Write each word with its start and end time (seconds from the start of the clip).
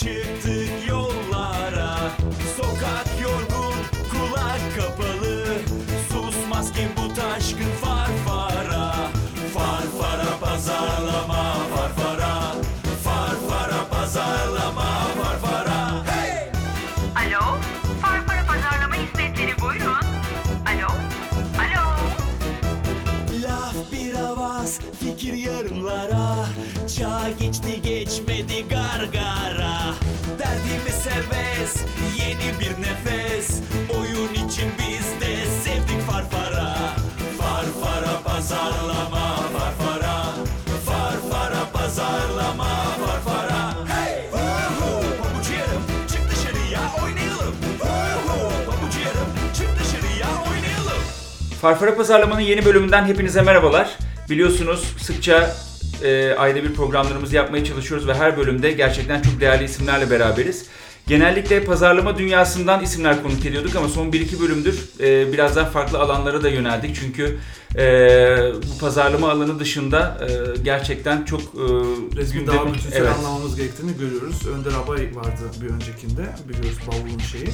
çıktık 0.00 0.49
Farfara 51.60 51.94
Pazarlama'nın 51.94 52.40
yeni 52.40 52.64
bölümünden 52.64 53.04
hepinize 53.04 53.42
merhabalar. 53.42 53.98
Biliyorsunuz 54.30 54.94
sıkça 54.98 55.56
e, 56.02 56.32
ayda 56.32 56.62
bir 56.62 56.74
programlarımızı 56.74 57.36
yapmaya 57.36 57.64
çalışıyoruz 57.64 58.08
ve 58.08 58.14
her 58.14 58.36
bölümde 58.36 58.72
gerçekten 58.72 59.22
çok 59.22 59.40
değerli 59.40 59.64
isimlerle 59.64 60.10
beraberiz. 60.10 60.66
Genellikle 61.06 61.64
pazarlama 61.64 62.18
dünyasından 62.18 62.82
isimler 62.82 63.22
konuk 63.22 63.46
ediyorduk 63.46 63.76
ama 63.76 63.88
son 63.88 64.06
1-2 64.10 64.40
bölümdür 64.40 64.88
e, 65.00 65.32
biraz 65.32 65.56
daha 65.56 65.64
farklı 65.64 65.98
alanlara 65.98 66.42
da 66.42 66.48
yöneldik. 66.48 66.96
Çünkü 67.00 67.38
e, 67.76 67.82
bu 68.74 68.78
pazarlama 68.80 69.30
alanı 69.30 69.60
dışında 69.60 70.28
e, 70.28 70.60
gerçekten 70.62 71.24
çok 71.24 71.40
e, 71.40 71.64
Resmi 72.16 72.46
daha 72.46 72.66
bütünsel 72.66 73.00
evet. 73.00 73.12
anlamamız 73.18 73.56
gerektiğini 73.56 73.98
görüyoruz. 73.98 74.46
Önder 74.46 74.72
Abay 74.84 75.16
vardı 75.16 75.40
bir 75.62 75.70
öncekinde. 75.70 76.22
Biliyoruz 76.48 76.78
Bavul'un 76.86 77.18
şeyi. 77.18 77.48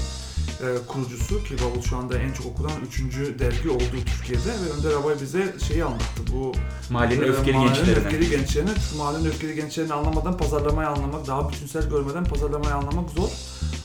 E, 0.60 0.86
kurucusu 0.88 1.44
ki 1.44 1.54
Bavul 1.64 1.82
şu 1.82 1.96
anda 1.96 2.18
en 2.18 2.32
çok 2.32 2.46
okunan 2.46 2.72
3. 2.88 3.00
dergi 3.38 3.70
oldu 3.70 3.82
Türkiye'de 4.16 4.48
ve 4.48 4.70
Önder 4.78 4.96
Abay 5.00 5.14
bize 5.20 5.54
şeyi 5.68 5.84
anlattı. 5.84 6.22
Bu 6.32 6.52
Mahallenin 6.90 7.22
e, 7.22 7.24
öfkeli 7.24 7.56
mahallenin 7.56 7.76
gençlerine. 7.76 8.04
öfkeli 8.06 8.30
gençlerine. 8.30 8.70
Çünkü 8.74 8.96
mahallenin 8.98 9.24
öfkeli 9.24 9.54
gençlerini 9.54 9.92
anlamadan 9.92 10.36
pazarlamayı 10.36 10.88
anlamak, 10.88 11.26
daha 11.26 11.48
bütünsel 11.48 11.88
görmeden 11.88 12.24
pazarlamayı 12.24 12.74
anlamak 12.74 13.10
zor. 13.10 13.28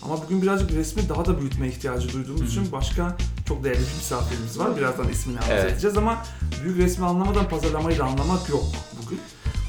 Ama 0.02 0.22
bugün 0.24 0.42
birazcık 0.42 0.72
resmi 0.72 1.10
daha 1.10 1.26
da 1.26 1.40
büyütme 1.40 1.68
ihtiyacı 1.68 2.14
duyduğumuz 2.14 2.52
için 2.52 2.72
başka 2.72 3.18
çok 3.48 3.64
değerli 3.64 3.80
bir 3.80 3.96
misafirimiz 3.98 4.60
var. 4.60 4.78
Birazdan 4.78 5.10
ismini 5.10 5.38
Evet. 5.52 5.72
edeceğiz 5.72 5.98
ama 5.98 6.24
büyük 6.64 6.78
resmi 6.78 7.06
anlamadan 7.06 7.50
pazarlamayı 7.50 8.00
da 8.00 8.04
anlamak 8.04 8.50
yok 8.50 8.64
bugün. 9.04 9.20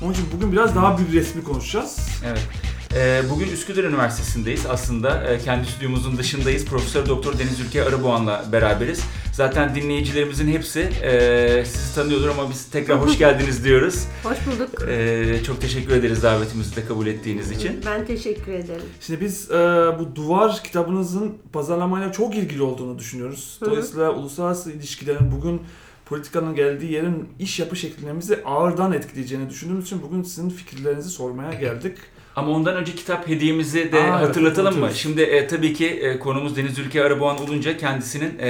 Onun 0.02 0.12
için 0.12 0.24
bugün 0.36 0.52
biraz 0.52 0.76
daha 0.76 0.98
büyük 0.98 1.12
resmi 1.12 1.44
konuşacağız. 1.44 1.98
Evet. 2.26 2.48
Ee, 2.96 3.22
bugün 3.30 3.48
Üsküdar 3.48 3.84
Üniversitesi'ndeyiz. 3.84 4.66
Aslında 4.66 5.24
e, 5.24 5.38
kendi 5.38 5.66
stüdyomuzun 5.68 6.18
dışındayız. 6.18 6.64
Profesör 6.64 7.06
Doktor 7.06 7.38
Deniz 7.38 7.60
Ülke 7.60 7.84
Arıboğan'la 7.84 8.44
beraberiz. 8.52 9.04
Zaten 9.32 9.74
dinleyicilerimizin 9.74 10.48
hepsi 10.48 10.80
e, 10.80 11.64
sizi 11.64 11.94
tanıyordur 11.94 12.28
ama 12.28 12.50
biz 12.50 12.70
tekrar 12.70 13.00
hoş 13.00 13.18
geldiniz 13.18 13.64
diyoruz. 13.64 14.04
Hoş 14.22 14.38
bulduk. 14.46 14.88
E, 14.88 15.44
çok 15.46 15.60
teşekkür 15.60 15.92
ederiz 15.92 16.22
davetimizi 16.22 16.76
de 16.76 16.86
kabul 16.86 17.06
ettiğiniz 17.06 17.50
için. 17.50 17.80
Ben 17.86 18.06
teşekkür 18.06 18.52
ederim. 18.52 18.82
Şimdi 19.00 19.20
biz 19.20 19.50
bu 19.98 20.16
Duvar 20.16 20.62
kitabınızın 20.64 21.34
pazarlamayla 21.52 22.12
çok 22.12 22.34
ilgili 22.34 22.62
olduğunu 22.62 22.98
düşünüyoruz. 22.98 23.58
Dolayısıyla 23.60 24.10
uluslararası 24.10 24.72
ilişkilerin 24.72 25.32
bugün 25.32 25.62
politikanın 26.06 26.54
geldiği 26.54 26.92
yerin 26.92 27.28
iş 27.38 27.58
yapı 27.58 27.76
şekillerimizi 27.76 28.44
ağırdan 28.44 28.92
etkileyeceğini 28.92 29.50
düşündüğümüz 29.50 29.84
için 29.84 30.02
bugün 30.02 30.22
sizin 30.22 30.50
fikirlerinizi 30.50 31.10
sormaya 31.10 31.54
geldik. 31.54 31.98
Ama 32.36 32.50
ondan 32.50 32.76
önce 32.76 32.94
kitap 32.94 33.28
hediyemizi 33.28 33.92
de 33.92 34.00
Aa, 34.02 34.20
hatırlatalım 34.20 34.78
mı? 34.80 34.90
Şimdi 34.94 35.22
e, 35.22 35.46
tabii 35.46 35.74
ki 35.74 35.86
e, 35.86 36.18
konumuz 36.18 36.56
Deniz 36.56 36.78
Ülke 36.78 37.04
Arıboğan 37.04 37.38
olunca 37.42 37.76
kendisinin 37.76 38.38
e, 38.38 38.48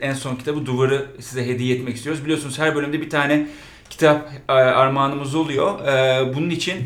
en 0.00 0.14
son 0.14 0.36
kitabı 0.36 0.66
Duvar'ı 0.66 1.06
size 1.20 1.46
hediye 1.46 1.76
etmek 1.76 1.96
istiyoruz. 1.96 2.24
Biliyorsunuz 2.24 2.58
her 2.58 2.74
bölümde 2.74 3.00
bir 3.00 3.10
tane 3.10 3.46
kitap 3.90 4.30
e, 4.48 4.52
armağanımız 4.52 5.34
oluyor. 5.34 5.86
E, 5.86 6.34
bunun 6.34 6.50
için 6.50 6.78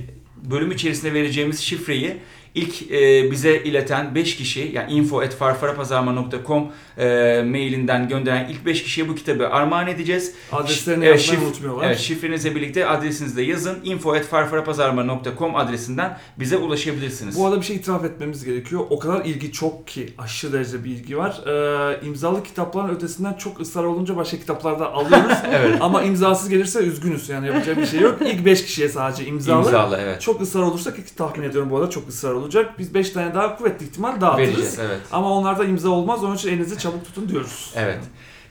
bölüm 0.50 0.70
içerisinde 0.70 1.14
vereceğimiz 1.14 1.60
şifreyi 1.60 2.16
ilk 2.56 2.90
e, 2.92 3.30
bize 3.30 3.56
ileten 3.62 4.14
5 4.14 4.36
kişi 4.36 4.70
yani 4.74 4.92
info.farfarapazarma.com 4.92 6.68
e, 6.98 7.42
mailinden 7.46 8.08
gönderen 8.08 8.48
ilk 8.48 8.66
5 8.66 8.82
kişiye 8.82 9.08
bu 9.08 9.14
kitabı 9.14 9.48
armağan 9.48 9.86
edeceğiz. 9.86 10.34
Adreslerini 10.52 11.04
Evet, 11.04 11.18
yazmayı 11.20 11.40
şif- 11.40 11.44
unutmuyorlar. 11.46 11.86
Evet, 11.86 11.98
şifrenizle 11.98 12.54
birlikte 12.54 12.86
adresinizi 12.86 13.36
de 13.36 13.42
yazın. 13.42 13.78
info.farfarapazarma.com 13.84 15.56
adresinden 15.56 16.18
bize 16.38 16.56
ulaşabilirsiniz. 16.56 17.38
Bu 17.38 17.46
arada 17.46 17.60
bir 17.60 17.66
şey 17.66 17.76
itiraf 17.76 18.04
etmemiz 18.04 18.44
gerekiyor. 18.44 18.82
O 18.90 18.98
kadar 18.98 19.24
ilgi 19.24 19.52
çok 19.52 19.86
ki 19.86 20.12
aşırı 20.18 20.52
derece 20.52 20.84
bir 20.84 20.90
ilgi 20.90 21.18
var. 21.18 21.40
Ee, 21.46 22.06
imzalı 22.06 22.42
kitapların 22.42 22.88
ötesinden 22.88 23.34
çok 23.34 23.60
ısrar 23.60 23.84
olunca 23.84 24.16
başka 24.16 24.36
kitaplarda 24.36 24.92
alıyoruz. 24.92 25.36
Evet. 25.56 25.76
Ama 25.80 26.02
imzasız 26.02 26.48
gelirse 26.48 26.78
üzgünüz. 26.78 27.28
Yani 27.28 27.46
yapacak 27.46 27.76
bir 27.76 27.86
şey 27.86 28.00
yok. 28.00 28.18
İlk 28.22 28.44
5 28.44 28.64
kişiye 28.64 28.88
sadece 28.88 29.26
imzalı. 29.26 29.58
İmzalı 29.58 29.98
evet. 30.00 30.20
Çok 30.20 30.40
ısrar 30.40 30.62
olursa 30.62 30.94
ki 30.94 31.02
tahmin 31.16 31.48
ediyorum 31.48 31.70
bu 31.70 31.76
arada 31.76 31.90
çok 31.90 32.08
ısrar 32.08 32.32
olacak. 32.46 32.78
Biz 32.78 32.94
5 32.94 33.10
tane 33.10 33.34
daha 33.34 33.56
kuvvetli 33.56 33.86
ihtimal 33.86 34.20
dağıtırız. 34.20 34.48
Vereceğiz 34.48 34.78
evet. 34.78 35.00
Ama 35.12 35.32
onlarda 35.32 35.64
imza 35.64 35.88
olmaz. 35.88 36.24
Onun 36.24 36.36
için 36.36 36.48
elinizi 36.48 36.78
çabuk 36.78 37.04
tutun 37.04 37.28
diyoruz. 37.28 37.70
Evet. 37.76 37.98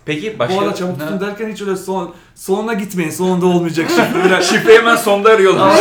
Peki 0.06 0.40
başka... 0.40 0.56
Bu 0.56 0.62
arada 0.62 0.76
çabuk 0.76 1.00
tutun 1.00 1.20
derken 1.20 1.52
hiç 1.52 1.62
öyle 1.62 1.76
son, 1.76 2.14
sonuna 2.36 2.74
gitmeyin. 2.74 3.12
Sonunda 3.12 3.46
olmayacak 3.46 3.90
şifre. 3.96 4.42
Şifreyi 4.42 4.80
hemen 4.80 4.96
sonda 4.96 5.30
arıyorlar. 5.30 5.80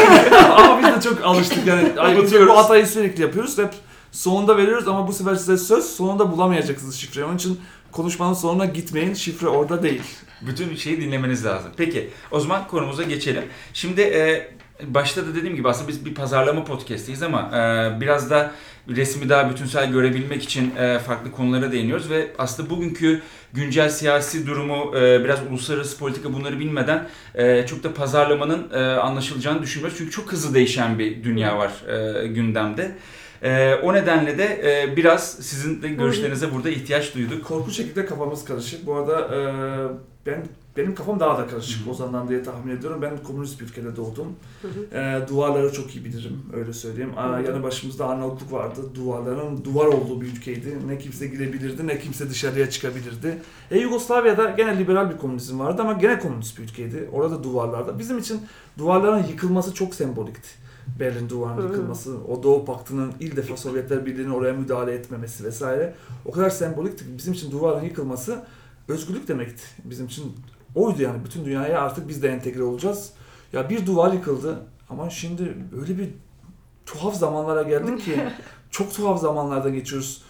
ama, 0.57 0.79
biz 0.79 0.97
de 0.97 1.11
çok 1.11 1.25
alıştık 1.25 1.67
yani. 1.67 1.93
Ay, 2.01 2.17
bu 2.49 2.57
hatayı 2.57 2.87
sürekli 2.87 3.23
yapıyoruz. 3.23 3.59
Hep 3.59 3.75
sonunda 4.13 4.57
veriyoruz 4.57 4.89
ama 4.89 5.09
bu 5.09 5.13
sefer 5.13 5.35
size 5.35 5.57
söz 5.57 5.85
sonunda 5.85 6.33
bulamayacaksınız 6.33 6.97
şifreyi. 6.97 7.27
Onun 7.27 7.37
için 7.37 7.61
konuşmanın 7.93 8.35
sonuna 8.35 8.65
gitmeyin. 8.65 9.15
Şifre 9.15 9.49
orada 9.49 9.83
değil. 9.83 10.03
Bütün 10.41 10.77
şeyi 10.77 11.01
dinlemeniz 11.01 11.45
lazım. 11.45 11.71
Peki 11.77 12.11
o 12.31 12.41
zaman 12.41 12.67
konumuza 12.69 13.03
geçelim. 13.03 13.45
Şimdi 13.75 14.01
e, 14.01 14.51
başta 14.83 15.27
da 15.27 15.35
dediğim 15.35 15.57
gibi 15.57 15.69
aslında 15.69 15.89
biz 15.89 16.05
bir 16.05 16.15
pazarlama 16.15 16.65
podcast'iyiz 16.65 17.23
ama 17.23 17.41
e, 17.41 18.01
biraz 18.01 18.31
da 18.31 18.53
resmi 18.89 19.29
daha 19.29 19.51
bütünsel 19.51 19.93
görebilmek 19.93 20.43
için 20.43 20.77
e, 20.77 20.99
farklı 20.99 21.33
konulara 21.33 21.73
değiniyoruz 21.73 22.11
ve 22.11 22.31
aslında 22.39 22.71
bugünkü 22.71 23.23
güncel 23.53 23.91
siyasi 23.91 24.47
durumu 24.47 24.97
e, 24.97 25.25
biraz 25.25 25.39
uluslararası 25.51 25.99
politika 25.99 26.33
bunları 26.33 26.61
bilmeden 26.61 27.09
e, 27.35 27.67
çok 27.67 27.85
da 27.85 27.95
pazarlamanın 27.95 28.71
e, 28.73 28.79
anlaşılacağını 28.79 29.63
düşünmüyoruz. 29.63 29.99
Çünkü 29.99 30.11
çok 30.11 30.33
hızlı 30.33 30.55
değişen 30.55 30.99
bir 30.99 31.25
dünya 31.25 31.59
var 31.59 31.73
e, 31.89 32.27
gündemde. 32.27 32.93
E, 33.43 33.75
o 33.75 33.95
nedenle 33.95 34.39
de 34.39 34.61
e, 34.65 34.97
biraz 34.97 35.33
sizin 35.33 35.83
de 35.83 35.89
görüşlerinize 35.89 36.55
burada 36.55 36.71
ihtiyaç 36.71 37.15
duyduk. 37.15 37.45
Korkunç 37.45 37.77
şekilde 37.77 38.07
kafamız 38.07 38.45
karışık. 38.45 38.87
Bu 38.87 38.95
arada 38.95 39.37
e, 39.37 39.39
ben 40.27 40.43
benim 40.77 40.95
kafam 40.95 41.21
daha 41.21 41.39
da 41.39 41.47
karışık 41.47 41.89
Ozan'dan 41.89 42.29
diye 42.29 42.43
tahmin 42.43 42.77
ediyorum. 42.77 43.03
Ben 43.03 43.23
komünist 43.23 43.61
bir 43.61 43.65
ülkede 43.65 43.97
doğdum. 43.97 44.27
E, 44.93 45.21
duvarları 45.29 45.73
çok 45.73 45.97
iyi 45.97 46.05
bilirim 46.05 46.43
öyle 46.53 46.73
söyleyeyim. 46.73 47.13
Aa, 47.17 47.41
yanı 47.41 47.63
başımızda 47.63 48.07
Arnavutluk 48.09 48.53
vardı. 48.53 48.81
Duvarların 48.95 49.65
duvar 49.65 49.87
olduğu 49.87 50.21
bir 50.21 50.27
ülkeydi. 50.27 50.79
Ne 50.87 50.99
kimse 50.99 51.27
girebilirdi 51.27 51.87
ne 51.87 51.99
kimse 51.99 52.31
dışarıya 52.31 52.71
çıkabilirdi. 52.71 53.39
E, 53.71 53.79
Yugoslavya'da 53.79 54.51
gene 54.51 54.79
liberal 54.79 55.11
bir 55.11 55.19
komünizm 55.19 55.59
vardı 55.59 55.83
ama 55.83 55.93
gene 55.93 56.19
komünist 56.19 56.59
bir 56.59 56.65
ülkeydi. 56.65 57.09
Orada 57.13 57.45
duvarlarda. 57.45 57.99
Bizim 57.99 58.19
için 58.19 58.41
duvarların 58.79 59.27
yıkılması 59.27 59.75
çok 59.75 59.95
sembolikti. 59.95 60.49
Berlin 61.01 61.29
duvarının 61.29 61.63
Hı. 61.63 61.67
yıkılması, 61.67 62.17
o 62.29 62.43
Doğu 62.43 62.65
Paktı'nın 62.65 63.13
ilk 63.21 63.37
defa 63.37 63.57
Sovyetler 63.57 64.07
Birliği'nin 64.07 64.31
oraya 64.31 64.53
müdahale 64.53 64.93
etmemesi 64.93 65.45
vesaire. 65.45 65.95
O 66.25 66.31
kadar 66.31 66.51
sembolikti 66.51 67.05
ki 67.05 67.11
bizim 67.19 67.33
için 67.33 67.51
duvarın 67.51 67.85
yıkılması 67.85 68.43
özgürlük 68.89 69.29
demekti. 69.29 69.63
Bizim 69.85 70.07
için 70.07 70.33
oydu 70.75 71.03
yani. 71.03 71.25
Bütün 71.25 71.45
dünyaya 71.45 71.81
artık 71.81 72.09
biz 72.09 72.23
de 72.23 72.29
entegre 72.29 72.63
olacağız. 72.63 73.13
Ya 73.53 73.71
bir 73.71 73.87
duvar 73.87 74.13
yıkıldı 74.13 74.67
ama 74.91 75.11
şimdi 75.11 75.55
öyle 75.81 75.99
bir 75.99 76.09
tuhaf 76.87 77.15
zamanlara 77.15 77.63
geldik 77.63 78.05
ki 78.05 78.21
çok 78.71 78.95
tuhaf 78.95 79.21
zamanlardan 79.21 79.73
geçiyoruz. 79.73 80.24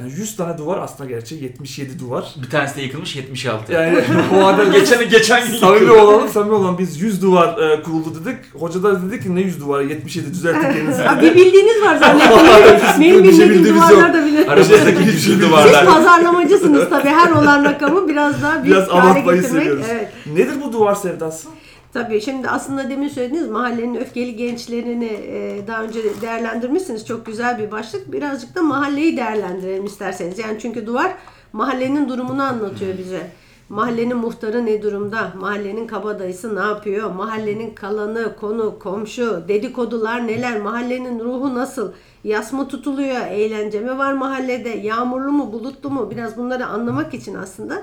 Yani 0.00 0.12
100 0.12 0.36
tane 0.36 0.58
duvar 0.58 0.78
aslında 0.78 1.10
gerçi 1.10 1.34
77 1.34 1.98
duvar. 1.98 2.34
Bir 2.42 2.50
tanesi 2.50 2.76
de 2.76 2.82
yıkılmış 2.82 3.16
76. 3.16 3.72
Yani 3.72 3.98
o 4.34 4.44
arada 4.44 4.64
geçen 4.64 5.08
geçen 5.08 5.46
gün 5.46 5.56
Samimi 5.58 5.90
olalım, 5.90 6.28
samimi 6.28 6.54
olalım. 6.54 6.78
Biz 6.78 7.02
100 7.02 7.22
duvar 7.22 7.58
e, 7.58 7.82
kuruldu 7.82 8.24
dedik. 8.24 8.36
Hoca 8.60 8.82
da 8.82 9.02
dedi 9.02 9.20
ki 9.22 9.34
ne 9.34 9.40
100 9.40 9.60
duvar? 9.60 9.80
77 9.80 10.30
düzelttik 10.34 10.62
kendinizi 10.62 11.02
bir 11.22 11.34
bildiğiniz 11.34 11.82
var 11.82 11.96
zannettim. 11.96 12.30
Benim 13.00 13.24
bir 13.24 13.32
şey 13.32 13.38
bilmediğim 13.40 13.50
bildiğimiz 13.50 13.82
duvarlar 13.82 14.06
yok. 14.06 14.14
da 14.14 14.26
bilir. 14.26 14.48
Aramızdaki 14.48 15.04
güçlü 15.04 15.18
Siz 15.18 15.42
duvarlar. 15.42 15.86
pazarlamacısınız 15.86 16.90
tabii. 16.90 17.08
Her 17.08 17.30
olan 17.30 17.64
rakamı 17.64 18.08
biraz 18.08 18.42
daha 18.42 18.64
büyük 18.64 18.76
Biraz 18.76 18.88
hale 18.88 19.00
abartmayı 19.02 19.40
getirmek. 19.40 19.62
seviyoruz. 19.62 19.86
Evet. 19.90 20.08
Nedir 20.26 20.54
bu 20.64 20.72
duvar 20.72 20.94
sevdası? 20.94 21.48
Tabii 21.92 22.20
şimdi 22.20 22.48
aslında 22.48 22.90
demin 22.90 23.08
söylediğiniz 23.08 23.48
mahallenin 23.48 23.94
öfkeli 23.94 24.36
gençlerini 24.36 25.04
e, 25.04 25.66
daha 25.66 25.82
önce 25.82 26.20
değerlendirmişsiniz. 26.20 27.06
Çok 27.06 27.26
güzel 27.26 27.58
bir 27.58 27.70
başlık. 27.70 28.12
Birazcık 28.12 28.54
da 28.54 28.62
mahalleyi 28.62 29.16
değerlendirelim 29.16 29.84
isterseniz. 29.84 30.38
Yani 30.38 30.58
çünkü 30.58 30.86
duvar 30.86 31.14
mahallenin 31.52 32.08
durumunu 32.08 32.42
anlatıyor 32.42 32.98
bize. 32.98 33.30
Mahallenin 33.68 34.16
muhtarı 34.16 34.66
ne 34.66 34.82
durumda? 34.82 35.32
Mahallenin 35.36 35.86
kabadayısı 35.86 36.56
ne 36.56 36.60
yapıyor? 36.60 37.10
Mahallenin 37.10 37.74
kalanı, 37.74 38.36
konu, 38.36 38.78
komşu, 38.78 39.44
dedikodular 39.48 40.26
neler? 40.26 40.60
Mahallenin 40.60 41.20
ruhu 41.20 41.54
nasıl? 41.54 41.92
Yas 42.24 42.52
mı 42.52 42.68
tutuluyor? 42.68 43.26
Eğlence 43.26 43.80
mi 43.80 43.98
var 43.98 44.12
mahallede? 44.12 44.68
Yağmurlu 44.68 45.32
mu, 45.32 45.52
bulutlu 45.52 45.90
mu? 45.90 46.10
Biraz 46.10 46.36
bunları 46.36 46.66
anlamak 46.66 47.14
için 47.14 47.34
aslında 47.34 47.82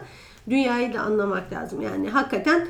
dünyayı 0.49 0.93
da 0.93 0.99
anlamak 0.99 1.53
lazım. 1.53 1.81
Yani 1.81 2.09
hakikaten 2.09 2.67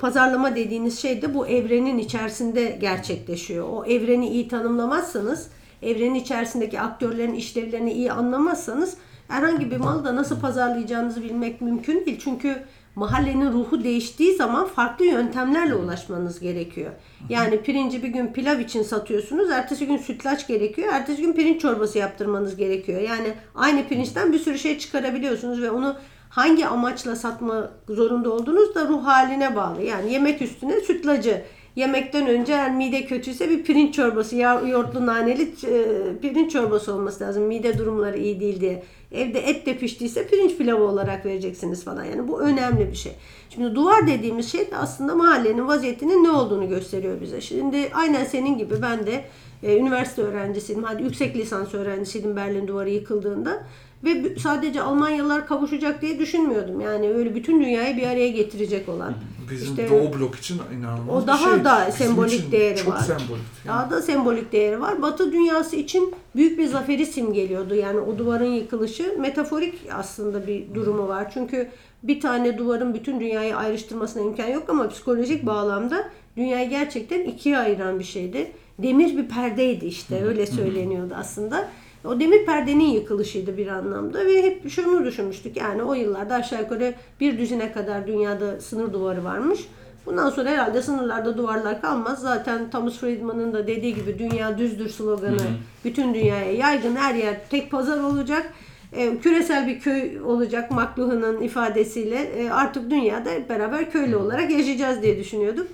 pazarlama 0.00 0.56
dediğiniz 0.56 0.98
şey 0.98 1.22
de 1.22 1.34
bu 1.34 1.46
evrenin 1.46 1.98
içerisinde 1.98 2.78
gerçekleşiyor. 2.80 3.68
O 3.68 3.84
evreni 3.84 4.28
iyi 4.28 4.48
tanımlamazsanız, 4.48 5.48
evrenin 5.82 6.14
içerisindeki 6.14 6.80
aktörlerin 6.80 7.34
işlevlerini 7.34 7.92
iyi 7.92 8.12
anlamazsanız 8.12 8.96
herhangi 9.28 9.70
bir 9.70 9.76
malı 9.76 10.04
da 10.04 10.16
nasıl 10.16 10.40
pazarlayacağınızı 10.40 11.22
bilmek 11.22 11.60
mümkün 11.60 12.06
değil. 12.06 12.20
Çünkü 12.24 12.62
mahallenin 12.94 13.52
ruhu 13.52 13.84
değiştiği 13.84 14.36
zaman 14.36 14.66
farklı 14.66 15.04
yöntemlerle 15.04 15.74
ulaşmanız 15.74 16.40
gerekiyor. 16.40 16.90
Yani 17.28 17.62
pirinci 17.62 18.02
bir 18.02 18.08
gün 18.08 18.26
pilav 18.26 18.58
için 18.58 18.82
satıyorsunuz, 18.82 19.50
ertesi 19.50 19.86
gün 19.86 19.96
sütlaç 19.96 20.46
gerekiyor, 20.46 20.88
ertesi 20.92 21.22
gün 21.22 21.32
pirinç 21.32 21.60
çorbası 21.60 21.98
yaptırmanız 21.98 22.56
gerekiyor. 22.56 23.00
Yani 23.00 23.34
aynı 23.54 23.88
pirinçten 23.88 24.32
bir 24.32 24.38
sürü 24.38 24.58
şey 24.58 24.78
çıkarabiliyorsunuz 24.78 25.62
ve 25.62 25.70
onu 25.70 25.96
hangi 26.34 26.66
amaçla 26.66 27.16
satma 27.16 27.70
zorunda 27.88 28.30
olduğunuz 28.30 28.74
da 28.74 28.88
ruh 28.88 29.04
haline 29.04 29.56
bağlı. 29.56 29.82
Yani 29.82 30.12
yemek 30.12 30.42
üstüne 30.42 30.80
sütlacı, 30.80 31.42
yemekten 31.76 32.26
önce 32.26 32.52
eğer 32.52 32.74
mide 32.74 33.04
kötüyse 33.04 33.50
bir 33.50 33.62
pirinç 33.64 33.94
çorbası, 33.94 34.36
ya 34.36 34.60
yoğurtlu 34.60 35.06
naneli 35.06 35.42
e, 35.42 35.84
pirinç 36.22 36.52
çorbası 36.52 36.94
olması 36.94 37.24
lazım. 37.24 37.42
Mide 37.42 37.78
durumları 37.78 38.18
iyi 38.18 38.40
değil 38.40 38.60
diye. 38.60 38.82
Evde 39.12 39.38
et 39.38 39.66
de 39.66 39.76
piştiyse 39.76 40.26
pirinç 40.26 40.56
pilavı 40.56 40.82
olarak 40.82 41.26
vereceksiniz 41.26 41.84
falan. 41.84 42.04
Yani 42.04 42.28
bu 42.28 42.40
önemli 42.40 42.90
bir 42.90 42.96
şey. 42.96 43.12
Şimdi 43.50 43.74
duvar 43.74 44.06
dediğimiz 44.06 44.52
şey 44.52 44.70
de 44.70 44.76
aslında 44.76 45.14
mahallenin 45.14 45.68
vaziyetinin 45.68 46.24
ne 46.24 46.30
olduğunu 46.30 46.68
gösteriyor 46.68 47.20
bize. 47.20 47.40
Şimdi 47.40 47.90
aynen 47.94 48.24
senin 48.24 48.58
gibi 48.58 48.74
ben 48.82 49.06
de 49.06 49.24
e, 49.62 49.76
üniversite 49.76 50.22
öğrencisiydim. 50.22 50.82
Hadi 50.82 51.02
yüksek 51.02 51.36
lisans 51.36 51.74
öğrencisiydim 51.74 52.36
Berlin 52.36 52.68
duvarı 52.68 52.90
yıkıldığında. 52.90 53.64
Ve 54.04 54.38
sadece 54.38 54.82
Almanyalılar 54.82 55.46
kavuşacak 55.46 56.02
diye 56.02 56.18
düşünmüyordum. 56.18 56.80
Yani 56.80 57.08
öyle 57.10 57.34
bütün 57.34 57.60
dünyayı 57.62 57.96
bir 57.96 58.02
araya 58.06 58.28
getirecek 58.28 58.88
olan. 58.88 59.14
Bizim 59.50 59.68
İşte- 59.70 59.90
Doğu 59.90 60.18
blok 60.18 60.34
için 60.34 60.60
inanılmaz 60.78 61.24
O 61.24 61.26
daha 61.26 61.54
şey. 61.54 61.64
da 61.64 61.84
Bizim 61.88 62.06
sembolik 62.06 62.52
değeri 62.52 62.76
çok 62.78 62.88
var. 62.94 63.00
sembolik. 63.00 63.28
Yani. 63.66 63.68
Daha 63.68 63.90
da 63.90 64.02
sembolik 64.02 64.52
değeri 64.52 64.80
var. 64.80 65.02
Batı 65.02 65.32
dünyası 65.32 65.76
için 65.76 66.14
büyük 66.36 66.58
bir 66.58 66.66
zaferi 66.66 67.06
simgeliyordu. 67.06 67.74
Yani 67.74 68.00
o 68.00 68.18
duvarın 68.18 68.52
yıkılışı 68.52 69.14
metaforik 69.20 69.74
aslında 69.94 70.46
bir 70.46 70.74
durumu 70.74 71.08
var. 71.08 71.30
Çünkü 71.34 71.68
bir 72.02 72.20
tane 72.20 72.58
duvarın 72.58 72.94
bütün 72.94 73.20
dünyayı 73.20 73.56
ayrıştırmasına 73.56 74.22
imkan 74.22 74.48
yok 74.48 74.62
ama 74.68 74.88
psikolojik 74.88 75.46
bağlamda 75.46 76.08
dünyayı 76.36 76.70
gerçekten 76.70 77.20
ikiye 77.24 77.58
ayıran 77.58 77.98
bir 77.98 78.04
şeydi. 78.04 78.52
Demir 78.78 79.16
bir 79.16 79.28
perdeydi 79.28 79.86
işte 79.86 80.24
öyle 80.24 80.46
söyleniyordu 80.46 81.14
aslında. 81.18 81.68
O 82.04 82.20
demir 82.20 82.46
perdenin 82.46 82.90
yıkılışıydı 82.90 83.56
bir 83.56 83.66
anlamda 83.66 84.26
ve 84.26 84.42
hep 84.42 84.70
şunu 84.70 85.04
düşünmüştük 85.04 85.56
yani 85.56 85.82
o 85.82 85.94
yıllarda 85.94 86.34
aşağı 86.34 86.60
yukarı 86.60 86.94
bir 87.20 87.38
düzine 87.38 87.72
kadar 87.72 88.06
dünyada 88.06 88.60
sınır 88.60 88.92
duvarı 88.92 89.24
varmış. 89.24 89.60
Bundan 90.06 90.30
sonra 90.30 90.50
herhalde 90.50 90.82
sınırlarda 90.82 91.38
duvarlar 91.38 91.80
kalmaz. 91.80 92.20
Zaten 92.20 92.70
Thomas 92.70 92.94
Friedman'ın 92.94 93.52
da 93.52 93.66
dediği 93.66 93.94
gibi 93.94 94.18
dünya 94.18 94.58
düzdür 94.58 94.88
sloganı 94.88 95.36
bütün 95.84 96.14
dünyaya 96.14 96.52
yaygın. 96.52 96.96
Her 96.96 97.14
yer 97.14 97.48
tek 97.50 97.70
pazar 97.70 98.00
olacak. 98.00 98.52
E, 98.92 99.18
küresel 99.18 99.66
bir 99.66 99.80
köy 99.80 100.20
olacak 100.20 100.70
McLuhan'ın 100.70 101.42
ifadesiyle. 101.42 102.16
E, 102.16 102.50
artık 102.50 102.90
dünyada 102.90 103.30
hep 103.30 103.48
beraber 103.48 103.90
köylü 103.90 104.16
olarak 104.16 104.50
yaşayacağız 104.50 105.02
diye 105.02 105.18
düşünüyorduk. 105.18 105.66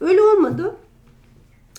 Öyle 0.00 0.22
olmadı. 0.22 0.74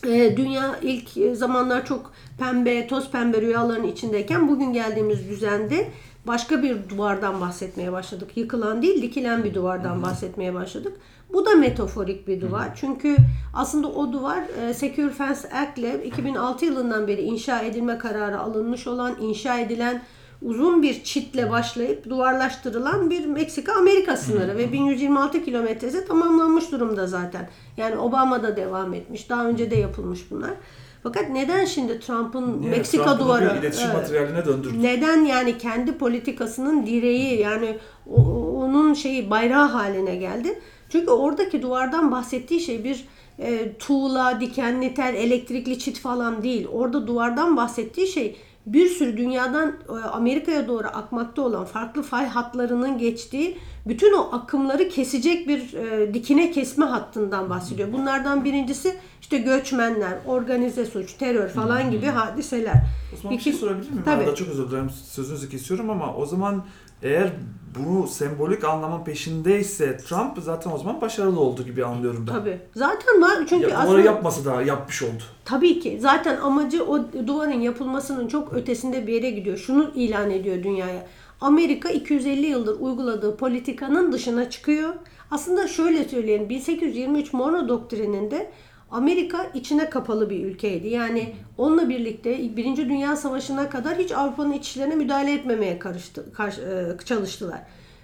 E, 0.04 0.38
dünya 0.38 0.80
ilk 0.82 1.18
e, 1.18 1.36
zamanlar 1.36 1.86
çok 1.86 2.12
pembe, 2.38 2.88
toz 2.88 3.12
pembe 3.12 3.42
rüyaların 3.42 3.88
içindeyken 3.88 4.48
bugün 4.48 4.74
geldiğimiz 4.74 5.30
düzende 5.30 5.92
başka 6.28 6.64
bir 6.64 6.90
duvardan 6.90 7.42
bahsetmeye 7.42 7.92
başladık. 7.92 8.32
Yıkılan 8.36 8.82
değil, 8.82 9.02
dikilen 9.02 9.44
bir 9.44 9.54
duvardan 9.54 10.04
bahsetmeye 10.04 10.54
başladık. 10.54 10.98
Bu 11.34 11.46
da 11.46 11.56
metaforik 11.56 12.28
bir 12.28 12.42
duvar. 12.42 12.72
Çünkü 12.76 13.18
aslında 13.54 13.88
o 13.88 14.14
duvar 14.14 14.44
e, 14.62 14.74
Secure 14.74 15.10
Fence 15.10 15.50
Act 15.54 15.78
ile 15.78 16.06
2006 16.06 16.66
yılından 16.66 17.08
beri 17.08 17.22
inşa 17.22 17.62
edilme 17.62 17.98
kararı 17.98 18.40
alınmış 18.40 18.88
olan, 18.88 19.16
inşa 19.22 19.60
edilen 19.60 20.02
uzun 20.42 20.84
bir 20.84 21.04
çitle 21.04 21.50
başlayıp 21.52 22.10
duvarlaştırılan 22.10 23.10
bir 23.10 23.26
Meksika-Amerika 23.26 24.18
sınırı 24.18 24.58
ve 24.58 24.72
1126 24.74 25.46
kilometresi 25.46 26.08
tamamlanmış 26.08 26.72
durumda 26.72 27.08
zaten. 27.08 27.50
Yani 27.78 27.98
Obama 27.98 28.44
da 28.44 28.56
devam 28.56 28.94
etmiş. 28.94 29.30
Daha 29.30 29.46
önce 29.46 29.72
de 29.72 29.76
yapılmış 29.76 30.32
bunlar. 30.32 30.52
Fakat 31.04 31.30
neden 31.30 31.66
şimdi 31.66 32.00
Trump'ın 32.00 32.62
Niye? 32.62 32.72
Meksika 32.72 33.04
Trump'ın 33.04 33.26
duvarı 33.26 33.58
iletişim 33.60 33.86
Evet. 33.86 33.96
materyaline 34.02 34.46
döndürdü. 34.46 34.84
neden 34.84 35.26
yani 35.26 35.58
kendi 35.58 35.98
politikasının 35.98 36.86
direği 36.86 37.40
yani 37.40 37.78
o- 38.16 38.62
onun 38.64 38.94
şeyi 38.94 39.30
bayrağı 39.30 39.68
haline 39.68 40.16
geldi? 40.16 40.60
Çünkü 40.90 41.12
oradaki 41.12 41.62
duvardan 41.62 42.12
bahsettiği 42.12 42.60
şey 42.60 42.84
bir 42.84 43.06
e, 43.40 43.74
tuğla, 43.78 44.40
dikenli 44.40 44.94
tel, 44.94 45.16
elektrikli 45.16 45.80
çit 45.80 46.00
falan 46.00 46.44
değil. 46.44 46.68
Orada 46.74 47.08
duvardan 47.08 47.58
bahsettiği 47.58 48.08
şey 48.08 48.38
bir 48.66 48.88
sürü 48.88 49.18
dünyadan 49.18 49.76
e, 49.90 49.92
Amerika'ya 49.92 50.68
doğru 50.68 50.88
akmakta 50.88 51.42
olan 51.42 51.66
farklı 51.66 52.02
fay 52.02 52.26
hatlarının 52.26 52.98
geçtiği 52.98 53.58
bütün 53.90 54.14
o 54.14 54.30
akımları 54.32 54.90
kesecek 54.90 55.48
bir 55.48 55.74
e, 55.74 56.14
dikine 56.14 56.52
kesme 56.52 56.86
hattından 56.86 57.50
bahsediyor. 57.50 57.94
Bunlardan 57.94 58.46
birincisi 58.46 58.96
işte 59.22 59.38
göçmenler, 59.38 60.14
organize 60.28 60.86
suç, 60.86 61.14
terör 61.14 61.50
falan 61.50 61.92
gibi 61.92 62.06
hadiseler. 62.06 62.74
Osman 63.14 63.34
bir 63.34 63.40
şey 63.40 63.52
İki- 63.54 63.60
sorabilir 63.62 63.90
miyim? 63.90 64.02
Tabii. 64.06 64.24
Arada 64.24 64.36
çok 64.36 64.48
özür 64.48 64.70
dilerim 64.72 64.90
sözünüzü 64.90 65.50
kesiyorum 65.50 65.90
ama 65.90 66.16
o 66.16 66.26
zaman 66.26 66.64
eğer 67.04 67.30
bunu 67.80 68.08
sembolik 68.08 68.64
anlamın 68.64 69.04
peşindeyse 69.04 69.98
Trump 69.98 70.38
zaten 70.42 70.72
o 70.72 70.78
zaman 70.78 71.02
başarılı 71.02 71.40
oldu 71.40 71.64
gibi 71.64 71.86
anlıyorum 71.86 72.26
ben. 72.28 72.34
Tabii. 72.34 72.60
Zaten 72.76 73.22
var 73.22 73.38
çünkü 73.50 73.70
Ya, 73.70 73.78
aslında 73.78 74.00
yapmasa 74.02 74.46
da 74.46 74.62
yapmış 74.62 75.04
oldu. 75.04 75.24
tabii 75.46 75.80
ki 75.80 75.98
zaten 76.02 76.38
amacı 76.38 76.84
o 76.86 77.00
duvarın 77.28 77.62
yapılmasının 77.62 78.28
çok 78.28 78.54
ötesinde 78.54 79.08
bir 79.08 79.14
yere 79.14 79.30
gidiyor. 79.30 79.58
Şunu 79.58 79.92
ilan 79.96 80.32
ediyor 80.32 80.64
dünyaya. 80.64 81.08
Amerika 81.42 81.90
250 81.90 82.46
yıldır 82.46 82.80
uyguladığı 82.80 83.38
politikanın 83.38 84.12
dışına 84.12 84.50
çıkıyor. 84.50 84.94
Aslında 85.32 85.68
şöyle 85.68 86.04
söyleyelim 86.04 86.50
1823 86.50 87.34
Monroe 87.34 87.68
doktrininde 87.68 88.52
Amerika 88.92 89.46
içine 89.54 89.90
kapalı 89.90 90.30
bir 90.30 90.46
ülkeydi. 90.46 90.88
Yani 90.88 91.34
onunla 91.58 91.90
birlikte 91.90 92.56
Birinci 92.58 92.90
Dünya 92.90 93.16
Savaşı'na 93.16 93.70
kadar 93.70 93.98
hiç 93.98 94.12
Avrupa'nın 94.12 94.52
iç 94.52 94.68
işlerine 94.68 94.96
müdahale 94.96 95.34
etmemeye 95.34 95.80
karıştı, 95.80 96.34
karşı- 96.34 96.62
e, 97.02 97.06
çalıştılar. 97.06 97.60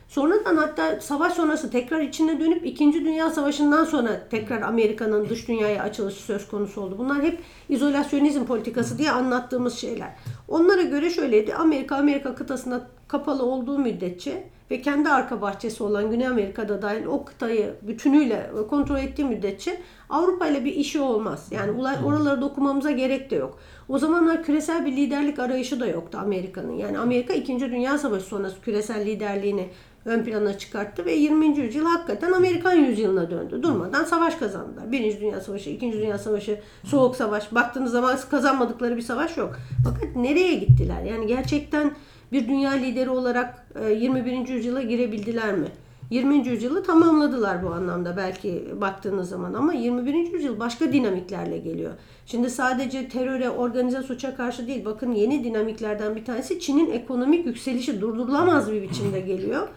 Sonradan 0.07 0.57
hatta 0.57 1.01
savaş 1.01 1.33
sonrası 1.33 1.71
tekrar 1.71 2.01
içine 2.01 2.39
dönüp 2.39 2.65
2. 2.65 3.05
Dünya 3.05 3.29
Savaşı'ndan 3.29 3.85
sonra 3.85 4.27
tekrar 4.29 4.61
Amerika'nın 4.61 5.29
dış 5.29 5.47
dünyaya 5.47 5.83
açılışı 5.83 6.21
söz 6.21 6.47
konusu 6.47 6.81
oldu. 6.81 6.95
Bunlar 6.97 7.21
hep 7.23 7.39
izolasyonizm 7.69 8.45
politikası 8.45 8.97
diye 8.97 9.11
anlattığımız 9.11 9.73
şeyler. 9.77 10.09
Onlara 10.47 10.81
göre 10.81 11.09
şöyleydi. 11.09 11.55
Amerika 11.55 11.95
Amerika 11.95 12.35
kıtasında 12.35 12.87
kapalı 13.07 13.43
olduğu 13.43 13.79
müddetçe 13.79 14.43
ve 14.71 14.81
kendi 14.81 15.09
arka 15.09 15.41
bahçesi 15.41 15.83
olan 15.83 16.11
Güney 16.11 16.27
Amerika'da 16.27 16.81
dahil 16.81 17.05
o 17.05 17.25
kıtayı 17.25 17.73
bütünüyle 17.81 18.49
kontrol 18.69 18.97
ettiği 18.97 19.25
müddetçe 19.25 19.81
Avrupa 20.09 20.47
ile 20.47 20.65
bir 20.65 20.73
işi 20.73 20.99
olmaz. 20.99 21.47
Yani 21.51 21.71
oralara 22.05 22.41
dokunmamıza 22.41 22.91
gerek 22.91 23.31
de 23.31 23.35
yok. 23.35 23.59
O 23.89 23.99
zamanlar 23.99 24.43
küresel 24.43 24.85
bir 24.85 24.91
liderlik 24.91 25.39
arayışı 25.39 25.79
da 25.79 25.87
yoktu 25.87 26.17
Amerika'nın. 26.21 26.71
Yani 26.71 26.99
Amerika 26.99 27.33
2. 27.33 27.59
Dünya 27.59 27.97
Savaşı 27.97 28.25
sonrası 28.25 28.61
küresel 28.61 29.05
liderliğini 29.05 29.69
ön 30.05 30.23
plana 30.23 30.57
çıkarttı 30.57 31.05
ve 31.05 31.13
20. 31.13 31.57
yüzyıl 31.57 31.85
hakikaten 31.85 32.31
Amerikan 32.31 32.73
yüzyılına 32.73 33.31
döndü. 33.31 33.63
Durmadan 33.63 34.03
savaş 34.03 34.35
kazandılar. 34.35 34.91
1. 34.91 35.21
Dünya 35.21 35.41
Savaşı, 35.41 35.69
2. 35.69 35.91
Dünya 35.91 36.17
Savaşı, 36.17 36.59
Soğuk 36.83 37.15
Savaş. 37.15 37.55
Baktığınız 37.55 37.91
zaman 37.91 38.17
kazanmadıkları 38.31 38.97
bir 38.97 39.01
savaş 39.01 39.37
yok. 39.37 39.55
Fakat 39.83 40.15
nereye 40.15 40.55
gittiler? 40.55 41.03
Yani 41.03 41.27
gerçekten 41.27 41.91
bir 42.35 42.47
dünya 42.47 42.71
lideri 42.71 43.09
olarak 43.09 43.67
e, 43.85 43.93
21. 43.93 44.47
yüzyıla 44.47 44.81
girebildiler 44.81 45.53
mi? 45.53 45.67
20. 46.09 46.47
yüzyılı 46.47 46.83
tamamladılar 46.83 47.63
bu 47.63 47.69
anlamda 47.69 48.17
belki 48.17 48.65
baktığınız 48.81 49.29
zaman 49.29 49.53
ama 49.53 49.73
21. 49.73 50.13
yüzyıl 50.33 50.59
başka 50.59 50.93
dinamiklerle 50.93 51.57
geliyor. 51.57 51.91
Şimdi 52.25 52.49
sadece 52.49 53.09
teröre, 53.09 53.49
organize 53.49 54.01
suça 54.01 54.35
karşı 54.35 54.67
değil 54.67 54.85
bakın 54.85 55.11
yeni 55.11 55.43
dinamiklerden 55.43 56.15
bir 56.15 56.25
tanesi 56.25 56.59
Çin'in 56.59 56.91
ekonomik 56.91 57.45
yükselişi 57.45 58.01
durdurulamaz 58.01 58.71
bir 58.71 58.81
biçimde 58.81 59.19
geliyor. 59.19 59.67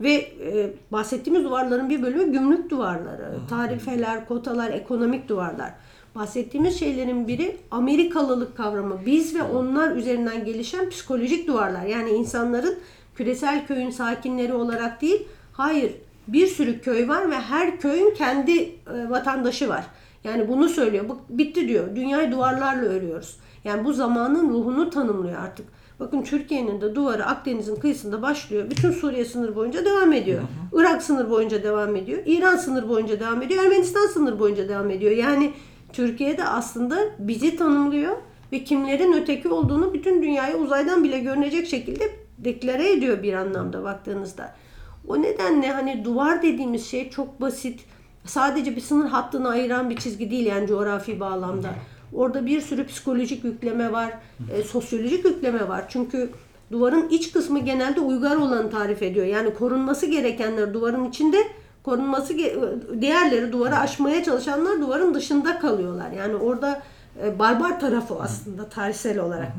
Ve 0.00 0.12
e, 0.12 0.72
bahsettiğimiz 0.92 1.44
duvarların 1.44 1.90
bir 1.90 2.02
bölümü 2.02 2.32
gümrük 2.32 2.70
duvarları, 2.70 3.38
tarifeler, 3.50 4.28
kotalar, 4.28 4.70
ekonomik 4.70 5.28
duvarlar. 5.28 5.74
Bahsettiğimiz 6.14 6.78
şeylerin 6.78 7.28
biri 7.28 7.56
Amerikalılık 7.70 8.56
kavramı. 8.56 8.98
Biz 9.06 9.34
ve 9.34 9.42
onlar 9.42 9.96
üzerinden 9.96 10.44
gelişen 10.44 10.90
psikolojik 10.90 11.48
duvarlar. 11.48 11.86
Yani 11.86 12.10
insanların 12.10 12.78
küresel 13.14 13.66
köyün 13.66 13.90
sakinleri 13.90 14.52
olarak 14.52 15.02
değil, 15.02 15.28
hayır 15.52 15.92
bir 16.28 16.46
sürü 16.46 16.80
köy 16.80 17.08
var 17.08 17.30
ve 17.30 17.34
her 17.34 17.80
köyün 17.80 18.14
kendi 18.14 18.58
e, 18.62 19.10
vatandaşı 19.10 19.68
var. 19.68 19.84
Yani 20.24 20.48
bunu 20.48 20.68
söylüyor. 20.68 21.04
Bitti 21.28 21.68
diyor. 21.68 21.96
Dünyayı 21.96 22.32
duvarlarla 22.32 22.88
örüyoruz. 22.88 23.36
Yani 23.64 23.84
bu 23.84 23.92
zamanın 23.92 24.50
ruhunu 24.50 24.90
tanımlıyor 24.90 25.38
artık. 25.42 25.66
Bakın 26.00 26.22
Türkiye'nin 26.22 26.80
de 26.80 26.94
duvarı 26.94 27.26
Akdeniz'in 27.26 27.76
kıyısında 27.76 28.22
başlıyor. 28.22 28.70
Bütün 28.70 28.90
Suriye 28.90 29.24
sınır 29.24 29.56
boyunca 29.56 29.84
devam 29.84 30.12
ediyor. 30.12 30.42
Irak 30.72 31.02
sınır 31.02 31.30
boyunca 31.30 31.62
devam 31.62 31.96
ediyor. 31.96 32.18
İran 32.26 32.56
sınır 32.56 32.88
boyunca 32.88 33.20
devam 33.20 33.42
ediyor. 33.42 33.64
Ermenistan 33.64 34.06
sınır 34.06 34.38
boyunca 34.38 34.68
devam 34.68 34.90
ediyor. 34.90 35.12
Yani 35.12 35.52
Türkiye'de 35.94 36.44
aslında 36.44 36.98
bizi 37.18 37.56
tanımlıyor 37.56 38.16
ve 38.52 38.64
kimlerin 38.64 39.12
öteki 39.12 39.48
olduğunu 39.48 39.94
bütün 39.94 40.22
dünyaya 40.22 40.56
uzaydan 40.56 41.04
bile 41.04 41.18
görünecek 41.18 41.66
şekilde 41.66 42.10
deklare 42.38 42.92
ediyor 42.92 43.22
bir 43.22 43.32
anlamda 43.32 43.84
baktığınızda. 43.84 44.54
O 45.08 45.22
nedenle 45.22 45.72
hani 45.72 46.04
duvar 46.04 46.42
dediğimiz 46.42 46.86
şey 46.86 47.10
çok 47.10 47.40
basit. 47.40 47.80
Sadece 48.24 48.76
bir 48.76 48.80
sınır 48.80 49.08
hattını 49.08 49.48
ayıran 49.48 49.90
bir 49.90 49.96
çizgi 49.96 50.30
değil 50.30 50.46
yani 50.46 50.66
coğrafi 50.66 51.20
bağlamda. 51.20 51.68
Orada 52.12 52.46
bir 52.46 52.60
sürü 52.60 52.86
psikolojik 52.86 53.44
yükleme 53.44 53.92
var, 53.92 54.12
e, 54.52 54.62
sosyolojik 54.62 55.24
yükleme 55.24 55.68
var. 55.68 55.84
Çünkü 55.88 56.30
duvarın 56.72 57.08
iç 57.08 57.32
kısmı 57.32 57.58
genelde 57.58 58.00
uygar 58.00 58.36
olanı 58.36 58.70
tarif 58.70 59.02
ediyor. 59.02 59.26
Yani 59.26 59.54
korunması 59.54 60.06
gerekenler 60.06 60.74
duvarın 60.74 61.04
içinde, 61.04 61.36
korunması 61.84 62.38
diğerleri 63.00 63.52
duvarı 63.52 63.78
aşmaya 63.78 64.24
çalışanlar 64.24 64.80
duvarın 64.80 65.14
dışında 65.14 65.58
kalıyorlar. 65.58 66.10
Yani 66.10 66.36
orada 66.36 66.82
e, 67.22 67.38
barbar 67.38 67.80
tarafı 67.80 68.14
aslında 68.20 68.68
tarihsel 68.68 69.18
olarak. 69.18 69.52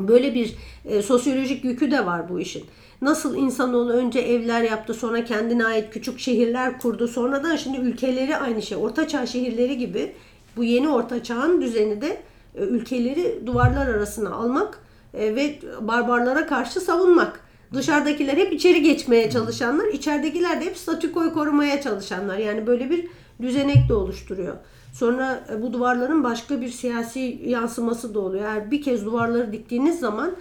Böyle 0.00 0.34
bir 0.34 0.56
e, 0.84 1.02
sosyolojik 1.02 1.64
yükü 1.64 1.90
de 1.90 2.06
var 2.06 2.28
bu 2.28 2.40
işin. 2.40 2.64
Nasıl 3.02 3.36
insanoğlu 3.36 3.92
önce 3.92 4.20
evler 4.20 4.62
yaptı, 4.62 4.94
sonra 4.94 5.24
kendine 5.24 5.64
ait 5.64 5.90
küçük 5.90 6.20
şehirler 6.20 6.78
kurdu, 6.78 7.08
sonradan 7.08 7.56
şimdi 7.56 7.78
ülkeleri 7.78 8.36
aynı 8.36 8.62
şey. 8.62 8.78
Ortaçağ 8.78 9.26
şehirleri 9.26 9.78
gibi 9.78 10.12
bu 10.56 10.64
yeni 10.64 10.88
ortaçağın 10.88 11.62
düzeni 11.62 12.00
de 12.00 12.20
e, 12.54 12.62
ülkeleri 12.62 13.46
duvarlar 13.46 13.86
arasına 13.86 14.30
almak 14.34 14.78
e, 15.14 15.34
ve 15.34 15.58
barbarlara 15.80 16.46
karşı 16.46 16.80
savunmak. 16.80 17.49
Dışarıdakiler 17.74 18.36
hep 18.36 18.52
içeri 18.52 18.82
geçmeye 18.82 19.30
çalışanlar, 19.30 19.86
içeridekiler 19.86 20.60
de 20.60 20.64
hep 20.64 20.76
statükoyu 20.76 21.34
korumaya 21.34 21.82
çalışanlar. 21.82 22.38
Yani 22.38 22.66
böyle 22.66 22.90
bir 22.90 23.06
düzenek 23.42 23.88
de 23.88 23.94
oluşturuyor. 23.94 24.56
Sonra 24.92 25.44
e, 25.52 25.62
bu 25.62 25.72
duvarların 25.72 26.24
başka 26.24 26.60
bir 26.60 26.68
siyasi 26.68 27.40
yansıması 27.44 28.14
da 28.14 28.20
oluyor. 28.20 28.44
Eğer 28.44 28.70
bir 28.70 28.82
kez 28.82 29.04
duvarları 29.04 29.52
diktiğiniz 29.52 30.00
zaman 30.00 30.32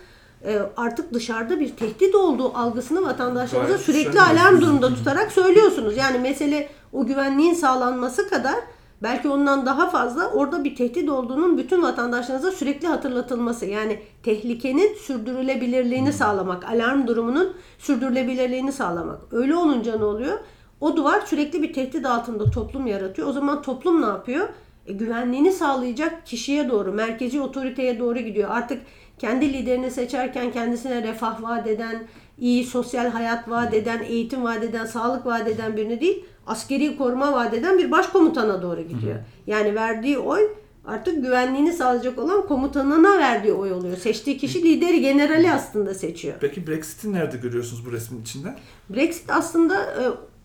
e, 0.45 0.59
artık 0.77 1.13
dışarıda 1.13 1.59
bir 1.59 1.69
tehdit 1.69 2.15
olduğu 2.15 2.57
algısını 2.57 3.01
vatandaşlarınıza 3.01 3.77
sürekli 3.77 4.21
alarm 4.21 4.61
durumda 4.61 4.87
tutarak 4.87 5.31
söylüyorsunuz. 5.31 5.97
Yani 5.97 6.19
mesele 6.19 6.69
o 6.93 7.05
güvenliğin 7.05 7.53
sağlanması 7.53 8.29
kadar 8.29 8.55
belki 9.03 9.29
ondan 9.29 9.65
daha 9.65 9.89
fazla 9.89 10.27
orada 10.27 10.63
bir 10.63 10.75
tehdit 10.75 11.09
olduğunun 11.09 11.57
bütün 11.57 11.83
vatandaşlarınıza 11.83 12.51
sürekli 12.51 12.87
hatırlatılması. 12.87 13.65
Yani 13.65 13.99
tehlikenin 14.23 14.95
sürdürülebilirliğini 14.95 16.13
sağlamak, 16.13 16.69
alarm 16.69 17.07
durumunun 17.07 17.53
sürdürülebilirliğini 17.77 18.71
sağlamak. 18.71 19.21
Öyle 19.31 19.55
olunca 19.55 19.97
ne 19.97 20.03
oluyor? 20.03 20.39
O 20.81 20.97
duvar 20.97 21.21
sürekli 21.21 21.63
bir 21.63 21.73
tehdit 21.73 22.05
altında 22.05 22.51
toplum 22.51 22.87
yaratıyor. 22.87 23.27
O 23.27 23.31
zaman 23.31 23.61
toplum 23.61 24.01
ne 24.01 24.05
yapıyor? 24.05 24.49
E, 24.87 24.93
güvenliğini 24.93 25.51
sağlayacak 25.51 26.25
kişiye 26.25 26.69
doğru, 26.69 26.93
merkezi 26.93 27.41
otoriteye 27.41 27.99
doğru 27.99 28.19
gidiyor. 28.19 28.49
Artık 28.51 28.81
kendi 29.19 29.53
liderini 29.53 29.91
seçerken 29.91 30.51
kendisine 30.51 31.03
refah 31.03 31.43
vaat 31.43 31.67
eden, 31.67 32.07
iyi 32.39 32.63
sosyal 32.65 33.09
hayat 33.09 33.49
vaat 33.49 33.73
eden, 33.73 34.03
eğitim 34.03 34.43
vaat 34.43 34.63
eden, 34.63 34.85
sağlık 34.85 35.25
vaat 35.25 35.47
eden 35.47 35.77
birini 35.77 36.01
değil, 36.01 36.25
askeri 36.47 36.97
koruma 36.97 37.33
vaat 37.33 37.53
eden 37.53 37.77
bir 37.77 37.91
başkomutana 37.91 38.61
doğru 38.61 38.81
gidiyor. 38.81 39.15
Yani 39.47 39.75
verdiği 39.75 40.17
oy 40.17 40.41
artık 40.85 41.23
güvenliğini 41.23 41.73
sağlayacak 41.73 42.19
olan 42.19 42.47
komutanına 42.47 43.19
verdiği 43.19 43.53
oy 43.53 43.71
oluyor. 43.71 43.97
Seçtiği 43.97 44.37
kişi 44.37 44.63
lideri, 44.63 45.01
generali 45.01 45.51
aslında 45.51 45.93
seçiyor. 45.93 46.35
Peki 46.41 46.67
Brexit'i 46.67 47.13
nerede 47.13 47.37
görüyorsunuz 47.37 47.85
bu 47.85 47.91
resmin 47.91 48.21
içinde? 48.21 48.55
Brexit 48.89 49.29
aslında 49.31 49.83
e, 49.83 50.03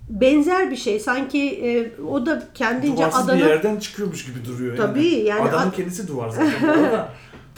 benzer 0.08 0.70
bir 0.70 0.76
şey. 0.76 1.00
Sanki 1.00 1.50
e, 1.50 2.00
o 2.02 2.26
da 2.26 2.42
kendince 2.54 2.96
Duvarsız 2.96 3.28
bir 3.28 3.32
adana 3.32 3.48
yerden 3.48 3.76
çıkıyormuş 3.76 4.26
gibi 4.26 4.44
duruyor 4.44 4.76
Tabii, 4.76 5.06
yani 5.06 5.42
Adamın 5.42 5.68
ad- 5.70 5.76
kendisi 5.76 6.08
duvar 6.08 6.28
zaten. 6.28 6.50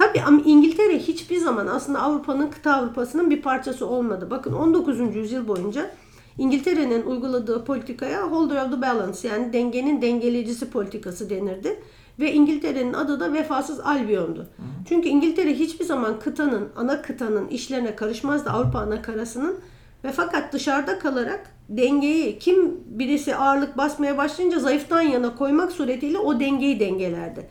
Tabii 0.06 0.22
ama 0.22 0.42
İngiltere 0.44 0.98
hiçbir 0.98 1.36
zaman 1.36 1.66
aslında 1.66 2.02
Avrupa'nın 2.02 2.50
kıta 2.50 2.74
Avrupa'sının 2.74 3.30
bir 3.30 3.42
parçası 3.42 3.86
olmadı. 3.86 4.28
Bakın 4.30 4.52
19. 4.52 5.16
yüzyıl 5.16 5.48
boyunca 5.48 5.90
İngiltere'nin 6.38 7.02
uyguladığı 7.02 7.64
politikaya 7.64 8.22
holder 8.22 8.64
of 8.64 8.72
the 8.72 8.82
balance 8.82 9.28
yani 9.28 9.52
dengenin 9.52 10.02
dengeleyicisi 10.02 10.70
politikası 10.70 11.30
denirdi. 11.30 11.82
Ve 12.20 12.32
İngiltere'nin 12.32 12.92
adı 12.92 13.20
da 13.20 13.32
vefasız 13.32 13.80
Albion'du. 13.80 14.46
Çünkü 14.88 15.08
İngiltere 15.08 15.54
hiçbir 15.54 15.84
zaman 15.84 16.18
kıtanın, 16.18 16.68
ana 16.76 17.02
kıtanın 17.02 17.48
işlerine 17.48 17.96
karışmazdı 17.96 18.50
Avrupa 18.50 18.78
ana 18.78 19.02
karasının. 19.02 19.56
Ve 20.04 20.12
fakat 20.12 20.52
dışarıda 20.52 20.98
kalarak 20.98 21.50
dengeyi 21.68 22.38
kim 22.38 22.80
birisi 22.86 23.36
ağırlık 23.36 23.76
basmaya 23.76 24.18
başlayınca 24.18 24.58
zayıftan 24.58 25.00
yana 25.00 25.34
koymak 25.34 25.72
suretiyle 25.72 26.18
o 26.18 26.40
dengeyi 26.40 26.80
dengelerdi. 26.80 27.46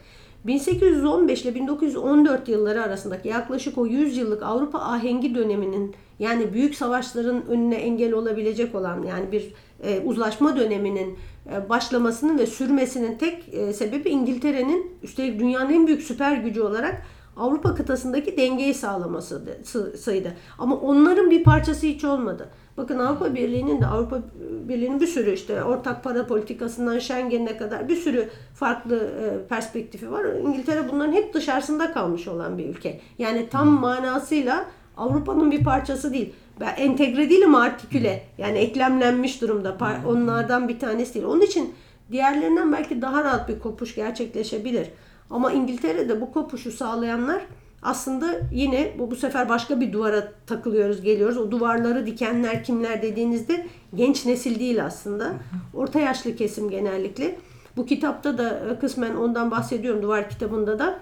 1815 0.47 1.41
ile 1.41 1.55
1914 1.55 2.49
yılları 2.49 2.83
arasındaki 2.83 3.27
yaklaşık 3.27 3.77
o 3.77 3.85
100 3.85 4.17
yıllık 4.17 4.43
Avrupa 4.43 4.79
ahengi 4.79 5.35
döneminin 5.35 5.95
yani 6.19 6.53
büyük 6.53 6.75
savaşların 6.75 7.47
önüne 7.47 7.75
engel 7.75 8.13
olabilecek 8.13 8.75
olan 8.75 9.03
yani 9.03 9.31
bir 9.31 9.53
e, 9.83 9.99
uzlaşma 9.99 10.57
döneminin 10.57 11.17
e, 11.51 11.69
başlamasının 11.69 12.39
ve 12.39 12.45
sürmesinin 12.45 13.17
tek 13.17 13.53
e, 13.53 13.73
sebebi 13.73 14.09
İngiltere'nin 14.09 14.91
üstelik 15.03 15.39
dünyanın 15.39 15.73
en 15.73 15.87
büyük 15.87 16.01
süper 16.01 16.37
gücü 16.37 16.61
olarak 16.61 17.01
Avrupa 17.37 17.75
kıtasındaki 17.75 18.37
dengeyi 18.37 18.73
sağlamasıydı. 18.73 20.33
Ama 20.57 20.75
onların 20.75 21.31
bir 21.31 21.43
parçası 21.43 21.85
hiç 21.85 22.03
olmadı. 22.03 22.49
Bakın 22.77 22.99
Avrupa 22.99 23.35
Birliği'nin 23.35 23.81
de 23.81 23.85
Avrupa 23.85 24.19
Birliği'nin 24.67 24.99
bir 25.01 25.07
sürü 25.07 25.31
işte 25.33 25.63
ortak 25.63 26.03
para 26.03 26.27
politikasından 26.27 26.99
Schengen'e 26.99 27.57
kadar 27.57 27.89
bir 27.89 27.95
sürü 27.95 28.29
farklı 28.55 28.95
e, 28.97 29.47
perspektifi 29.47 30.11
var. 30.11 30.25
İngiltere 30.25 30.91
bunların 30.91 31.13
hep 31.13 31.33
dışarısında 31.33 31.93
kalmış 31.93 32.27
olan 32.27 32.57
bir 32.57 32.65
ülke. 32.69 32.99
Yani 33.19 33.49
tam 33.49 33.67
manasıyla 33.67 34.65
Avrupa'nın 34.97 35.51
bir 35.51 35.63
parçası 35.63 36.13
değil. 36.13 36.33
Ben 36.59 36.75
entegre 36.77 37.29
değil 37.29 37.45
ama 37.45 37.61
artiküle. 37.61 38.23
Yani 38.37 38.57
eklemlenmiş 38.57 39.41
durumda. 39.41 39.69
Par- 39.69 40.05
Onlardan 40.07 40.67
bir 40.67 40.79
tanesi 40.79 41.13
değil. 41.13 41.25
Onun 41.25 41.41
için 41.41 41.73
diğerlerinden 42.11 42.71
belki 42.73 43.01
daha 43.01 43.23
rahat 43.23 43.49
bir 43.49 43.59
kopuş 43.59 43.95
gerçekleşebilir. 43.95 44.87
Ama 45.29 45.51
İngiltere'de 45.51 46.21
bu 46.21 46.31
kopuşu 46.31 46.71
sağlayanlar 46.71 47.41
aslında 47.81 48.39
yine 48.51 48.91
bu, 48.99 49.11
bu 49.11 49.15
sefer 49.15 49.49
başka 49.49 49.79
bir 49.79 49.93
duvara 49.93 50.31
takılıyoruz, 50.47 51.01
geliyoruz. 51.01 51.37
O 51.37 51.51
duvarları 51.51 52.05
dikenler 52.05 52.63
kimler 52.63 53.01
dediğinizde 53.01 53.67
genç 53.95 54.25
nesil 54.25 54.59
değil 54.59 54.85
aslında. 54.85 55.33
Orta 55.73 55.99
yaşlı 55.99 56.35
kesim 56.35 56.69
genellikle. 56.69 57.35
Bu 57.77 57.85
kitapta 57.85 58.37
da 58.37 58.59
e, 58.69 58.79
kısmen 58.79 59.15
ondan 59.15 59.51
bahsediyorum 59.51 60.01
duvar 60.01 60.29
kitabında 60.29 60.79
da. 60.79 60.99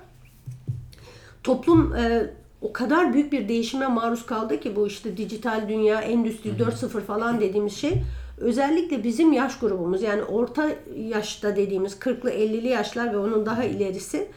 Toplum 1.44 1.96
e, 1.96 2.30
o 2.62 2.74
kadar 2.74 3.14
büyük 3.14 3.32
bir 3.32 3.50
değişime 3.50 3.88
maruz 3.88 4.26
kaldı 4.26 4.60
ki 4.60 4.76
bu 4.76 4.88
işte 4.88 5.18
dijital 5.18 5.70
dünya, 5.70 6.02
endüstri 6.02 6.50
4.0 6.50 7.02
falan 7.02 7.42
dediğimiz 7.42 7.74
şey 7.74 8.04
özellikle 8.38 9.04
bizim 9.04 9.34
yaş 9.34 9.60
grubumuz 9.60 10.02
yani 10.02 10.24
orta 10.24 10.70
yaşta 10.96 11.56
dediğimiz 11.56 11.94
40'lı 11.94 12.32
50'li 12.32 12.68
yaşlar 12.68 13.14
ve 13.14 13.18
onun 13.18 13.46
daha 13.46 13.64
ilerisi 13.64 14.28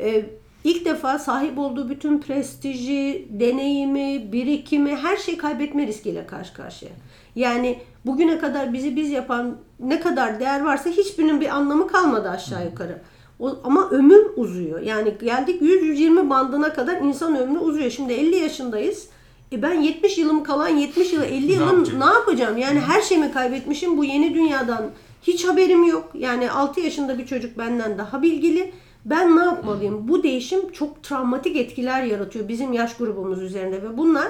e, 0.00 0.24
ilk 0.64 0.84
defa 0.84 1.18
sahip 1.18 1.58
olduğu 1.58 1.90
bütün 1.90 2.20
prestiji, 2.20 3.26
deneyimi, 3.30 4.32
birikimi 4.32 4.96
her 4.96 5.16
şeyi 5.16 5.38
kaybetme 5.38 5.86
riskiyle 5.86 6.26
karşı 6.26 6.54
karşıya. 6.54 6.92
Yani 7.34 7.78
bugüne 8.06 8.38
kadar 8.38 8.72
bizi 8.72 8.96
biz 8.96 9.10
yapan 9.10 9.56
ne 9.80 10.00
kadar 10.00 10.40
değer 10.40 10.60
varsa 10.64 10.90
hiçbirinin 10.90 11.40
bir 11.40 11.48
anlamı 11.48 11.88
kalmadı 11.88 12.30
aşağı 12.30 12.64
yukarı. 12.64 12.98
O, 13.40 13.58
ama 13.64 13.90
ömür 13.90 14.26
uzuyor. 14.36 14.80
Yani 14.80 15.14
geldik 15.20 15.62
100-120 15.62 16.30
bandına 16.30 16.72
kadar 16.72 16.96
insan 16.96 17.36
ömrü 17.36 17.58
uzuyor. 17.58 17.90
Şimdi 17.90 18.12
50 18.12 18.36
yaşındayız. 18.36 19.08
E 19.52 19.62
ben 19.62 19.80
70 19.80 20.18
yılım 20.18 20.42
kalan 20.42 20.68
70 20.68 21.12
yılı 21.12 21.24
50 21.24 21.52
yılım 21.52 21.68
yapacak? 21.68 21.98
ne 21.98 22.04
yapacağım? 22.04 22.58
Yani 22.58 22.80
her 22.80 23.00
şeyimi 23.00 23.32
kaybetmişim. 23.32 23.98
Bu 23.98 24.04
yeni 24.04 24.34
dünyadan 24.34 24.90
hiç 25.22 25.44
haberim 25.48 25.84
yok. 25.84 26.10
Yani 26.14 26.50
6 26.50 26.80
yaşında 26.80 27.18
bir 27.18 27.26
çocuk 27.26 27.58
benden 27.58 27.98
daha 27.98 28.22
bilgili. 28.22 28.72
Ben 29.04 29.36
ne 29.36 29.44
yapmalıyım? 29.44 30.08
Bu 30.08 30.22
değişim 30.22 30.72
çok 30.72 31.02
travmatik 31.02 31.56
etkiler 31.56 32.02
yaratıyor 32.02 32.48
bizim 32.48 32.72
yaş 32.72 32.96
grubumuz 32.96 33.42
üzerinde 33.42 33.82
ve 33.82 33.98
bunlar 33.98 34.28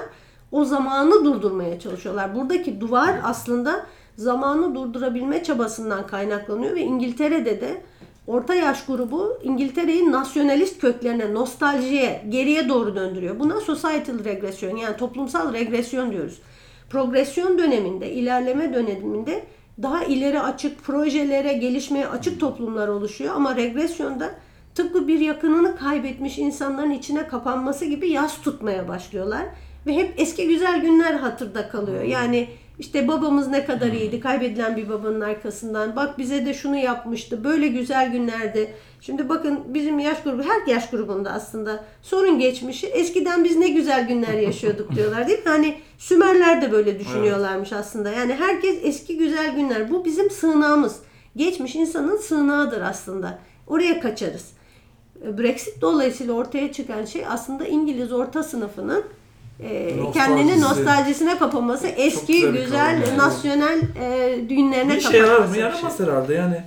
o 0.51 0.65
zamanı 0.65 1.25
durdurmaya 1.25 1.79
çalışıyorlar. 1.79 2.35
Buradaki 2.35 2.81
duvar 2.81 3.15
aslında 3.23 3.85
zamanı 4.17 4.75
durdurabilme 4.75 5.43
çabasından 5.43 6.07
kaynaklanıyor 6.07 6.75
ve 6.75 6.81
İngiltere'de 6.81 7.61
de 7.61 7.81
orta 8.27 8.55
yaş 8.55 8.85
grubu 8.85 9.37
İngiltere'yi 9.43 10.11
nasyonalist 10.11 10.81
köklerine, 10.81 11.33
nostaljiye, 11.33 12.25
geriye 12.29 12.69
doğru 12.69 12.95
döndürüyor. 12.95 13.39
Buna 13.39 13.59
societal 13.59 14.23
regresyon 14.23 14.77
yani 14.77 14.97
toplumsal 14.97 15.53
regresyon 15.53 16.11
diyoruz. 16.11 16.41
Progresyon 16.89 17.57
döneminde, 17.57 18.11
ilerleme 18.11 18.73
döneminde 18.73 19.43
daha 19.81 20.03
ileri 20.03 20.39
açık 20.39 20.83
projelere, 20.83 21.53
gelişmeye 21.53 22.07
açık 22.07 22.39
toplumlar 22.39 22.87
oluşuyor 22.87 23.35
ama 23.35 23.55
regresyonda 23.55 24.31
tıpkı 24.75 25.07
bir 25.07 25.19
yakınını 25.19 25.75
kaybetmiş 25.75 26.37
insanların 26.37 26.91
içine 26.91 27.27
kapanması 27.27 27.85
gibi 27.85 28.09
yas 28.09 28.41
tutmaya 28.41 28.87
başlıyorlar 28.87 29.45
ve 29.87 29.95
hep 29.95 30.13
eski 30.17 30.47
güzel 30.47 30.81
günler 30.81 31.13
hatırda 31.13 31.69
kalıyor. 31.69 32.03
Yani 32.03 32.47
işte 32.79 33.07
babamız 33.07 33.47
ne 33.47 33.65
kadar 33.65 33.87
iyiydi, 33.87 34.19
kaybedilen 34.19 34.77
bir 34.77 34.89
babanın 34.89 35.21
arkasından. 35.21 35.95
Bak 35.95 36.17
bize 36.17 36.45
de 36.45 36.53
şunu 36.53 36.77
yapmıştı, 36.77 37.43
böyle 37.43 37.67
güzel 37.67 38.11
günlerdi. 38.11 38.73
Şimdi 39.01 39.29
bakın 39.29 39.59
bizim 39.67 39.99
yaş 39.99 40.23
grubu, 40.23 40.43
her 40.43 40.73
yaş 40.73 40.89
grubunda 40.89 41.31
aslında 41.31 41.83
sorun 42.01 42.39
geçmişi. 42.39 42.87
Eskiden 42.87 43.43
biz 43.43 43.57
ne 43.57 43.69
güzel 43.69 44.07
günler 44.07 44.33
yaşıyorduk 44.33 44.91
diyorlar 44.95 45.27
değil 45.27 45.39
mi? 45.39 45.49
Hani 45.49 45.75
Sümerler 46.03 46.61
de 46.61 46.71
böyle 46.71 46.99
düşünüyorlarmış 46.99 47.73
aslında. 47.73 48.09
Yani 48.09 48.33
herkes 48.33 48.77
eski 48.83 49.17
güzel 49.17 49.55
günler. 49.55 49.91
Bu 49.91 50.05
bizim 50.05 50.29
sığınağımız. 50.29 50.99
Geçmiş 51.35 51.75
insanın 51.75 52.17
sığınağıdır 52.17 52.81
aslında. 52.81 53.39
Oraya 53.67 53.99
kaçarız. 53.99 54.53
Brexit 55.37 55.81
dolayısıyla 55.81 56.33
ortaya 56.33 56.71
çıkan 56.71 57.05
şey 57.05 57.25
aslında 57.27 57.67
İngiliz 57.67 58.11
orta 58.11 58.43
sınıfının 58.43 59.03
e, 59.59 59.95
kendini 60.13 60.61
nostaljisine 60.61 61.37
kapaması, 61.37 61.87
eski 61.87 62.33
güzel 62.33 62.63
güzel 62.63 63.01
yani. 63.07 63.17
nasyonel 63.17 63.79
e, 64.01 64.39
düğünlerine 64.49 64.93
Bir 64.93 64.97
işe 64.97 65.17
yarar 65.17 65.39
mı? 65.45 65.57
Yaramaz 65.57 65.99
herhalde 65.99 66.33
yani. 66.33 66.63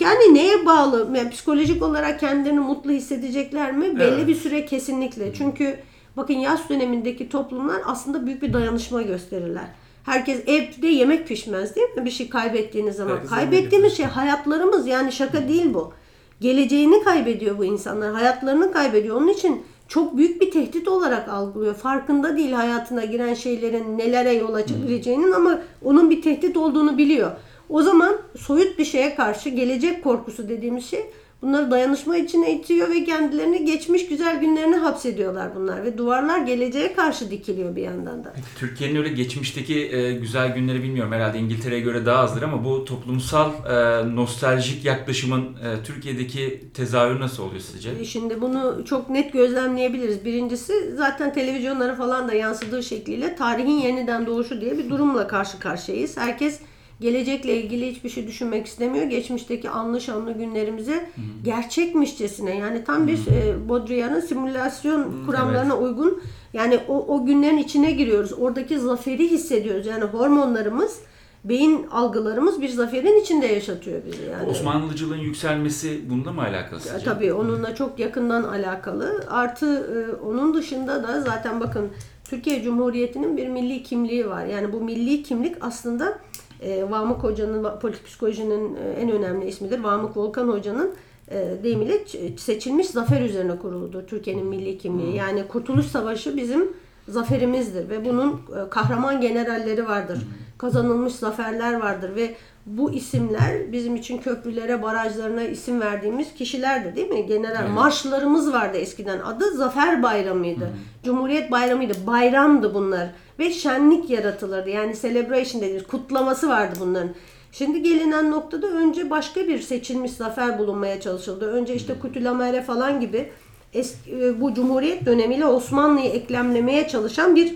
Yani 0.00 0.34
neye 0.34 0.66
bağlı? 0.66 1.08
Yani 1.16 1.30
psikolojik 1.30 1.82
olarak 1.82 2.20
kendilerini 2.20 2.60
mutlu 2.60 2.90
hissedecekler 2.90 3.72
mi? 3.72 3.98
Belli 3.98 4.14
Evet. 4.14 4.28
bir 4.28 4.34
süre 4.34 4.64
kesinlikle. 4.66 5.34
Çünkü 5.34 5.78
bakın 6.16 6.34
yaz 6.34 6.68
dönemindeki 6.68 7.28
toplumlar 7.28 7.82
aslında 7.86 8.26
büyük 8.26 8.42
bir 8.42 8.52
dayanışma 8.52 9.02
gösterirler. 9.02 9.64
Herkes 10.04 10.40
evde 10.46 10.86
yemek 10.86 11.28
pişmez 11.28 11.76
değil 11.76 11.88
mi? 11.96 12.04
Bir 12.04 12.10
şey 12.10 12.28
kaybettiğiniz 12.28 12.96
zaman. 12.96 13.12
Herkes 13.12 13.30
Kaybettiğimiz 13.30 13.96
şey 13.96 14.06
hayatlarımız 14.06 14.86
yani 14.86 15.12
şaka 15.12 15.48
değil 15.48 15.74
bu. 15.74 15.92
Geleceğini 16.40 17.04
kaybediyor 17.04 17.58
bu 17.58 17.64
insanlar. 17.64 18.12
Hayatlarını 18.12 18.72
kaybediyor. 18.72 19.16
Onun 19.16 19.28
için 19.28 19.62
çok 19.88 20.16
büyük 20.16 20.40
bir 20.40 20.50
tehdit 20.50 20.88
olarak 20.88 21.28
algılıyor. 21.28 21.74
Farkında 21.74 22.36
değil 22.36 22.52
hayatına 22.52 23.04
giren 23.04 23.34
şeylerin 23.34 23.98
nelere 23.98 24.32
yol 24.32 24.54
açabileceğinin 24.54 25.32
ama 25.32 25.58
onun 25.84 26.10
bir 26.10 26.22
tehdit 26.22 26.56
olduğunu 26.56 26.98
biliyor. 26.98 27.30
O 27.68 27.82
zaman 27.82 28.16
soyut 28.38 28.78
bir 28.78 28.84
şeye 28.84 29.14
karşı 29.14 29.48
gelecek 29.48 30.04
korkusu 30.04 30.48
dediğimiz 30.48 30.86
şey 30.86 31.10
bunları 31.42 31.70
dayanışma 31.70 32.16
içine 32.16 32.52
itiyor 32.54 32.90
ve 32.90 33.04
kendilerini 33.04 33.64
geçmiş 33.64 34.08
güzel 34.08 34.40
günlerine 34.40 34.76
hapsediyorlar 34.76 35.54
bunlar 35.56 35.84
ve 35.84 35.98
duvarlar 35.98 36.38
geleceğe 36.40 36.92
karşı 36.94 37.30
dikiliyor 37.30 37.76
bir 37.76 37.82
yandan 37.82 38.24
da. 38.24 38.32
Türkiye'nin 38.58 38.96
öyle 38.96 39.08
geçmişteki 39.08 39.96
e, 39.96 40.12
güzel 40.12 40.54
günleri 40.54 40.82
bilmiyorum 40.82 41.12
herhalde 41.12 41.38
İngiltere'ye 41.38 41.80
göre 41.80 42.06
daha 42.06 42.18
azdır 42.22 42.42
ama 42.42 42.64
bu 42.64 42.84
toplumsal 42.84 43.50
e, 43.52 44.16
nostaljik 44.16 44.84
yaklaşımın 44.84 45.42
e, 45.44 45.84
Türkiye'deki 45.84 46.62
tezahürü 46.74 47.20
nasıl 47.20 47.42
oluyor 47.42 47.60
sizce? 47.60 47.90
E, 48.00 48.04
Şimdi 48.04 48.40
bunu 48.40 48.84
çok 48.84 49.10
net 49.10 49.32
gözlemleyebiliriz. 49.32 50.24
Birincisi 50.24 50.94
zaten 50.96 51.34
televizyonlara 51.34 51.94
falan 51.94 52.28
da 52.28 52.34
yansıdığı 52.34 52.82
şekliyle 52.82 53.36
tarihin 53.36 53.78
yeniden 53.78 54.26
doğuşu 54.26 54.60
diye 54.60 54.78
bir 54.78 54.90
durumla 54.90 55.26
karşı 55.28 55.58
karşıyayız. 55.58 56.16
Herkes 56.16 56.60
gelecekle 57.00 57.62
ilgili 57.62 57.90
hiçbir 57.90 58.08
şey 58.08 58.26
düşünmek 58.26 58.66
istemiyor. 58.66 59.06
Geçmişteki 59.06 59.70
anlı 59.70 60.00
şanlı 60.00 60.32
günlerimize 60.32 61.10
gerçekmişçesine 61.44 62.56
yani 62.56 62.84
tam 62.84 63.06
bir 63.06 63.18
e, 63.26 63.68
Baudrillard'ın 63.68 64.20
simülasyon 64.20 65.26
kuramlarına 65.26 65.76
uygun 65.76 66.22
yani 66.52 66.78
o, 66.88 67.14
o 67.14 67.26
günlerin 67.26 67.58
içine 67.58 67.90
giriyoruz. 67.90 68.32
Oradaki 68.32 68.78
zaferi 68.78 69.30
hissediyoruz. 69.30 69.86
Yani 69.86 70.04
hormonlarımız 70.04 71.00
beyin 71.44 71.86
algılarımız 71.86 72.60
bir 72.60 72.68
zaferin 72.68 73.20
içinde 73.22 73.46
yaşatıyor 73.46 74.02
bizi. 74.06 74.22
Yani. 74.22 74.50
Osmanlıcılığın 74.50 75.18
yükselmesi 75.18 76.10
bunda 76.10 76.32
mı 76.32 76.42
alakalı 76.42 76.80
Ya, 76.80 76.92
sizce? 76.92 77.04
Tabii 77.04 77.32
onunla 77.32 77.74
çok 77.74 77.98
yakından 77.98 78.42
alakalı. 78.42 79.24
Artı 79.30 79.66
e, 79.66 80.22
onun 80.22 80.54
dışında 80.54 81.02
da 81.02 81.20
zaten 81.20 81.60
bakın 81.60 81.90
Türkiye 82.24 82.62
Cumhuriyeti'nin 82.62 83.36
bir 83.36 83.48
milli 83.48 83.82
kimliği 83.82 84.28
var. 84.28 84.46
Yani 84.46 84.72
bu 84.72 84.80
milli 84.80 85.22
kimlik 85.22 85.56
aslında 85.60 86.18
e, 86.62 86.90
Vamık 86.90 87.22
Hoca'nın, 87.24 87.78
politik 87.80 88.06
psikolojinin 88.06 88.76
e, 88.76 88.90
en 89.00 89.10
önemli 89.10 89.46
ismidir. 89.46 89.78
Vamık 89.78 90.16
Volkan 90.16 90.48
Hoca'nın 90.48 90.94
e, 91.30 91.54
deyimiyle 91.62 92.04
seçilmiş 92.36 92.86
zafer 92.86 93.20
üzerine 93.20 93.58
kuruludur 93.58 94.02
Türkiye'nin 94.02 94.46
milli 94.46 94.78
kimliği. 94.78 95.16
Yani 95.16 95.48
Kurtuluş 95.48 95.86
Savaşı 95.86 96.36
bizim 96.36 96.68
zaferimizdir 97.08 97.90
ve 97.90 98.04
bunun 98.04 98.32
e, 98.32 98.68
kahraman 98.70 99.20
generalleri 99.20 99.88
vardır. 99.88 100.18
Kazanılmış 100.58 101.12
zaferler 101.12 101.80
vardır 101.80 102.16
ve 102.16 102.34
bu 102.66 102.92
isimler 102.92 103.72
bizim 103.72 103.96
için 103.96 104.18
köprülere, 104.18 104.82
barajlarına 104.82 105.42
isim 105.42 105.80
verdiğimiz 105.80 106.34
kişilerdi 106.34 106.96
değil 106.96 107.08
mi? 107.08 107.26
General 107.26 107.62
Evet. 107.64 107.74
marşlarımız 107.74 108.52
vardı 108.52 108.78
eskiden. 108.78 109.18
Adı 109.18 109.50
Zafer 109.50 110.02
Bayramı'ydı. 110.02 110.70
Cumhuriyet 111.04 111.50
Bayramı'ydı. 111.50 111.94
Bayramdı 112.06 112.74
bunlar. 112.74 113.08
Ve 113.38 113.50
şenlik 113.52 114.10
yaratılırdı. 114.10 114.70
Yani 114.70 114.96
celebration 115.02 115.62
dediğimiz 115.62 115.86
kutlaması 115.86 116.48
vardı 116.48 116.76
bunların. 116.80 117.10
Şimdi 117.52 117.82
gelinen 117.82 118.30
noktada 118.30 118.66
önce 118.66 119.10
başka 119.10 119.40
bir 119.48 119.60
seçilmiş 119.60 120.12
zafer 120.12 120.58
bulunmaya 120.58 121.00
çalışıldı. 121.00 121.52
Önce 121.52 121.74
işte 121.74 121.94
Kutülamere 121.98 122.62
falan 122.62 123.00
gibi 123.00 123.28
eski, 123.74 124.10
e, 124.12 124.40
bu 124.40 124.54
Cumhuriyet 124.54 125.06
dönemiyle 125.06 125.46
Osmanlı'yı 125.46 126.10
eklemlemeye 126.10 126.88
çalışan 126.88 127.36
bir 127.36 127.54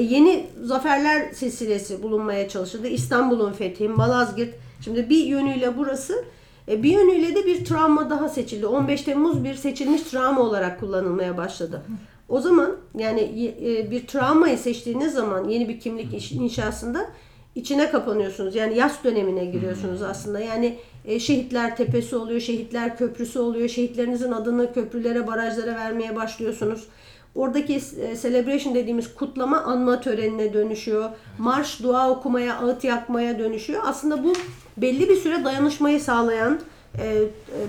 yeni 0.00 0.46
zaferler 0.62 1.32
silsilesi 1.32 2.02
bulunmaya 2.02 2.48
çalışıldı. 2.48 2.88
İstanbul'un 2.88 3.52
fethi, 3.52 3.88
Malazgirt. 3.88 4.54
Şimdi 4.84 5.10
bir 5.10 5.24
yönüyle 5.24 5.76
burası, 5.76 6.24
e, 6.68 6.82
bir 6.82 6.90
yönüyle 6.90 7.34
de 7.34 7.46
bir 7.46 7.64
travma 7.64 8.10
daha 8.10 8.28
seçildi. 8.28 8.66
15 8.66 9.02
Temmuz 9.02 9.44
bir 9.44 9.54
seçilmiş 9.54 10.02
travma 10.02 10.40
olarak 10.40 10.80
kullanılmaya 10.80 11.36
başladı. 11.36 11.82
O 12.28 12.40
zaman 12.40 12.76
yani 12.98 13.20
e, 13.64 13.90
bir 13.90 14.06
travmayı 14.06 14.58
seçtiğiniz 14.58 15.12
zaman 15.12 15.48
yeni 15.48 15.68
bir 15.68 15.80
kimlik 15.80 16.32
inşasında 16.32 17.06
içine 17.54 17.90
kapanıyorsunuz. 17.90 18.54
Yani 18.54 18.78
yaz 18.78 19.04
dönemine 19.04 19.44
giriyorsunuz 19.44 20.02
aslında. 20.02 20.40
Yani 20.40 20.78
e, 21.04 21.20
şehitler 21.20 21.76
tepesi 21.76 22.16
oluyor, 22.16 22.40
şehitler 22.40 22.96
köprüsü 22.96 23.38
oluyor. 23.38 23.68
Şehitlerinizin 23.68 24.32
adını 24.32 24.72
köprülere, 24.72 25.26
barajlara 25.26 25.74
vermeye 25.74 26.16
başlıyorsunuz. 26.16 26.88
Oradaki 27.34 27.74
e, 27.74 28.16
celebration 28.16 28.74
dediğimiz 28.74 29.14
kutlama 29.14 29.58
anma 29.60 30.00
törenine 30.00 30.52
dönüşüyor. 30.52 31.10
Marş, 31.38 31.82
dua 31.82 32.10
okumaya, 32.10 32.58
ağıt 32.58 32.84
yakmaya 32.84 33.38
dönüşüyor. 33.38 33.82
Aslında 33.86 34.24
bu 34.24 34.32
belli 34.76 35.08
bir 35.08 35.16
süre 35.16 35.44
dayanışmayı 35.44 36.00
sağlayan, 36.00 36.60
e, 36.98 37.06
e, 37.06 37.26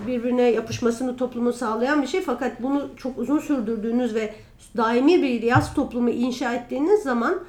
birbirine 0.08 0.42
yapışmasını 0.42 1.18
toplumun 1.18 1.52
sağlayan 1.52 2.02
bir 2.02 2.08
şey. 2.08 2.22
Fakat 2.22 2.64
bunu 2.64 2.90
çok 2.98 3.18
uzun 3.18 3.40
sürdürdüğünüz 3.40 4.16
ve 4.16 4.34
daimi 4.78 5.24
bir 5.24 5.42
yaz 5.42 5.74
toplumu 5.74 6.10
inşa 6.10 6.54
ettiğiniz 6.54 7.04
zaman 7.04 7.40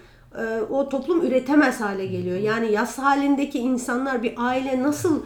o 0.70 0.88
toplum 0.88 1.26
üretemez 1.26 1.80
hale 1.80 2.06
geliyor. 2.06 2.36
Yani 2.36 2.72
yaz 2.72 2.98
halindeki 2.98 3.58
insanlar 3.58 4.22
bir 4.22 4.34
aile 4.36 4.82
nasıl 4.82 5.22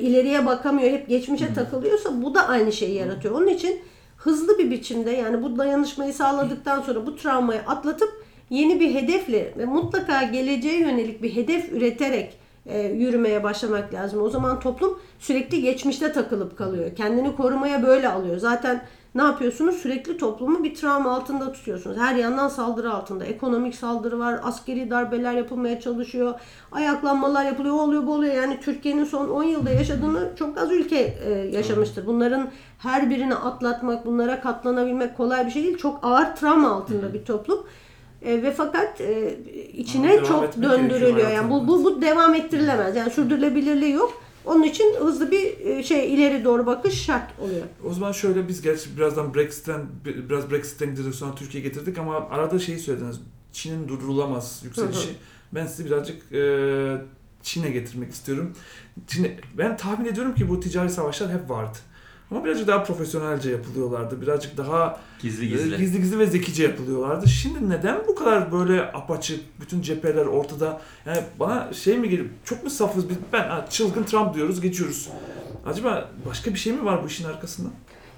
ileriye 0.00 0.46
bakamıyor, 0.46 0.90
hep 0.90 1.08
geçmişe 1.08 1.54
takılıyorsa 1.54 2.22
bu 2.22 2.34
da 2.34 2.48
aynı 2.48 2.72
şeyi 2.72 2.94
yaratıyor. 2.94 3.34
Onun 3.34 3.46
için 3.46 3.80
hızlı 4.20 4.58
bir 4.58 4.70
biçimde 4.70 5.10
yani 5.10 5.42
bu 5.42 5.58
dayanışmayı 5.58 6.14
sağladıktan 6.14 6.82
sonra 6.82 7.06
bu 7.06 7.16
travmayı 7.16 7.60
atlatıp 7.60 8.24
yeni 8.50 8.80
bir 8.80 8.94
hedefle 8.94 9.54
ve 9.58 9.64
mutlaka 9.64 10.22
geleceğe 10.22 10.80
yönelik 10.80 11.22
bir 11.22 11.36
hedef 11.36 11.72
üreterek 11.72 12.38
e, 12.66 12.80
yürümeye 12.82 13.44
başlamak 13.44 13.94
lazım. 13.94 14.22
O 14.22 14.30
zaman 14.30 14.60
toplum 14.60 14.98
sürekli 15.18 15.62
geçmişte 15.62 16.12
takılıp 16.12 16.58
kalıyor. 16.58 16.94
Kendini 16.96 17.36
korumaya 17.36 17.82
böyle 17.82 18.08
alıyor. 18.08 18.36
Zaten 18.36 18.82
ne 19.14 19.22
yapıyorsunuz? 19.22 19.76
Sürekli 19.76 20.16
toplumu 20.16 20.64
bir 20.64 20.74
travma 20.74 21.14
altında 21.14 21.52
tutuyorsunuz. 21.52 21.96
Her 21.98 22.14
yandan 22.14 22.48
saldırı 22.48 22.92
altında. 22.92 23.24
Ekonomik 23.24 23.74
saldırı 23.74 24.18
var, 24.18 24.40
askeri 24.42 24.90
darbeler 24.90 25.32
yapılmaya 25.32 25.80
çalışıyor, 25.80 26.34
ayaklanmalar 26.72 27.44
yapılıyor, 27.44 27.74
o 27.74 27.78
oluyor, 27.78 28.06
bu 28.06 28.12
oluyor. 28.12 28.34
Yani 28.34 28.60
Türkiye'nin 28.60 29.04
son 29.04 29.28
10 29.28 29.42
yılda 29.42 29.70
yaşadığını 29.70 30.28
çok 30.38 30.58
az 30.58 30.72
ülke 30.72 31.18
e, 31.26 31.30
yaşamıştır. 31.30 32.06
Bunların 32.06 32.50
her 32.78 33.10
birini 33.10 33.34
atlatmak, 33.34 34.06
bunlara 34.06 34.40
katlanabilmek 34.40 35.16
kolay 35.16 35.46
bir 35.46 35.50
şey 35.50 35.62
değil. 35.62 35.78
Çok 35.78 35.98
ağır 36.02 36.36
travma 36.36 36.70
altında 36.70 37.14
bir 37.14 37.24
toplum. 37.24 37.66
E, 38.22 38.42
ve 38.42 38.52
fakat 38.52 39.00
e, 39.00 39.38
içine 39.72 40.18
Ama 40.18 40.26
çok 40.26 40.62
döndürülüyor. 40.62 41.30
Yani 41.30 41.50
bu, 41.50 41.68
bu, 41.68 41.84
bu 41.84 42.02
devam 42.02 42.34
ettirilemez. 42.34 42.96
Yani 42.96 43.10
sürdürülebilirliği 43.10 43.92
yok. 43.92 44.22
Onun 44.44 44.62
için 44.62 44.94
hızlı 44.94 45.30
bir 45.30 45.58
e, 45.66 45.82
şey 45.82 46.14
ileri 46.14 46.44
doğru 46.44 46.66
bakış 46.66 47.02
şart 47.04 47.38
oluyor. 47.38 47.62
O 47.84 47.92
zaman 47.92 48.12
şöyle 48.12 48.48
biz 48.48 48.62
gerçi 48.62 48.96
birazdan 48.96 49.34
Brexit'ten 49.34 49.86
biraz 50.04 50.50
Brexit'ten 50.50 50.90
gideceğiz 50.90 51.16
sonra 51.16 51.34
Türkiye 51.34 51.62
getirdik 51.62 51.98
ama 51.98 52.16
arada 52.30 52.58
şeyi 52.58 52.78
söylediniz. 52.78 53.20
Çin'in 53.52 53.88
durdurulamaz 53.88 54.60
yükselişi. 54.64 55.08
Ben 55.54 55.66
sizi 55.66 55.84
birazcık 55.84 56.32
e, 56.32 56.40
Çin'e 57.42 57.70
getirmek 57.70 58.12
istiyorum. 58.12 58.52
Çin'e, 59.06 59.36
ben 59.58 59.76
tahmin 59.76 60.06
ediyorum 60.06 60.34
ki 60.34 60.48
bu 60.48 60.60
ticari 60.60 60.90
savaşlar 60.90 61.32
hep 61.32 61.50
vardı. 61.50 61.78
Ama 62.30 62.44
birazcık 62.44 62.66
daha 62.68 62.84
profesyonelce 62.84 63.50
yapılıyorlardı. 63.50 64.20
Birazcık 64.22 64.56
daha 64.56 65.00
Gizli 65.22 65.44
e, 65.44 65.48
gizli. 65.48 65.76
gizli, 65.76 66.00
gizli 66.00 66.18
ve 66.18 66.26
zekice 66.26 66.62
yapılıyorlardı. 66.62 67.28
Şimdi 67.28 67.70
neden 67.70 67.98
bu 68.08 68.14
kadar 68.14 68.52
böyle 68.52 68.82
apaçık, 68.82 69.60
bütün 69.60 69.82
cepheler 69.82 70.26
ortada? 70.26 70.80
Yani 71.06 71.18
bana 71.40 71.72
şey 71.72 71.98
mi 71.98 72.08
geliyor, 72.08 72.28
çok 72.44 72.64
mu 72.64 72.70
safız 72.70 73.08
biz? 73.08 73.16
Ben 73.32 73.48
ha, 73.48 73.66
çılgın 73.70 74.02
Trump 74.02 74.34
diyoruz, 74.34 74.60
geçiyoruz. 74.60 75.08
Acaba 75.66 76.08
başka 76.28 76.50
bir 76.54 76.58
şey 76.58 76.72
mi 76.72 76.84
var 76.84 77.02
bu 77.02 77.06
işin 77.06 77.24
arkasında? 77.24 77.68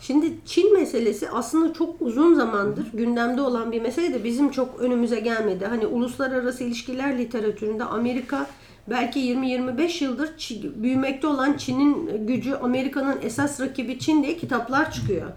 Şimdi 0.01 0.35
Çin 0.46 0.75
meselesi 0.75 1.31
aslında 1.31 1.72
çok 1.72 2.03
uzun 2.03 2.35
zamandır 2.35 2.87
gündemde 2.94 3.40
olan 3.40 3.72
bir 3.72 3.83
mesele 3.83 4.14
de 4.14 4.25
bizim 4.25 4.51
çok 4.51 4.81
önümüze 4.81 5.20
gelmedi. 5.20 5.66
Hani 5.66 5.87
uluslararası 5.87 6.64
ilişkiler 6.64 7.18
literatüründe 7.18 7.85
Amerika 7.85 8.46
belki 8.90 9.21
20-25 9.21 10.05
yıldır 10.05 10.29
Çi- 10.29 10.83
büyümekte 10.83 11.27
olan 11.27 11.57
Çin'in 11.57 12.27
gücü 12.27 12.55
Amerika'nın 12.55 13.18
esas 13.23 13.61
rakibi 13.61 13.99
Çin 13.99 14.23
diye 14.23 14.37
kitaplar 14.37 14.92
çıkıyor. 14.92 15.31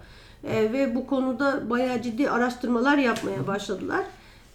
Ee, 0.44 0.72
ve 0.72 0.94
bu 0.94 1.06
konuda 1.06 1.70
bayağı 1.70 2.02
ciddi 2.02 2.30
araştırmalar 2.30 2.98
yapmaya 2.98 3.46
başladılar. 3.46 4.04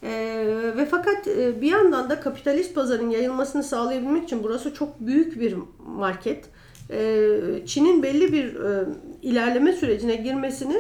Ee, 0.04 0.44
ve 0.78 0.86
fakat 0.86 1.28
e, 1.28 1.62
bir 1.62 1.72
yandan 1.72 2.10
da 2.10 2.20
kapitalist 2.20 2.76
pazarın 2.76 3.10
yayılmasını 3.10 3.64
sağlayabilmek 3.64 4.24
için 4.24 4.44
burası 4.44 4.74
çok 4.74 5.00
büyük 5.00 5.40
bir 5.40 5.56
market. 5.86 6.46
Ee, 6.90 7.40
Çin'in 7.66 8.04
belli 8.04 8.34
bir 8.34 8.56
e, 8.56 8.86
ilerleme 9.22 9.74
sürecine 9.74 10.16
girmesini 10.16 10.78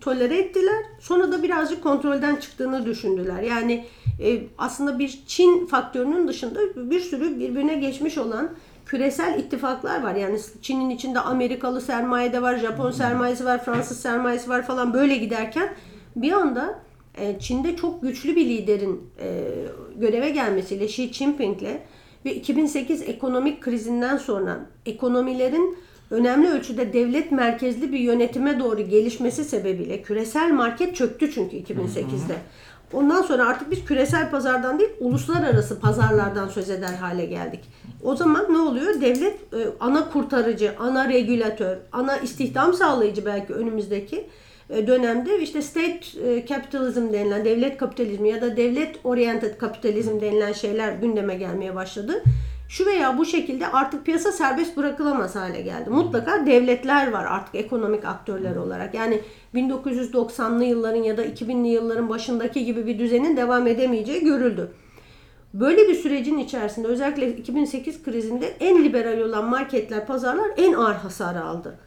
tolere 0.00 0.38
ettiler. 0.38 0.84
Sonra 1.00 1.32
da 1.32 1.42
birazcık 1.42 1.82
kontrolden 1.82 2.36
çıktığını 2.36 2.86
düşündüler. 2.86 3.42
Yani 3.42 3.84
e, 4.22 4.42
aslında 4.58 4.98
bir 4.98 5.22
Çin 5.26 5.66
faktörünün 5.66 6.28
dışında 6.28 6.60
bir 6.76 7.00
sürü 7.00 7.38
birbirine 7.40 7.74
geçmiş 7.74 8.18
olan 8.18 8.50
küresel 8.86 9.38
ittifaklar 9.38 10.02
var. 10.02 10.14
Yani 10.14 10.38
Çin'in 10.62 10.90
içinde 10.90 11.20
Amerikalı 11.20 11.80
sermaye 11.80 12.32
de 12.32 12.42
var, 12.42 12.58
Japon 12.58 12.90
sermayesi 12.90 13.44
var, 13.44 13.64
Fransız 13.64 14.00
sermayesi 14.00 14.48
var 14.48 14.66
falan 14.66 14.94
böyle 14.94 15.16
giderken 15.16 15.74
bir 16.16 16.32
anda 16.32 16.78
e, 17.18 17.38
Çin'de 17.38 17.76
çok 17.76 18.02
güçlü 18.02 18.36
bir 18.36 18.46
liderin 18.46 19.02
e, 19.20 19.50
göreve 19.96 20.30
gelmesiyle 20.30 20.84
Xi 20.84 21.12
Jinping'le 21.12 21.78
ve 22.24 22.34
2008 22.34 23.02
ekonomik 23.02 23.60
krizinden 23.60 24.16
sonra 24.16 24.66
ekonomilerin 24.86 25.78
önemli 26.10 26.48
ölçüde 26.48 26.92
devlet 26.92 27.32
merkezli 27.32 27.92
bir 27.92 27.98
yönetime 27.98 28.58
doğru 28.58 28.80
gelişmesi 28.80 29.44
sebebiyle 29.44 30.02
küresel 30.02 30.50
market 30.50 30.96
çöktü 30.96 31.32
çünkü 31.32 31.56
2008'de. 31.56 32.36
Ondan 32.92 33.22
sonra 33.22 33.46
artık 33.46 33.70
biz 33.70 33.84
küresel 33.84 34.30
pazardan 34.30 34.78
değil 34.78 34.90
uluslararası 35.00 35.80
pazarlardan 35.80 36.48
söz 36.48 36.70
eder 36.70 36.94
hale 36.94 37.26
geldik. 37.26 37.60
O 38.02 38.16
zaman 38.16 38.46
ne 38.52 38.58
oluyor? 38.58 39.00
Devlet 39.00 39.54
e, 39.54 39.58
ana 39.80 40.10
kurtarıcı, 40.10 40.72
ana 40.78 41.08
regülatör, 41.08 41.76
ana 41.92 42.16
istihdam 42.16 42.74
sağlayıcı 42.74 43.26
belki 43.26 43.54
önümüzdeki 43.54 44.26
e, 44.70 44.86
dönemde 44.86 45.42
işte 45.42 45.62
state 45.62 46.00
e, 46.24 46.46
capitalism 46.46 47.12
denilen 47.12 47.44
devlet 47.44 47.76
kapitalizmi 47.76 48.28
ya 48.28 48.42
da 48.42 48.56
devlet 48.56 48.96
oriented 49.04 49.58
kapitalizm 49.58 50.20
denilen 50.20 50.52
şeyler 50.52 50.92
gündeme 50.92 51.34
gelmeye 51.34 51.74
başladı. 51.74 52.22
Şu 52.68 52.86
veya 52.86 53.18
bu 53.18 53.24
şekilde 53.24 53.66
artık 53.66 54.04
piyasa 54.04 54.32
serbest 54.32 54.76
bırakılamaz 54.76 55.36
hale 55.36 55.60
geldi. 55.60 55.90
Mutlaka 55.90 56.46
devletler 56.46 57.12
var 57.12 57.24
artık 57.24 57.54
ekonomik 57.54 58.04
aktörler 58.04 58.56
olarak. 58.56 58.94
Yani 58.94 59.20
1990'lı 59.54 60.64
yılların 60.64 61.02
ya 61.02 61.16
da 61.16 61.26
2000'li 61.26 61.68
yılların 61.68 62.08
başındaki 62.08 62.64
gibi 62.64 62.86
bir 62.86 62.98
düzenin 62.98 63.36
devam 63.36 63.66
edemeyeceği 63.66 64.24
görüldü. 64.24 64.70
Böyle 65.54 65.88
bir 65.88 65.94
sürecin 65.94 66.38
içerisinde 66.38 66.88
özellikle 66.88 67.36
2008 67.36 68.02
krizinde 68.02 68.46
en 68.60 68.84
liberal 68.84 69.20
olan 69.20 69.44
marketler, 69.44 70.06
pazarlar 70.06 70.50
en 70.56 70.72
ağır 70.72 70.94
hasarı 70.94 71.44
aldı. 71.44 71.78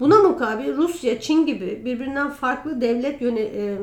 Buna 0.00 0.18
mukabil 0.18 0.76
Rusya, 0.76 1.20
Çin 1.20 1.46
gibi 1.46 1.82
birbirinden 1.84 2.30
farklı 2.30 2.80
devlet 2.80 3.22
yöne, 3.22 3.40
e, 3.40 3.76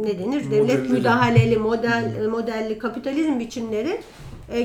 ne 0.00 0.18
denir? 0.18 0.50
Devlet 0.50 0.60
Modelleri. 0.60 0.88
müdahaleli, 0.88 1.56
model 1.58 2.26
modelli 2.30 2.78
kapitalizm 2.78 3.38
biçimleri 3.38 4.00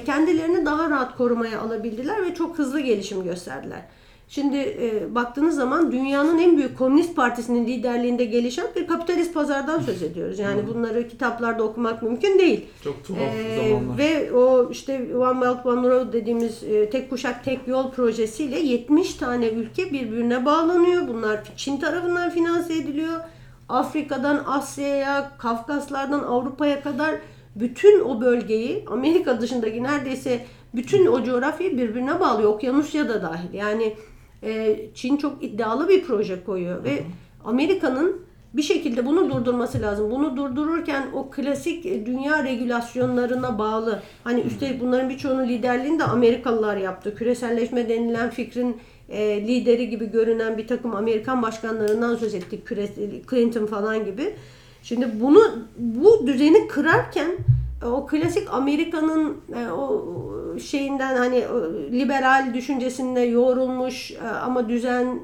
kendilerini 0.05 0.65
daha 0.65 0.89
rahat 0.89 1.17
korumaya 1.17 1.61
alabildiler 1.61 2.25
ve 2.25 2.35
çok 2.35 2.57
hızlı 2.57 2.79
gelişim 2.79 3.23
gösterdiler. 3.23 3.81
Şimdi 4.29 4.57
e, 4.57 5.15
baktığınız 5.15 5.55
zaman 5.55 5.91
dünyanın 5.91 6.37
en 6.37 6.57
büyük 6.57 6.77
komünist 6.77 7.15
partisinin 7.15 7.67
liderliğinde 7.67 8.25
gelişen 8.25 8.67
bir 8.75 8.87
kapitalist 8.87 9.33
pazardan 9.33 9.79
söz 9.79 10.03
ediyoruz. 10.03 10.39
Yani 10.39 10.67
bunları 10.67 11.07
kitaplarda 11.07 11.63
okumak 11.63 12.03
mümkün 12.03 12.39
değil. 12.39 12.65
Çok 12.83 13.03
tuhaf 13.07 13.19
Ee, 13.21 13.69
zamanlar. 13.69 13.97
ve 13.97 14.31
o 14.33 14.69
işte 14.71 15.15
One 15.17 15.41
Belt 15.41 15.65
One 15.65 15.89
Road 15.89 16.13
dediğimiz 16.13 16.63
e, 16.63 16.89
tek 16.89 17.09
kuşak 17.09 17.45
tek 17.45 17.67
yol 17.67 17.91
projesiyle 17.91 18.59
70 18.59 19.13
tane 19.13 19.47
ülke 19.49 19.91
birbirine 19.93 20.45
bağlanıyor. 20.45 21.07
Bunlar 21.07 21.39
Çin 21.57 21.79
tarafından 21.79 22.29
finanse 22.29 22.73
ediliyor. 22.73 23.19
Afrika'dan 23.69 24.43
Asya'ya, 24.47 25.31
Kafkaslardan 25.37 26.23
Avrupa'ya 26.23 26.81
kadar 26.83 27.15
bütün 27.59 28.01
o 28.01 28.21
bölgeyi 28.21 28.85
Amerika 28.87 29.41
dışındaki 29.41 29.83
neredeyse 29.83 30.45
bütün 30.75 31.05
o 31.05 31.23
coğrafyayı 31.23 31.77
birbirine 31.77 32.19
bağlıyor. 32.19 32.53
Okyanusya 32.53 33.09
da 33.09 33.21
dahil. 33.21 33.53
Yani 33.53 33.95
e, 34.43 34.79
Çin 34.95 35.17
çok 35.17 35.43
iddialı 35.43 35.89
bir 35.89 36.03
proje 36.03 36.43
koyuyor 36.43 36.83
ve 36.83 37.03
Amerika'nın 37.45 38.27
bir 38.53 38.61
şekilde 38.61 39.05
bunu 39.05 39.31
durdurması 39.31 39.81
lazım. 39.81 40.11
Bunu 40.11 40.37
durdururken 40.37 41.05
o 41.13 41.29
klasik 41.29 41.85
e, 41.85 42.05
dünya 42.05 42.43
regülasyonlarına 42.43 43.59
bağlı. 43.59 44.01
Hani 44.23 44.41
üstelik 44.41 44.81
bunların 44.81 45.09
birçoğunun 45.09 45.47
liderliğini 45.47 45.99
de 45.99 46.03
Amerikalılar 46.03 46.77
yaptı. 46.77 47.15
Küreselleşme 47.15 47.89
denilen 47.89 48.29
fikrin 48.29 48.77
e, 49.09 49.47
lideri 49.47 49.89
gibi 49.89 50.11
görünen 50.11 50.57
bir 50.57 50.67
takım 50.67 50.95
Amerikan 50.95 51.41
başkanlarından 51.41 52.15
söz 52.15 52.33
ettik. 52.35 52.67
Clinton 53.29 53.65
falan 53.65 54.05
gibi. 54.05 54.33
Şimdi 54.83 55.21
bunu 55.21 55.39
bu 55.77 56.27
düzeni 56.27 56.67
kırarken 56.67 57.31
e, 57.83 57.85
o 57.85 58.05
klasik 58.07 58.53
Amerika'nın 58.53 59.37
e, 59.55 59.71
o 59.71 60.05
şeyinden 60.59 61.15
hani 61.15 61.43
liberal 61.91 62.53
düşüncesinde 62.53 63.19
yoğrulmuş 63.19 64.11
e, 64.11 64.27
ama 64.27 64.69
düzen 64.69 65.19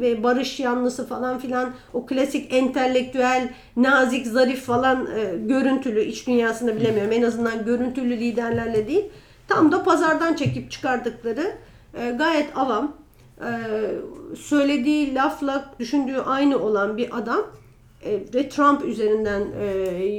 ve 0.00 0.22
barış 0.22 0.60
yanlısı 0.60 1.06
falan 1.06 1.38
filan 1.38 1.70
o 1.92 2.06
klasik 2.06 2.54
entelektüel, 2.54 3.48
nazik, 3.76 4.26
zarif 4.26 4.62
falan 4.62 5.08
görüntülü 5.46 6.00
iç 6.00 6.26
dünyasında 6.26 6.76
bilemiyorum 6.76 7.12
en 7.12 7.22
azından 7.22 7.64
görüntülü 7.64 8.10
liderlerle 8.10 8.88
değil 8.88 9.04
tam 9.48 9.72
da 9.72 9.84
pazardan 9.84 10.34
çekip 10.34 10.70
çıkardıkları 10.70 11.52
gayet 12.18 12.56
avam 12.56 12.92
söylediği 14.36 15.14
lafla 15.14 15.64
düşündüğü 15.78 16.18
aynı 16.18 16.58
olan 16.58 16.96
bir 16.96 17.18
adam 17.18 17.40
ve 18.34 18.48
Trump 18.48 18.84
üzerinden 18.84 19.42
e, 19.60 20.18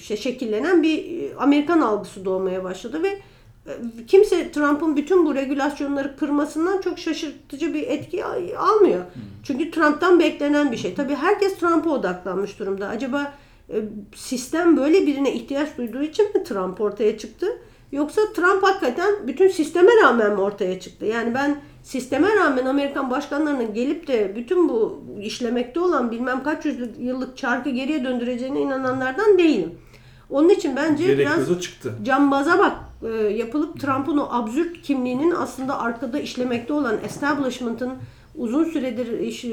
şey 0.00 0.16
şekillenen 0.16 0.82
bir 0.82 1.22
e, 1.22 1.34
Amerikan 1.36 1.80
algısı 1.80 2.24
doğmaya 2.24 2.64
başladı 2.64 3.02
ve 3.02 3.08
e, 3.66 3.72
kimse 4.06 4.52
Trump'ın 4.52 4.96
bütün 4.96 5.26
bu 5.26 5.34
regülasyonları 5.34 6.16
kırmasından 6.16 6.80
çok 6.80 6.98
şaşırtıcı 6.98 7.74
bir 7.74 7.82
etki 7.82 8.24
al- 8.24 8.56
almıyor. 8.58 9.04
Çünkü 9.42 9.70
Trump'tan 9.70 10.20
beklenen 10.20 10.72
bir 10.72 10.76
şey. 10.76 10.94
Tabii 10.94 11.14
herkes 11.14 11.58
Trump'a 11.58 11.90
odaklanmış 11.90 12.58
durumda. 12.58 12.88
Acaba 12.88 13.32
e, 13.70 13.76
sistem 14.14 14.76
böyle 14.76 15.06
birine 15.06 15.34
ihtiyaç 15.34 15.76
duyduğu 15.78 16.02
için 16.02 16.26
mi 16.34 16.44
Trump 16.44 16.80
ortaya 16.80 17.18
çıktı? 17.18 17.46
Yoksa 17.92 18.20
Trump 18.36 18.62
hakikaten 18.62 19.26
bütün 19.26 19.48
sisteme 19.48 19.90
rağmen 20.02 20.32
mi 20.32 20.40
ortaya 20.40 20.80
çıktı? 20.80 21.04
Yani 21.06 21.34
ben 21.34 21.60
sisteme 21.88 22.36
rağmen 22.36 22.66
Amerikan 22.66 23.10
başkanlarının 23.10 23.74
gelip 23.74 24.06
de 24.06 24.32
bütün 24.36 24.68
bu 24.68 25.04
işlemekte 25.22 25.80
olan 25.80 26.10
bilmem 26.10 26.42
kaç 26.42 26.64
yüz 26.64 26.78
yıllık 26.98 27.36
çarkı 27.36 27.70
geriye 27.70 28.04
döndüreceğine 28.04 28.60
inananlardan 28.60 29.38
değilim. 29.38 29.74
Onun 30.30 30.48
için 30.48 30.76
bence 30.76 31.04
biraz 31.18 31.36
Gerekiyorsa 31.36 31.60
çıktı. 31.60 31.94
cambaza 32.04 32.58
bak 32.58 32.72
e, 33.02 33.08
yapılıp 33.16 33.80
Trump'ın 33.80 34.18
o 34.18 34.28
absürt 34.30 34.82
kimliğinin 34.82 35.30
aslında 35.30 35.78
arkada 35.80 36.18
işlemekte 36.18 36.72
olan 36.72 36.96
establishment'ın 37.04 37.92
uzun 38.34 38.64
süredir 38.64 39.18
iş- 39.18 39.44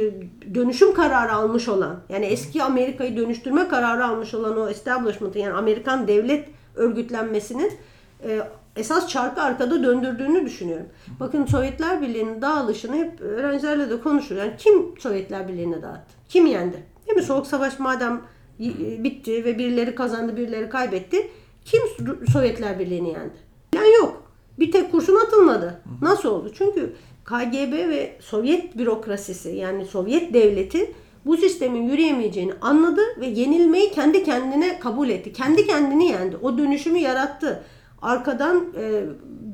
dönüşüm 0.56 0.94
kararı 0.94 1.34
almış 1.34 1.68
olan 1.70 2.00
yani 2.10 2.26
eski 2.26 2.64
Amerika'yı 2.64 3.18
dönüştürme 3.18 3.68
kararı 3.68 4.06
almış 4.06 4.34
olan 4.34 4.58
o 4.58 4.68
establishment'ın 4.70 5.40
yani 5.40 5.54
Amerikan 5.54 6.08
devlet 6.08 6.48
örgütlenmesinin 6.76 7.72
e, 8.24 8.42
esas 8.76 9.08
çarkı 9.10 9.42
arkada 9.42 9.84
döndürdüğünü 9.84 10.46
düşünüyorum. 10.46 10.86
Bakın 11.20 11.46
Sovyetler 11.46 12.02
Birliği'nin 12.02 12.42
dağılışını 12.42 12.96
hep 12.96 13.22
öğrencilerle 13.22 13.90
de 13.90 14.02
konuşuyor. 14.02 14.44
Yani 14.44 14.54
kim 14.58 15.00
Sovyetler 15.00 15.48
Birliği'ni 15.48 15.82
dağıttı? 15.82 16.16
Kim 16.30 16.46
yendi? 16.46 16.84
Değil 17.08 17.18
mi? 17.18 17.24
Soğuk 17.24 17.48
Savaş 17.48 17.80
madem 17.80 18.22
y- 18.60 19.04
bitti 19.04 19.46
ve 19.46 19.58
birileri 19.58 19.96
kazandı, 19.96 20.38
birileri 20.38 20.70
kaybetti. 20.70 21.28
Kim 21.66 21.82
Sovyetler 22.34 22.80
Birliği'ni 22.80 23.10
yendi? 23.10 23.36
Yani 23.76 23.94
yok. 23.94 24.24
Bir 24.60 24.72
tek 24.72 24.92
kurşun 24.92 25.16
atılmadı. 25.16 25.82
Nasıl 26.02 26.30
oldu? 26.30 26.52
Çünkü 26.58 26.94
KGB 27.26 27.90
ve 27.90 28.18
Sovyet 28.20 28.78
bürokrasisi 28.78 29.50
yani 29.50 29.86
Sovyet 29.86 30.34
devleti 30.34 30.94
bu 31.26 31.38
sistemin 31.38 31.90
yürüyemeyeceğini 31.90 32.54
anladı 32.62 33.02
ve 33.20 33.26
yenilmeyi 33.26 33.92
kendi 33.92 34.24
kendine 34.24 34.80
kabul 34.80 35.10
etti. 35.10 35.34
Kendi 35.34 35.68
kendini 35.68 36.06
yendi. 36.06 36.38
O 36.42 36.58
dönüşümü 36.58 37.00
yarattı. 37.00 37.64
Arkadan 38.06 38.66
e, 38.78 39.04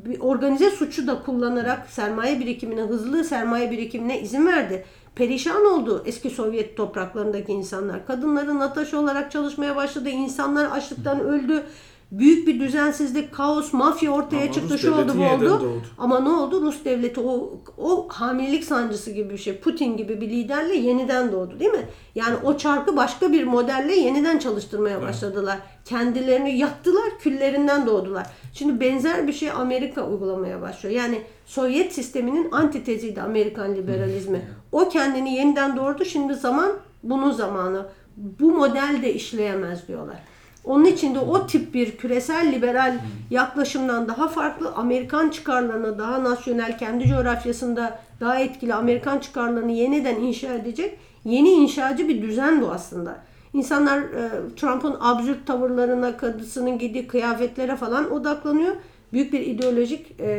bir 0.05 0.19
organize 0.19 0.69
suçu 0.71 1.07
da 1.07 1.21
kullanarak 1.21 1.89
sermaye 1.89 2.39
birikimine, 2.39 2.81
hızlı 2.81 3.23
sermaye 3.23 3.71
birikimine 3.71 4.21
izin 4.21 4.47
verdi. 4.47 4.85
Perişan 5.15 5.65
oldu 5.65 6.03
eski 6.05 6.29
Sovyet 6.29 6.77
topraklarındaki 6.77 7.51
insanlar. 7.51 8.07
Kadınların 8.07 8.59
ataş 8.59 8.93
olarak 8.93 9.31
çalışmaya 9.31 9.75
başladı. 9.75 10.09
İnsanlar 10.09 10.65
açlıktan 10.65 11.19
öldü. 11.19 11.63
Büyük 12.11 12.47
bir 12.47 12.59
düzensizlik, 12.59 13.33
kaos, 13.33 13.73
mafya 13.73 14.11
ortaya 14.11 14.43
Ama 14.43 14.51
çıktı. 14.51 14.73
Rus 14.73 14.81
Şu 14.81 14.95
oldu, 14.95 15.13
bu 15.17 15.23
oldu. 15.23 15.45
doğdu. 15.45 15.81
Ama 15.97 16.19
ne 16.19 16.29
oldu? 16.29 16.61
Rus 16.61 16.85
devleti 16.85 17.19
o, 17.19 17.53
o 17.77 18.07
hamilelik 18.09 18.63
sancısı 18.63 19.11
gibi 19.11 19.29
bir 19.29 19.37
şey. 19.37 19.57
Putin 19.57 19.97
gibi 19.97 20.21
bir 20.21 20.29
liderle 20.29 20.75
yeniden 20.75 21.31
doğdu 21.31 21.59
değil 21.59 21.71
mi? 21.71 21.85
Yani 22.15 22.35
o 22.43 22.57
çarkı 22.57 22.97
başka 22.97 23.31
bir 23.31 23.43
modelle 23.43 23.95
yeniden 23.95 24.39
çalıştırmaya 24.39 25.01
başladılar. 25.01 25.57
Kendilerini 25.85 26.57
yaktılar, 26.57 27.19
küllerinden 27.19 27.85
doğdular. 27.85 28.27
Şimdi 28.53 28.79
benzer 28.79 29.27
bir 29.27 29.33
şey 29.33 29.51
Amerika 29.51 30.07
uygulamaya 30.07 30.61
başlıyor. 30.61 30.95
Yani 30.95 31.21
Sovyet 31.45 31.93
sisteminin 31.93 32.51
antiteziydi 32.51 33.21
Amerikan 33.21 33.75
liberalizmi. 33.75 34.41
O 34.71 34.89
kendini 34.89 35.33
yeniden 35.33 35.77
doğurdu. 35.77 36.05
Şimdi 36.05 36.33
zaman 36.33 36.71
bunun 37.03 37.31
zamanı. 37.31 37.85
Bu 38.17 38.51
model 38.51 38.99
de 39.01 39.13
işleyemez 39.13 39.87
diyorlar. 39.87 40.15
Onun 40.63 40.85
için 40.85 41.15
de 41.15 41.19
o 41.19 41.47
tip 41.47 41.73
bir 41.73 41.97
küresel 41.97 42.51
liberal 42.51 42.97
yaklaşımdan 43.29 44.07
daha 44.07 44.27
farklı 44.27 44.73
Amerikan 44.75 45.29
çıkarlarını 45.29 45.99
daha 45.99 46.23
nasyonel 46.23 46.77
kendi 46.77 47.07
coğrafyasında 47.07 47.99
daha 48.19 48.39
etkili 48.39 48.73
Amerikan 48.73 49.19
çıkarlarını 49.19 49.71
yeniden 49.71 50.15
inşa 50.15 50.53
edecek 50.53 50.97
yeni 51.25 51.49
inşacı 51.49 52.07
bir 52.07 52.21
düzen 52.21 52.61
bu 52.61 52.71
aslında. 52.71 53.17
İnsanlar 53.53 53.97
e, 53.99 54.29
Trump'ın 54.55 54.95
absürt 54.99 55.47
tavırlarına, 55.47 56.17
kadısının 56.17 56.77
giydiği 56.77 57.07
kıyafetlere 57.07 57.75
falan 57.75 58.11
odaklanıyor. 58.11 58.75
Büyük 59.13 59.33
bir 59.33 59.39
ideolojik 59.39 60.19
e, 60.19 60.29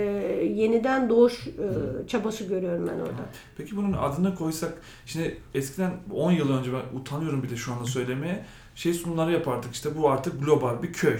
yeniden 0.56 1.08
doğuş 1.08 1.46
e, 1.46 2.08
çabası 2.08 2.44
görüyorum 2.44 2.88
ben 2.92 3.00
orada. 3.00 3.22
Peki 3.56 3.76
bunun 3.76 3.92
adını 3.92 4.34
koysak, 4.34 4.72
şimdi 5.06 5.36
eskiden 5.54 5.90
10 6.14 6.32
yıl 6.32 6.58
önce 6.58 6.70
ben 6.72 6.98
utanıyorum 6.98 7.42
bile 7.42 7.56
şu 7.56 7.72
anda 7.72 7.84
söylemeye, 7.84 8.44
şey 8.74 8.94
sunumları 8.94 9.32
yapardık 9.32 9.74
işte 9.74 9.96
bu 9.96 10.10
artık 10.10 10.44
global 10.44 10.82
bir 10.82 10.92
köy. 10.92 11.18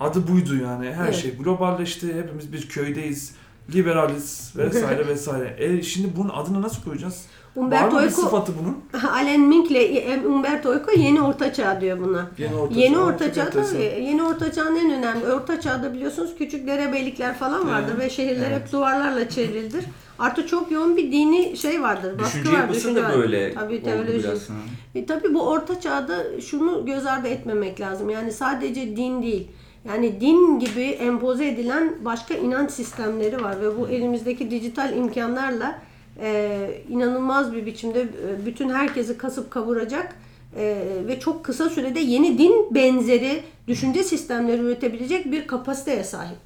Adı 0.00 0.28
buydu 0.28 0.56
yani 0.56 0.92
her 0.92 1.04
Evet. 1.04 1.14
şey 1.16 1.36
globalleşti, 1.36 2.14
hepimiz 2.14 2.52
bir 2.52 2.68
köydeyiz, 2.68 3.34
liberaliz 3.74 4.52
vesaire 4.56 5.06
vesaire. 5.06 5.56
E 5.58 5.82
şimdi 5.82 6.16
bunun 6.16 6.28
adını 6.28 6.62
nasıl 6.62 6.82
koyacağız? 6.82 7.26
Umberto 7.56 7.96
Var 7.96 8.02
mı 8.02 8.06
bir 8.08 8.12
Eco- 8.12 8.20
sıfatı 8.20 8.52
bunun? 8.62 9.02
Alan 9.10 9.40
Mink 9.40 9.70
ile 9.70 10.18
Umberto 10.26 10.74
Eco 10.74 10.92
yeni 10.96 11.22
orta 11.22 11.52
çağ 11.52 11.80
diyor 11.80 11.98
buna. 12.00 12.30
Yeni 12.38 12.54
orta 12.54 12.74
Yeni 12.74 12.94
çağ, 12.94 13.00
orta 13.00 13.32
çağ 13.32 13.50
tabii. 13.50 13.82
Yeni 13.82 14.22
orta 14.22 14.52
çağın 14.52 14.76
en 14.76 14.90
önemli. 14.90 15.32
Orta 15.32 15.60
çağda 15.60 15.94
biliyorsunuz 15.94 16.34
küçük 16.38 16.66
derebeylikler 16.66 17.34
falan 17.34 17.68
vardır 17.68 17.92
Evet, 17.94 18.04
ve 18.04 18.10
şehirler 18.10 18.50
evet. 18.50 18.60
hep 18.60 18.72
duvarlarla 18.72 19.28
çevrilidir. 19.28 19.84
Artı 20.18 20.46
çok 20.46 20.70
yoğun 20.70 20.96
bir 20.96 21.12
dini 21.12 21.56
şey 21.56 21.82
vardır. 21.82 22.18
Baskı 22.18 22.38
Düşünce 22.38 22.56
var, 22.56 22.60
yapısı 22.60 22.80
düşünce 22.80 23.02
da 23.02 23.18
böyle 23.18 23.54
Tabii 23.54 23.76
oldu 23.76 24.12
biraz. 24.18 24.48
E, 24.94 25.06
tabii 25.06 25.34
bu 25.34 25.48
orta 25.48 25.80
çağda 25.80 26.40
şunu 26.40 26.86
göz 26.86 27.06
ardı 27.06 27.28
etmemek 27.28 27.80
lazım. 27.80 28.10
Yani 28.10 28.32
sadece 28.32 28.96
din 28.96 29.22
değil. 29.22 29.48
Yani 29.88 30.20
din 30.20 30.58
gibi 30.58 30.82
empoze 30.82 31.48
edilen 31.48 31.94
başka 32.04 32.34
inanç 32.34 32.70
sistemleri 32.70 33.44
var 33.44 33.60
ve 33.60 33.78
bu 33.78 33.88
elimizdeki 33.88 34.50
dijital 34.50 34.96
imkanlarla 34.96 35.78
e, 36.20 36.68
inanılmaz 36.88 37.52
bir 37.52 37.66
biçimde 37.66 38.00
e, 38.00 38.46
bütün 38.46 38.68
herkesi 38.68 39.18
kasıp 39.18 39.50
kavuracak 39.50 40.16
e, 40.56 40.82
ve 41.06 41.20
çok 41.20 41.44
kısa 41.44 41.68
sürede 41.68 42.00
yeni 42.00 42.38
din 42.38 42.74
benzeri 42.74 43.42
düşünce 43.68 44.04
sistemleri 44.04 44.62
üretebilecek 44.62 45.32
bir 45.32 45.46
kapasiteye 45.46 46.04
sahip. 46.04 46.38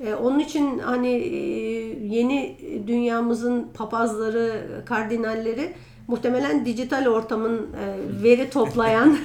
E, 0.00 0.14
onun 0.14 0.38
için 0.38 0.78
hani 0.78 1.08
e, 1.08 1.36
yeni 2.16 2.56
dünyamızın 2.86 3.66
papazları, 3.74 4.62
kardinalleri 4.86 5.72
muhtemelen 6.08 6.66
dijital 6.66 7.06
ortamın 7.06 7.56
e, 7.56 8.22
veri 8.22 8.50
toplayan, 8.50 9.18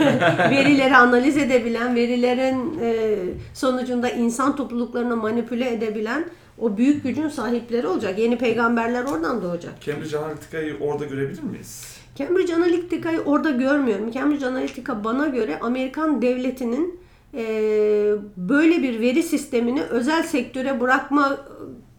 verileri 0.51 0.95
analiz 0.95 1.37
edebilen, 1.37 1.95
verilerin 1.95 2.79
e, 2.81 3.15
sonucunda 3.53 4.09
insan 4.09 4.55
topluluklarını 4.55 5.15
manipüle 5.15 5.73
edebilen 5.73 6.25
o 6.59 6.77
büyük 6.77 7.03
gücün 7.03 7.29
sahipleri 7.29 7.87
olacak. 7.87 8.19
Yeni 8.19 8.37
peygamberler 8.37 9.03
oradan 9.03 9.41
doğacak. 9.41 9.81
Cambridge 9.81 10.17
Analytica'yı 10.17 10.77
orada 10.79 11.05
görebilir 11.05 11.43
miyiz? 11.43 11.97
Cambridge 12.15 12.55
Analytica'yı 12.55 13.21
orada 13.21 13.49
görmüyorum. 13.49 14.11
Cambridge 14.11 14.45
Analytica 14.45 15.03
bana 15.03 15.27
göre 15.27 15.59
Amerikan 15.59 16.21
devletinin 16.21 16.99
e, 17.33 17.43
böyle 18.37 18.83
bir 18.83 18.99
veri 18.99 19.23
sistemini 19.23 19.81
özel 19.81 20.23
sektöre 20.23 20.79
bırakma 20.79 21.37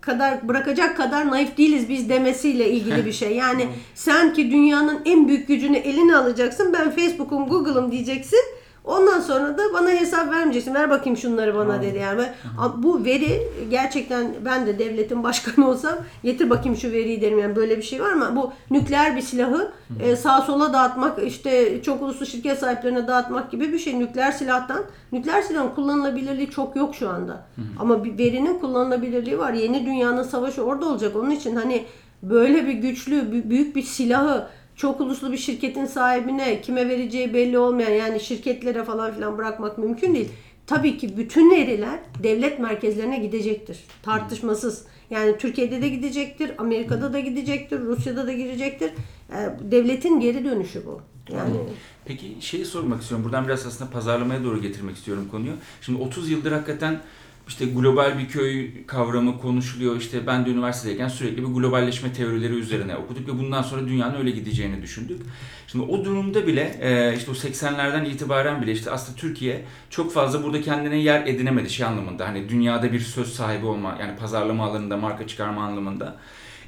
kadar 0.01 0.49
bırakacak 0.49 0.97
kadar 0.97 1.27
naif 1.27 1.57
değiliz 1.57 1.89
biz 1.89 2.09
demesiyle 2.09 2.71
ilgili 2.71 3.07
bir 3.07 3.13
şey. 3.13 3.37
Yani 3.37 3.69
sen 3.95 4.35
ki 4.35 4.51
dünyanın 4.51 5.01
en 5.05 5.29
büyük 5.29 5.49
gücünü 5.49 5.77
eline 5.77 6.17
alacaksın. 6.17 6.73
Ben 6.73 6.91
Facebook'um, 6.91 7.49
Google'ım 7.49 7.93
diyeceksin. 7.93 8.41
Ondan 8.89 9.21
sonra 9.21 9.59
da 9.59 9.63
bana 9.75 9.91
hesap 9.91 10.31
vermeyeceksin. 10.33 10.75
Ver 10.75 10.91
bakayım 10.91 11.17
şunları 11.17 11.55
bana 11.55 11.83
dedi 11.83 11.99
yani. 11.99 12.19
Ben- 12.19 12.83
Bu 12.83 13.05
veri 13.05 13.43
gerçekten 13.71 14.35
ben 14.45 14.67
de 14.67 14.79
devletin 14.79 15.23
başkanı 15.23 15.69
olsam 15.69 15.95
getir 16.25 16.51
bakayım 16.51 16.77
şu 16.77 16.93
veriyi 16.93 17.21
derim 17.21 17.39
yani 17.39 17.57
böyle 17.57 17.77
bir 17.77 17.83
şey 17.83 18.03
var 18.03 18.13
mı? 18.13 18.33
Bu 18.37 18.53
nükleer 18.71 19.17
bir 19.17 19.21
silahı 19.23 19.73
e, 20.03 20.17
sağa 20.17 20.41
sola 20.41 20.73
dağıtmak 20.73 21.23
işte 21.27 21.83
çok 21.83 22.03
uluslu 22.03 22.27
şirket 22.27 22.59
sahiplerine 22.59 23.07
dağıtmak 23.09 23.51
gibi 23.51 23.73
bir 23.73 23.79
şey 23.79 23.99
nükleer 23.99 24.33
silahtan. 24.33 24.81
Nükleer 25.13 25.43
silahın 25.43 25.69
kullanılabilirliği 25.75 26.51
çok 26.51 26.77
yok 26.77 26.95
şu 26.95 27.09
anda. 27.09 27.47
Ama 27.79 28.05
bir 28.05 28.19
verinin 28.19 28.59
kullanılabilirliği 28.59 29.39
var. 29.39 29.53
Yeni 29.53 29.87
dünyanın 29.87 30.23
savaşı 30.23 30.63
orada 30.65 30.87
olacak. 30.87 31.17
Onun 31.17 31.31
için 31.31 31.57
hani 31.57 31.85
böyle 32.23 32.67
bir 32.67 32.73
güçlü, 32.73 33.15
bü- 33.17 33.51
büyük 33.51 33.77
bir 33.77 33.83
silahı 33.83 34.47
çok 34.79 35.01
uluslu 35.01 35.33
bir 35.33 35.37
şirketin 35.37 35.87
sahibine 35.87 36.61
kime 36.61 36.89
vereceği 36.89 37.35
belli 37.35 37.59
olmayan 37.59 37.91
yani 37.91 38.21
şirketlere 38.21 38.85
falan 38.85 39.15
filan 39.15 39.39
bırakmak 39.39 39.79
mümkün 39.79 40.15
değil. 40.15 40.29
Tabii 40.67 40.99
ki 40.99 41.17
bütün 41.17 41.51
veriler 41.51 41.99
devlet 42.23 42.59
merkezlerine 42.59 43.19
gidecektir. 43.19 43.79
Tartışmasız. 44.03 44.85
Yani 45.11 45.39
Türkiye'de 45.39 45.83
de 45.83 45.89
gidecektir, 45.89 46.51
Amerika'da 46.59 47.13
da 47.13 47.21
gidecektir, 47.21 47.81
Rusya'da 47.81 48.27
da 48.27 48.33
gidecektir. 48.33 48.91
Ee, 49.33 49.35
Devletin 49.61 50.21
geri 50.21 50.45
dönüşü 50.45 50.87
bu. 50.87 51.01
Yani 51.33 51.57
Peki 52.05 52.37
şeyi 52.41 52.65
sormak 52.65 53.03
istiyorum. 53.03 53.25
Buradan 53.25 53.47
biraz 53.47 53.67
aslında 53.67 53.91
pazarlamaya 53.91 54.45
doğru 54.45 54.63
getirmek 54.63 54.97
istiyorum 54.97 55.29
konuyu. 55.31 55.53
Şimdi 55.81 56.03
30 56.03 56.31
yıldır 56.31 56.53
hakikaten 56.53 57.01
işte 57.49 57.65
global 57.67 58.19
bir 58.19 58.29
köy 58.29 58.71
kavramı 58.87 59.41
konuşuluyor. 59.41 59.97
İşte 59.97 60.27
ben 60.27 60.47
de 60.47 60.51
üniversitedeyken 60.51 61.09
sürekli 61.09 61.39
bir 61.39 61.55
globalleşme 61.55 62.13
teorileri 62.13 62.53
üzerine 62.53 62.97
okuduk 62.97 63.29
ve 63.29 63.39
bundan 63.39 63.63
sonra 63.63 63.87
dünyanın 63.87 64.19
öyle 64.19 64.31
gideceğini 64.31 64.83
düşündük. 64.83 65.21
Şimdi 65.67 65.85
o 65.85 66.05
durumda 66.05 66.47
bile 66.47 66.79
e, 66.81 67.17
işte 67.17 67.31
o 67.31 67.35
80'lerden 67.35 68.05
itibaren 68.05 68.63
bile 68.63 68.73
işte 68.73 68.91
aslında 68.91 69.19
Türkiye 69.19 69.65
çok 69.91 70.13
fazla 70.13 70.43
burada 70.43 70.63
kendine 70.63 70.97
yer 70.97 71.27
edinemedi 71.27 71.71
şey 71.71 71.87
anlamında. 71.87 72.29
Hani 72.29 72.49
dünyada 72.49 72.93
bir 72.93 73.01
söz 73.01 73.33
sahibi 73.35 73.67
olma 73.67 73.97
yani 74.01 74.17
pazarlama 74.17 74.65
alanında 74.65 74.97
marka 74.97 75.27
çıkarma 75.27 75.65
anlamında. 75.65 76.17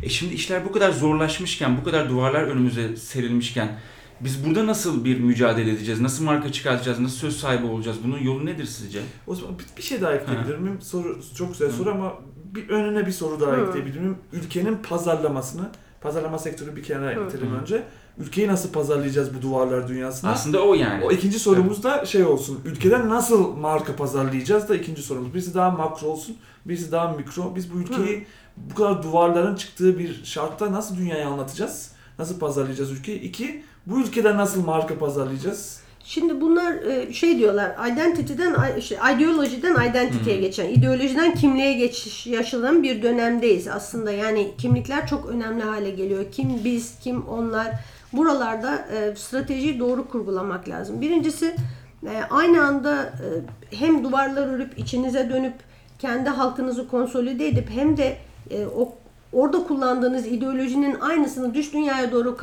E 0.03 0.09
şimdi 0.09 0.35
işler 0.35 0.65
bu 0.65 0.73
kadar 0.73 0.91
zorlaşmışken, 0.91 1.77
bu 1.77 1.85
kadar 1.85 2.09
duvarlar 2.09 2.43
önümüze 2.43 2.97
serilmişken 2.97 3.69
biz 4.21 4.47
burada 4.47 4.67
nasıl 4.67 5.05
bir 5.05 5.21
mücadele 5.21 5.71
edeceğiz? 5.71 6.01
Nasıl 6.01 6.25
marka 6.25 6.53
çıkartacağız? 6.53 7.01
Nasıl 7.01 7.17
söz 7.17 7.37
sahibi 7.37 7.67
olacağız? 7.67 7.97
Bunun 8.05 8.19
yolu 8.19 8.47
nedir 8.47 8.65
sizce? 8.65 9.01
O 9.27 9.35
zaman 9.35 9.59
bir, 9.59 9.67
bir 9.77 9.83
şey 9.83 10.01
daha 10.01 10.15
ekleyebilir 10.15 10.59
miyim? 10.59 10.79
Soru, 10.83 11.21
çok 11.37 11.53
güzel 11.53 11.71
soru 11.71 11.91
ama 11.91 12.15
bir 12.55 12.69
önüne 12.69 13.07
bir 13.07 13.13
soru 13.13 13.41
daha 13.41 13.53
Hı. 13.53 13.69
ekleyebilir 13.69 14.01
miyim? 14.01 14.17
Ülkenin 14.33 14.77
pazarlamasını, 14.89 15.69
pazarlama 16.01 16.39
sektörü 16.39 16.77
bir 16.77 16.83
kenara 16.83 17.17
Hı. 17.17 17.29
itelim 17.29 17.51
Hı. 17.51 17.57
önce. 17.61 17.83
Ülkeyi 18.19 18.49
nasıl 18.49 18.73
pazarlayacağız 18.73 19.35
bu 19.35 19.43
duvarlar 19.43 19.89
dünyasına? 19.89 20.31
Aslında 20.31 20.63
o 20.63 20.75
yani. 20.75 21.05
O 21.05 21.13
ikinci 21.13 21.39
sorumuz 21.39 21.83
da 21.83 22.07
şey 22.07 22.25
olsun. 22.25 22.61
Ülkeden 22.65 23.09
nasıl 23.09 23.57
marka 23.57 23.97
pazarlayacağız 23.97 24.69
da 24.69 24.77
ikinci 24.77 25.03
sorumuz. 25.03 25.35
Birisi 25.35 25.55
daha 25.55 25.71
makro 25.71 26.07
olsun, 26.07 26.37
birisi 26.65 26.93
daha 26.93 27.13
mikro. 27.13 27.57
Biz 27.57 27.75
bu 27.75 27.79
ülkeyi 27.79 28.27
bu 28.57 28.75
kadar 28.75 29.03
duvarların 29.03 29.57
çıktığı 29.57 29.99
bir 29.99 30.25
şartta 30.25 30.73
nasıl 30.73 30.97
dünyaya 30.97 31.29
anlatacağız? 31.29 31.91
Nasıl 32.19 32.39
pazarlayacağız 32.39 32.91
ülkeyi? 32.91 33.21
İki, 33.21 33.63
bu 33.87 34.01
ülkeden 34.01 34.37
nasıl 34.37 34.65
marka 34.65 34.99
pazarlayacağız? 34.99 35.81
Şimdi 36.05 36.41
bunlar 36.41 36.73
e, 36.73 37.13
şey 37.13 37.39
diyorlar, 37.39 37.93
identity'den, 37.93 38.55
işte 38.79 38.99
ideolojiden 39.17 39.91
identity'ye 39.91 40.37
Hmm. 40.37 40.43
geçen, 40.43 40.69
ideolojiden 40.69 41.35
kimliğe 41.35 41.73
geçiş 41.73 42.27
yaşanan 42.27 42.83
bir 42.83 43.03
dönemdeyiz 43.03 43.69
aslında. 43.69 44.13
Yani 44.13 44.51
kimlikler 44.59 45.07
çok 45.07 45.29
önemli 45.29 45.63
hale 45.63 45.91
geliyor. 45.91 46.25
Kim 46.33 46.65
biz, 46.65 46.95
kim 47.03 47.23
onlar. 47.29 47.71
Buralarda 48.13 48.75
e, 48.77 49.17
stratejiyi 49.17 49.79
doğru 49.79 50.09
kurgulamak 50.09 50.69
lazım. 50.69 51.01
Birincisi 51.01 51.57
e, 52.07 52.23
aynı 52.31 52.65
anda 52.65 53.03
e, 53.03 53.77
hem 53.77 54.05
duvarlar 54.05 54.47
örüp 54.47 54.79
içinize 54.79 55.31
dönüp 55.31 55.55
kendi 55.99 56.31
halkınızı 56.31 56.89
konsolide 56.89 57.49
edip 57.49 57.71
hem 57.71 57.97
de 57.97 58.17
e, 58.51 58.67
o 58.67 58.95
orada 59.33 59.65
kullandığınız 59.65 60.27
ideolojinin 60.27 61.01
aynısını 61.01 61.55
dış 61.55 61.73
dünyaya 61.73 62.13
doğru 62.13 62.37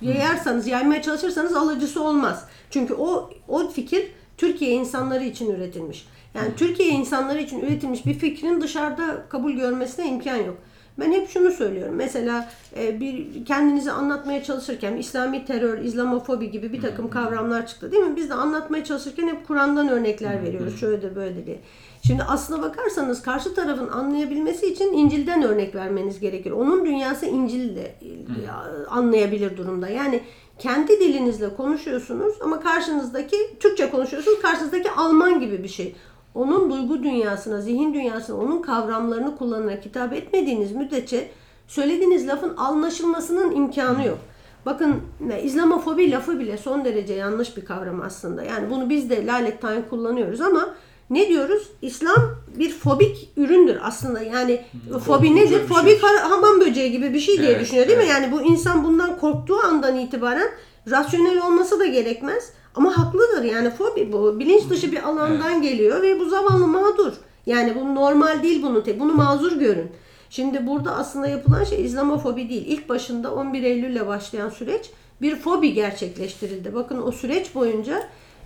yayarsanız, 0.00 0.66
yaymaya 0.66 1.02
çalışırsanız 1.02 1.56
alıcısı 1.56 2.02
olmaz. 2.02 2.44
Çünkü 2.70 2.94
o 2.94 3.30
o 3.48 3.68
fikir 3.68 4.12
Türkiye 4.36 4.70
insanları 4.70 5.24
için 5.24 5.54
üretilmiş. 5.54 6.06
Yani 6.34 6.48
Türkiye 6.56 6.88
insanları 6.88 7.38
için 7.38 7.60
üretilmiş 7.60 8.06
bir 8.06 8.14
fikrin 8.14 8.60
dışarıda 8.60 9.22
kabul 9.28 9.52
görmesine 9.52 10.08
imkan 10.08 10.36
yok. 10.36 10.56
Ben 11.00 11.12
hep 11.12 11.28
şunu 11.28 11.50
söylüyorum. 11.50 11.94
Mesela 11.94 12.48
e, 12.78 13.00
bir 13.00 13.44
kendinizi 13.44 13.92
anlatmaya 13.92 14.44
çalışırken 14.44 14.96
İslami 14.96 15.44
terör, 15.44 15.78
İslamofobi 15.78 16.50
gibi 16.50 16.72
bir 16.72 16.80
takım 16.80 17.10
kavramlar 17.10 17.66
çıktı 17.66 17.92
değil 17.92 18.02
mi? 18.02 18.16
Biz 18.16 18.30
de 18.30 18.34
anlatmaya 18.34 18.84
çalışırken 18.84 19.28
hep 19.28 19.46
Kur'an'dan 19.46 19.88
örnekler 19.88 20.42
veriyoruz. 20.42 20.80
Şöyle 20.80 21.02
de 21.02 21.16
böyle 21.16 21.46
diye. 21.46 21.58
Şimdi 22.06 22.22
aslına 22.22 22.62
bakarsanız 22.62 23.22
karşı 23.22 23.54
tarafın 23.54 23.88
anlayabilmesi 23.88 24.66
için 24.66 24.92
İncil'den 24.92 25.42
örnek 25.42 25.74
vermeniz 25.74 26.20
gerekir. 26.20 26.50
Onun 26.50 26.86
dünyası 26.86 27.26
İncil'le 27.26 27.76
e, 27.76 28.50
anlayabilir 28.88 29.56
durumda. 29.56 29.88
Yani 29.88 30.20
kendi 30.58 31.00
dilinizle 31.00 31.56
konuşuyorsunuz 31.56 32.34
ama 32.40 32.60
karşınızdaki 32.60 33.36
Türkçe 33.60 33.90
konuşuyorsunuz. 33.90 34.42
Karşınızdaki 34.42 34.90
Alman 34.90 35.40
gibi 35.40 35.62
bir 35.62 35.68
şey. 35.68 35.94
Onun 36.34 36.70
duygu 36.70 37.02
dünyasına, 37.02 37.60
zihin 37.60 37.94
dünyasına, 37.94 38.36
onun 38.36 38.62
kavramlarını 38.62 39.36
kullanarak 39.36 39.84
hitap 39.84 40.12
etmediğiniz 40.12 40.72
müddetçe 40.72 41.28
söylediğiniz 41.66 42.28
lafın 42.28 42.56
anlaşılmasının 42.56 43.56
imkanı 43.56 44.06
yok. 44.06 44.18
Bakın 44.66 44.96
İslamofobi 45.42 46.10
lafı 46.10 46.38
bile 46.38 46.58
son 46.58 46.84
derece 46.84 47.14
yanlış 47.14 47.56
bir 47.56 47.64
kavram 47.64 48.00
aslında. 48.00 48.42
Yani 48.42 48.70
bunu 48.70 48.90
biz 48.90 49.10
de 49.10 49.26
lalet 49.26 49.62
tayin 49.62 49.82
kullanıyoruz 49.90 50.40
ama 50.40 50.74
ne 51.10 51.28
diyoruz? 51.28 51.62
İslam 51.82 52.16
bir 52.58 52.70
fobik 52.70 53.28
üründür 53.36 53.76
aslında. 53.82 54.20
Yani 54.22 54.60
fobi 55.04 55.36
nedir? 55.36 55.60
bir 55.62 55.66
Fobi 55.74 55.90
şey. 55.90 56.16
hamam 56.22 56.60
böceği 56.60 56.92
gibi 56.92 57.14
bir 57.14 57.20
şey 57.20 57.38
diye 57.38 57.50
Evet, 57.50 57.60
düşünüyor 57.60 57.86
değil 57.88 57.98
mi? 57.98 58.04
evet. 58.04 58.14
Yani 58.14 58.32
bu 58.32 58.42
insan 58.42 58.84
bundan 58.84 59.18
korktuğu 59.18 59.58
andan 59.58 59.96
itibaren 59.98 60.48
rasyonel 60.90 61.42
olması 61.46 61.80
da 61.80 61.86
gerekmez. 61.86 62.52
Ama 62.74 62.98
haklıdır 62.98 63.44
yani 63.44 63.70
fobi 63.70 64.12
bu. 64.12 64.38
Bilinç 64.40 64.70
dışı 64.70 64.92
bir 64.92 65.02
alandan 65.08 65.62
geliyor 65.62 66.02
ve 66.02 66.20
bu 66.20 66.28
zavallı 66.28 66.66
mağdur. 66.66 67.12
Yani 67.46 67.74
bu 67.74 67.94
normal 67.94 68.42
değil 68.42 68.62
bunun 68.62 68.80
tek. 68.80 69.00
Bunu 69.00 69.12
mazur 69.14 69.52
görün. 69.52 69.90
Şimdi 70.30 70.66
burada 70.66 70.96
aslında 70.96 71.26
yapılan 71.28 71.64
şey 71.64 71.84
İslamofobi 71.84 72.48
değil. 72.48 72.64
İlk 72.66 72.88
başında 72.88 73.34
11 73.34 73.62
Eylül'le 73.62 74.06
başlayan 74.06 74.48
süreç 74.48 74.90
bir 75.22 75.36
fobi 75.36 75.74
gerçekleştirildi. 75.74 76.74
Bakın 76.74 77.02
o 77.02 77.12
süreç 77.12 77.54
boyunca 77.54 78.02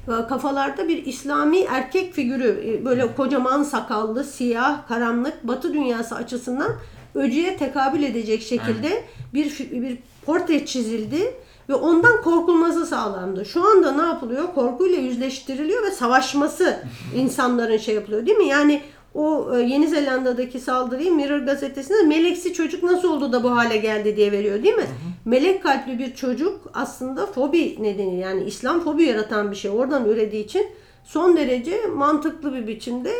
kafalarda 0.06 0.88
bir 0.88 1.06
İslami 1.06 1.58
erkek 1.58 2.14
figürü 2.14 2.64
e, 2.66 2.84
böyle 2.84 3.14
kocaman 3.14 3.62
sakallı, 3.62 4.24
siyah, 4.24 4.88
karanlık, 4.88 5.48
batı 5.48 5.74
dünyası 5.74 6.14
açısından 6.14 6.72
öcüye 7.14 7.56
tekabül 7.56 8.02
edecek 8.02 8.42
şekilde 8.42 9.04
bir 9.34 9.58
bir 9.58 9.98
portre 10.26 10.66
çizildi 10.66 11.34
ve 11.68 11.74
ondan 11.74 12.22
korkulması 12.22 12.86
sağlandı. 12.86 13.44
Şu 13.44 13.68
anda 13.70 13.92
ne 13.92 14.02
yapılıyor? 14.02 14.54
Korkuyla 14.54 14.98
yüzleştiriliyor 14.98 15.82
ve 15.82 15.90
savaşması 15.90 16.82
insanların 17.16 17.76
şey 17.76 17.94
yapılıyor 17.94 18.26
değil 18.26 18.38
mi? 18.38 18.46
Yani 18.46 18.82
o 19.14 19.56
e, 19.56 19.62
Yeni 19.62 19.88
Zelanda'daki 19.88 20.60
saldırıyı 20.60 21.12
Mirror 21.12 21.38
gazetesinde 21.38 22.02
meleksi 22.02 22.52
çocuk 22.52 22.82
nasıl 22.82 23.12
oldu 23.12 23.32
da 23.32 23.42
bu 23.42 23.50
hale 23.50 23.76
geldi 23.76 24.16
diye 24.16 24.32
veriyor 24.32 24.62
değil 24.62 24.74
mi? 24.74 24.86
Melek 25.24 25.62
kalpli 25.62 25.98
bir 25.98 26.14
çocuk 26.14 26.70
aslında 26.74 27.26
fobi 27.26 27.82
nedeni 27.82 28.20
yani 28.20 28.44
İslam 28.44 28.80
fobi 28.80 29.04
yaratan 29.04 29.50
bir 29.50 29.56
şey 29.56 29.70
oradan 29.70 30.04
ürediği 30.08 30.44
için 30.44 30.66
son 31.04 31.36
derece 31.36 31.86
mantıklı 31.86 32.54
bir 32.54 32.66
biçimde 32.66 33.12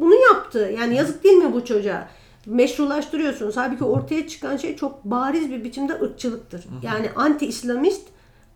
bunu 0.00 0.14
yaptı. 0.14 0.74
Yani 0.78 0.96
yazık 0.96 1.24
değil 1.24 1.36
mi 1.36 1.52
bu 1.52 1.64
çocuğa? 1.64 2.08
Meşrulaştırıyorsunuz. 2.46 3.56
Halbuki 3.56 3.84
ortaya 3.84 4.28
çıkan 4.28 4.56
şey 4.56 4.76
çok 4.76 5.04
bariz 5.04 5.50
bir 5.50 5.64
biçimde 5.64 5.92
ırkçılıktır. 5.92 6.64
Yani 6.82 7.06
anti-İslamist 7.16 8.02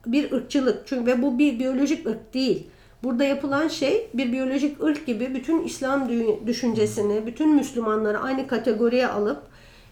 bir 0.07 0.33
ırkçılık. 0.33 0.87
Çünkü 0.87 1.07
ve 1.07 1.23
bu 1.23 1.39
bir 1.39 1.59
biyolojik 1.59 2.07
ırk 2.07 2.35
değil. 2.35 2.67
Burada 3.05 3.25
yapılan 3.25 3.69
şey 3.69 4.07
bir 4.15 4.33
biyolojik 4.33 4.83
ırk 4.83 5.07
gibi 5.07 5.35
bütün 5.35 5.63
İslam 5.63 6.03
dü- 6.09 6.47
düşüncesini, 6.47 7.27
bütün 7.27 7.55
Müslümanları 7.55 8.19
aynı 8.19 8.47
kategoriye 8.47 9.07
alıp 9.07 9.43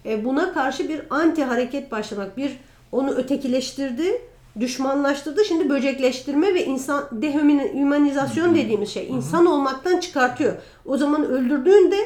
e, 0.07 0.25
buna 0.25 0.53
karşı 0.53 0.89
bir 0.89 1.01
anti 1.11 1.45
hareket 1.45 1.93
başlamak. 1.93 2.37
Bir 2.37 2.51
onu 2.93 3.11
ötekileştirdi, 3.11 4.23
düşmanlaştırdı. 4.61 5.45
Şimdi 5.45 5.71
böcekleştirme 5.71 6.55
ve 6.55 6.65
insan 6.65 7.09
dehumanizasyon 7.13 8.55
dediğimiz 8.55 8.89
şey 8.89 9.09
insan 9.09 9.47
olmaktan 9.47 10.01
çıkartıyor. 10.01 10.53
O 10.87 10.97
zaman 10.97 11.25
öldürdüğünde 11.25 11.97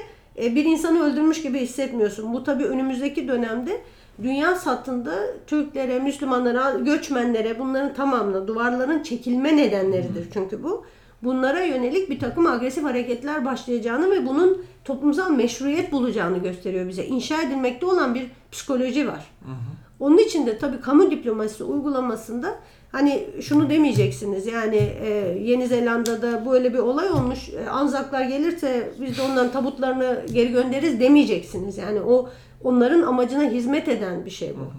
e, 0.42 0.54
bir 0.54 0.64
insanı 0.64 1.02
öldürmüş 1.04 1.42
gibi 1.42 1.60
hissetmiyorsun. 1.60 2.32
Bu 2.32 2.44
tabii 2.44 2.64
önümüzdeki 2.64 3.28
dönemde 3.28 3.80
dünya 4.22 4.54
satında 4.54 5.14
Türklere, 5.46 5.98
Müslümanlara, 5.98 6.78
göçmenlere 6.78 7.58
bunların 7.58 7.94
tamamına 7.94 8.48
duvarların 8.48 9.02
çekilme 9.02 9.56
nedenleridir 9.56 10.28
çünkü 10.32 10.62
bu. 10.62 10.84
Bunlara 11.22 11.60
yönelik 11.60 12.10
bir 12.10 12.18
takım 12.18 12.46
agresif 12.46 12.84
hareketler 12.84 13.44
başlayacağını 13.44 14.10
ve 14.10 14.26
bunun 14.26 14.64
toplumsal 14.84 15.30
meşruiyet 15.30 15.92
bulacağını 15.92 16.38
gösteriyor 16.38 16.88
bize. 16.88 17.04
İnşa 17.04 17.42
edilmekte 17.42 17.86
olan 17.86 18.14
bir 18.14 18.30
psikoloji 18.52 19.08
var. 19.08 19.30
Onun 20.00 20.18
için 20.18 20.46
de 20.46 20.58
tabii 20.58 20.80
kamu 20.80 21.10
diplomasisi 21.10 21.64
uygulamasında 21.64 22.54
hani 22.94 23.26
şunu 23.40 23.70
demeyeceksiniz 23.70 24.46
yani 24.46 24.76
e, 24.76 25.38
Yeni 25.42 25.66
Zelanda'da 25.68 26.46
böyle 26.46 26.72
bir 26.74 26.78
olay 26.78 27.10
olmuş 27.10 27.48
e, 27.48 27.68
Anzaklar 27.68 28.22
gelirse 28.24 28.90
biz 29.00 29.18
de 29.18 29.22
onların 29.22 29.52
tabutlarını 29.52 30.22
geri 30.32 30.52
göndeririz 30.52 31.00
demeyeceksiniz. 31.00 31.78
Yani 31.78 32.00
o 32.00 32.28
onların 32.64 33.02
amacına 33.02 33.42
hizmet 33.42 33.88
eden 33.88 34.24
bir 34.24 34.30
şey 34.30 34.52
bu. 34.56 34.72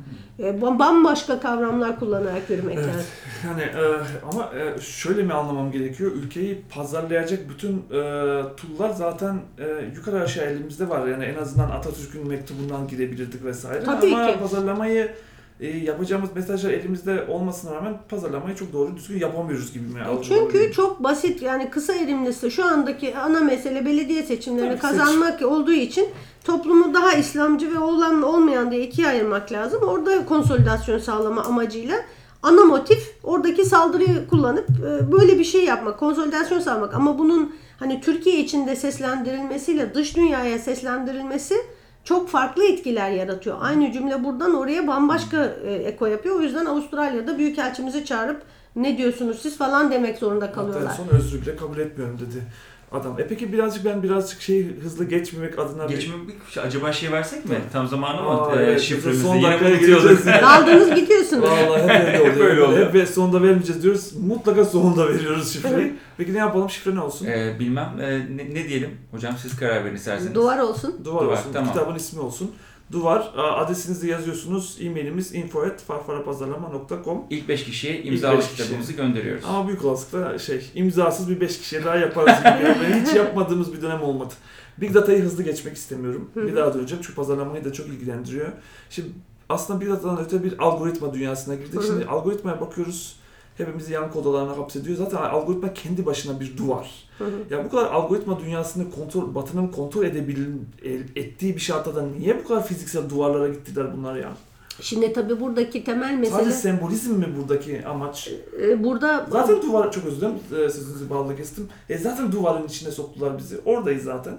E, 0.44 0.62
bam- 0.62 0.80
bambaşka 0.80 1.40
kavramlar 1.40 2.00
kullanarak 2.00 2.50
yürümek 2.50 2.78
Evet. 2.78 2.88
lazım. 2.88 3.06
Yani 3.46 3.62
e, 3.62 3.84
ama 4.32 4.52
e, 4.60 4.82
şöyle 4.82 5.24
mi 5.24 5.34
anlamam 5.34 5.72
gerekiyor? 5.72 6.12
Ülkeyi 6.12 6.62
pazarlayacak 6.76 7.40
bütün 7.50 7.74
e, 7.78 8.00
tool'lar 8.58 8.90
zaten 8.90 9.40
e, 9.60 9.66
yukarı 9.96 10.22
aşağı 10.22 10.46
elimizde 10.46 10.90
var. 10.90 11.08
Yani 11.08 11.26
en 11.26 11.42
azından 11.42 11.70
Atatürk'ün 11.70 12.28
mektubundan 12.28 12.88
gidebilirdik 12.88 13.44
vesaire. 13.46 13.84
Tabii 13.84 14.16
ama 14.16 14.32
ki. 14.34 14.40
pazarlamayı 14.40 15.12
e, 15.60 15.68
yapacağımız 15.68 16.30
mesajlar 16.36 16.72
elimizde 16.72 17.26
olmasına 17.30 17.76
rağmen 17.76 17.98
pazarlamayı 18.10 18.56
çok 18.56 18.74
doğru 18.74 18.96
düzgün 18.96 19.20
yapamıyoruz 19.20 19.74
gibi 19.74 19.88
mi? 19.88 20.00
E? 20.00 20.24
Çünkü 20.24 20.72
çok 20.72 21.04
basit 21.04 21.42
yani 21.42 21.70
kısa 21.70 21.94
erimlisi 21.94 22.52
şu 22.52 22.66
andaki 22.66 23.18
ana 23.18 23.40
mesele 23.40 23.86
belediye 23.86 24.24
seçimlerini 24.24 24.80
Tabii, 24.80 24.82
kazanmak 24.82 25.42
olduğu 25.42 25.74
için 25.74 26.08
toplumu 26.44 26.94
daha 26.94 27.14
İslamcı 27.14 27.76
ve 27.76 27.80
olan 27.80 28.22
olmayan 28.22 28.72
diye 28.72 28.82
ikiye 28.82 29.08
ayırmak 29.08 29.52
lazım. 29.52 29.84
Orada 29.84 30.26
konsolidasyon 30.26 31.00
sağlama 31.00 31.42
amacıyla 31.44 31.98
ana 32.44 32.66
motif 32.66 33.16
oradaki 33.24 33.66
saldırıyı 33.66 34.28
kullanıp 34.30 34.70
e, 34.70 35.12
böyle 35.12 35.40
bir 35.40 35.44
şey 35.44 35.66
yapmak, 35.66 36.00
konsolidasyon 36.00 36.60
sağlamak. 36.60 36.94
Ama 36.94 37.20
bunun 37.20 37.56
hani 37.80 38.02
Türkiye 38.02 38.40
içinde 38.40 38.76
seslendirilmesiyle 38.76 39.94
dış 39.94 40.16
dünyaya 40.18 40.60
seslendirilmesi 40.60 41.56
çok 42.06 42.30
farklı 42.30 42.66
etkiler 42.66 43.12
yaratıyor. 43.12 43.58
Aynı 43.62 43.92
cümle 43.92 44.24
buradan 44.24 44.56
oraya 44.56 44.88
bambaşka 44.88 45.46
e, 45.66 45.74
eko 45.74 46.06
yapıyor. 46.06 46.36
O 46.36 46.42
yüzden 46.42 46.66
Avustralya'da 46.66 47.38
büyükelçimizi 47.38 48.06
çağırıp 48.06 48.42
ne 48.76 48.98
diyorsunuz 48.98 49.40
siz 49.42 49.58
falan 49.58 49.92
demek 49.92 50.18
zorunda 50.18 50.46
Hatta 50.46 50.62
en 50.62 50.68
kalıyorlar. 50.68 50.94
son 50.98 51.18
özrü 51.18 51.42
bile 51.42 51.56
kabul 51.56 51.78
etmiyorum 51.78 52.20
dedi 52.20 52.44
adam. 52.96 53.20
E 53.20 53.28
peki 53.28 53.54
birazcık 53.54 53.86
ben 53.86 54.04
birazcık 54.04 54.42
şey 54.42 54.80
hızlı 54.84 55.06
geçmemek 55.06 55.60
adına 55.60 55.90
bir- 55.90 55.96
Geçme 55.96 56.14
acaba 56.64 56.94
şey 56.94 57.12
versek 57.12 57.46
mi? 57.46 57.56
Tam 57.74 57.88
zamanı 57.88 58.22
mı? 58.22 58.30
Aa, 58.30 58.56
Ee, 58.56 58.64
evet, 58.64 58.82
şifremizi 58.82 59.22
son 59.24 59.36
yine 59.36 59.58
gireceğiz. 59.58 60.26
Daldınız 60.26 60.96
gidiyorsunuz. 61.02 61.50
Vallahi 61.50 61.82
hep 61.84 61.90
öyle 61.90 62.14
Hep 62.14 62.22
oluyor. 62.22 62.36
böyle 62.40 62.62
oluyor. 62.64 62.88
Hep 62.88 62.94
ve 62.94 63.06
sonunda 63.06 63.42
vermeyeceğiz 63.44 63.84
diyoruz. 63.84 64.12
Mutlaka 64.28 64.66
sonunda 64.66 65.10
veriyoruz 65.14 65.54
şifreyi. 65.54 65.94
Peki 66.18 66.34
ne 66.34 66.38
yapalım? 66.38 66.70
Şifre 66.70 66.96
ne 66.96 67.00
olsun? 67.02 67.26
Ee, 67.26 67.56
bilmem 67.60 67.90
Ee, 68.02 68.20
ne, 68.38 68.54
ne 68.56 68.68
diyelim? 68.70 68.90
Hocam 69.12 69.34
siz 69.42 69.56
karar 69.56 69.86
verin 69.86 69.96
isterseniz. 69.96 70.36
Duvar 70.36 70.60
olsun. 70.60 70.96
Duvar, 71.06 71.24
Duvar, 71.24 71.34
olsun. 71.34 71.50
tamam. 71.54 71.74
Kitabın 71.74 71.96
ismi 71.96 72.20
olsun. 72.22 72.52
Duvar. 72.92 73.32
Adresinizi 73.38 74.08
yazıyorsunuz. 74.08 74.78
E-mailimiz 74.82 75.36
info.farfarapazarlama.com 75.36 77.24
İlk 77.30 77.48
5 77.50 77.64
kişiye 77.64 78.04
imzalı 78.04 78.38
beş 78.38 78.48
kişi. 78.48 78.64
kitabımızı 78.64 78.94
gönderiyoruz. 78.94 79.44
Ama 79.48 79.68
büyük 79.68 79.86
olasılıkla 79.86 80.40
şey, 80.40 80.72
imzasız 80.76 81.30
bir 81.30 81.42
5 81.42 81.60
kişiye 81.60 81.84
daha 81.86 81.96
yaparız 81.96 82.40
gibi. 82.40 82.48
Yani 82.48 82.78
ben 82.84 83.06
hiç 83.06 83.14
yapmadığımız 83.16 83.74
bir 83.74 83.82
dönem 83.82 84.02
olmadı. 84.02 84.34
Big 84.78 84.94
Data'yı 84.94 85.22
hızlı 85.24 85.44
geçmek 85.44 85.76
istemiyorum. 85.76 86.32
Bir 86.36 86.56
daha 86.56 86.74
döneceğim 86.74 87.04
çünkü 87.04 87.16
pazarlamayı 87.16 87.66
da 87.66 87.74
çok 87.74 87.88
ilgilendiriyor. 87.88 88.48
Şimdi 88.90 89.10
aslında 89.50 89.82
Big 89.82 89.90
Data'dan 89.90 90.26
öte 90.26 90.44
bir 90.44 90.64
algoritma 90.64 91.14
dünyasına 91.14 91.56
girdik. 91.56 91.82
Şimdi 91.86 92.06
algoritmaya 92.06 92.62
bakıyoruz. 92.62 93.16
Hepimizi 93.58 93.94
yankı 93.94 94.20
odalarına 94.20 94.58
hapsediyor. 94.58 94.98
Zaten 94.98 95.18
algoritma 95.18 95.74
kendi 95.74 96.06
başına 96.06 96.40
bir 96.40 96.58
duvar. 96.58 96.92
Hı 97.18 97.24
hı. 97.26 97.30
Ya 97.50 97.66
bu 97.66 97.70
kadar 97.70 97.86
algoritma 97.86 98.40
dünyasını 98.40 98.92
kontrol, 98.92 99.36
Batı'nın 99.36 99.68
kontrol 99.68 100.04
edebil, 100.04 100.38
ettiği 101.16 101.56
bir 101.56 101.62
şartta 101.62 101.96
da 101.96 102.02
niye 102.02 102.40
bu 102.44 102.48
kadar 102.48 102.68
fiziksel 102.68 103.10
duvarlara 103.10 103.48
gittiler 103.48 103.88
bunlar 103.98 104.16
ya? 104.16 104.32
Şimdi 104.82 105.14
tabii 105.14 105.40
buradaki 105.40 105.84
temel 105.84 106.14
mesele 106.14 106.36
Sadece 106.36 106.52
sembolizm 106.52 107.14
mi 107.14 107.28
buradaki 107.42 107.86
amaç? 107.86 108.32
e, 108.62 108.84
burada 108.84 109.28
Zaten 109.32 109.62
duvar, 109.62 109.92
çok 109.92 110.06
özür 110.06 110.18
dilerim 110.18 110.36
e, 110.52 110.70
sözünüzü 110.70 111.10
bağlı 111.10 111.36
kestim. 111.38 111.68
E 111.90 111.98
zaten 111.98 112.32
duvarın 112.32 112.68
içine 112.68 112.92
soktular 112.92 113.38
bizi. 113.38 113.60
Oradayız 113.66 114.04
zaten. 114.04 114.38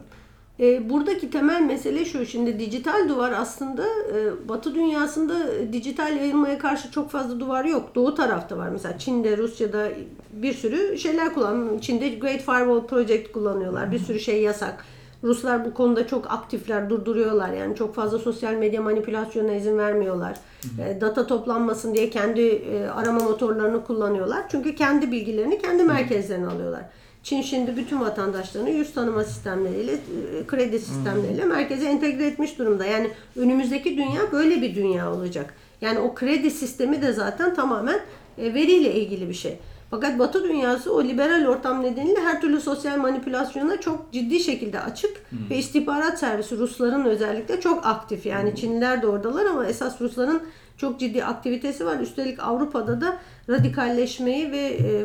E, 0.60 0.90
buradaki 0.90 1.30
temel 1.30 1.62
mesele 1.62 2.04
şu. 2.04 2.26
Şimdi 2.26 2.58
dijital 2.58 3.08
duvar 3.08 3.32
aslında 3.32 3.82
e, 3.86 4.48
Batı 4.48 4.74
dünyasında 4.74 5.34
dijital 5.72 6.16
yayılmaya 6.16 6.58
karşı 6.58 6.90
çok 6.90 7.10
fazla 7.10 7.40
duvar 7.40 7.64
yok. 7.64 7.94
Doğu 7.94 8.14
tarafta 8.14 8.58
var. 8.58 8.68
Mesela 8.68 8.98
Çin'de, 8.98 9.36
Rusya'da 9.36 9.88
bir 10.32 10.52
sürü 10.52 10.98
şeyler 10.98 11.34
kullanıyor. 11.34 11.80
Çin'de 11.80 12.08
Great 12.08 12.40
Firewall 12.40 12.86
Project 12.86 13.32
kullanıyorlar. 13.32 13.92
Bir 13.92 13.98
sürü 13.98 14.20
şey 14.20 14.42
yasak. 14.42 14.84
Ruslar 15.22 15.64
bu 15.64 15.74
konuda 15.74 16.06
çok 16.06 16.30
aktifler, 16.30 16.90
durduruyorlar. 16.90 17.52
Yani 17.52 17.76
çok 17.76 17.94
fazla 17.94 18.18
sosyal 18.18 18.54
medya 18.54 18.82
manipülasyonuna 18.82 19.54
izin 19.54 19.78
vermiyorlar. 19.78 20.36
E, 20.78 21.00
data 21.00 21.26
toplanmasın 21.26 21.94
diye 21.94 22.10
kendi 22.10 22.40
e, 22.40 22.86
arama 22.86 23.20
motorlarını 23.20 23.84
kullanıyorlar. 23.84 24.48
Çünkü 24.48 24.74
kendi 24.74 25.12
bilgilerini 25.12 25.58
kendi 25.58 25.82
merkezlerine 25.82 26.46
alıyorlar. 26.46 26.82
Çin 27.26 27.42
şimdi 27.42 27.76
bütün 27.76 28.00
vatandaşlarını 28.00 28.70
yüz 28.70 28.94
tanıma 28.94 29.24
sistemleriyle, 29.24 29.92
e, 29.92 30.46
kredi 30.46 30.78
sistemleriyle 30.78 31.44
merkeze 31.44 31.86
entegre 31.88 32.26
etmiş 32.26 32.58
durumda. 32.58 32.84
Yani 32.84 33.10
önümüzdeki 33.36 33.96
dünya 33.96 34.32
böyle 34.32 34.62
bir 34.62 34.74
dünya 34.74 35.12
olacak. 35.12 35.54
Yani 35.80 35.98
o 35.98 36.14
kredi 36.14 36.50
sistemi 36.50 37.02
de 37.02 37.12
zaten 37.12 37.54
tamamen 37.54 38.00
e, 38.38 38.54
veriyle 38.54 38.94
ilgili 38.94 39.28
bir 39.28 39.34
şey. 39.34 39.58
Fakat 39.90 40.18
Batı 40.18 40.44
dünyası 40.44 40.94
o 40.94 41.04
liberal 41.04 41.46
ortam 41.46 41.82
nedeniyle 41.82 42.20
her 42.20 42.40
türlü 42.40 42.60
sosyal 42.60 42.98
manipülasyona 42.98 43.80
çok 43.80 44.12
ciddi 44.12 44.40
şekilde 44.40 44.80
açık 44.80 45.22
ve 45.50 45.56
istihbarat 45.58 46.18
servisi 46.18 46.58
Rusların 46.58 47.04
özellikle 47.04 47.60
çok 47.60 47.86
aktif. 47.86 48.26
Yani 48.26 48.56
Çinliler 48.56 49.02
de 49.02 49.06
oradalar 49.06 49.46
ama 49.46 49.66
esas 49.66 50.00
Rusların 50.00 50.42
çok 50.76 51.00
ciddi 51.00 51.24
aktivitesi 51.24 51.86
var. 51.86 52.00
Üstelik 52.00 52.40
Avrupa'da 52.40 53.00
da 53.00 53.18
radikalleşmeyi 53.48 54.52
ve 54.52 54.58
e, 54.58 55.04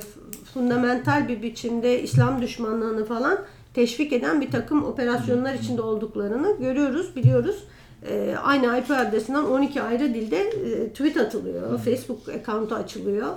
fundamental 0.53 1.27
bir 1.27 1.41
biçimde 1.41 2.01
İslam 2.01 2.41
düşmanlığını 2.41 3.05
falan 3.05 3.39
teşvik 3.73 4.13
eden 4.13 4.41
bir 4.41 4.51
takım 4.51 4.83
operasyonlar 4.83 5.53
içinde 5.53 5.81
olduklarını 5.81 6.57
görüyoruz, 6.59 7.15
biliyoruz. 7.15 7.63
E, 8.09 8.35
aynı 8.43 8.77
IP 8.77 8.91
adresinden 8.91 9.43
12 9.43 9.81
ayrı 9.81 10.13
dilde 10.13 10.39
e, 10.39 10.89
tweet 10.89 11.17
atılıyor, 11.17 11.79
Facebook 11.79 12.29
account'u 12.29 12.75
açılıyor. 12.75 13.27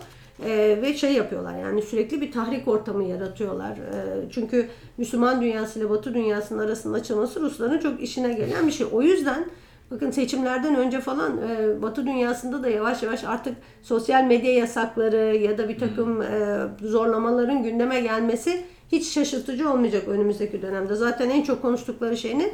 E, 0.43 0.79
ve 0.83 0.95
şey 0.95 1.13
yapıyorlar 1.13 1.59
yani 1.59 1.83
sürekli 1.83 2.21
bir 2.21 2.33
tahrik 2.33 2.69
ortamı 2.69 3.05
yaratıyorlar. 3.05 3.71
E, 3.71 4.31
çünkü 4.31 4.69
Müslüman 4.97 5.43
dünyası 5.43 5.79
ile 5.79 5.91
Batı 5.91 6.15
dünyasının 6.15 6.59
arasında 6.59 6.97
açılması 6.97 7.41
Rusların 7.41 7.79
çok 7.79 8.03
işine 8.03 8.33
gelen 8.33 8.67
bir 8.67 8.73
şey. 8.73 8.87
O 8.93 9.03
yüzden 9.03 9.47
bakın 9.91 10.11
seçimlerden 10.11 10.75
önce 10.75 11.01
falan 11.01 11.39
e, 11.39 11.83
Batı 11.83 12.07
dünyasında 12.07 12.63
da 12.63 12.69
yavaş 12.69 13.03
yavaş 13.03 13.25
artık 13.25 13.57
sosyal 13.83 14.25
medya 14.25 14.55
yasakları 14.55 15.37
ya 15.37 15.59
da 15.59 15.69
bir 15.69 15.79
takım 15.79 16.23
e, 16.23 16.59
zorlamaların 16.83 17.63
gündeme 17.63 18.01
gelmesi 18.01 18.65
hiç 18.93 19.13
şaşırtıcı 19.13 19.71
olmayacak 19.71 20.09
önümüzdeki 20.09 20.63
dönemde. 20.63 20.95
Zaten 20.95 21.31
en 21.31 21.43
çok 21.43 21.63
konuştukları 21.63 22.17
şey 22.17 22.39
ne? 22.39 22.45
E, 22.45 22.51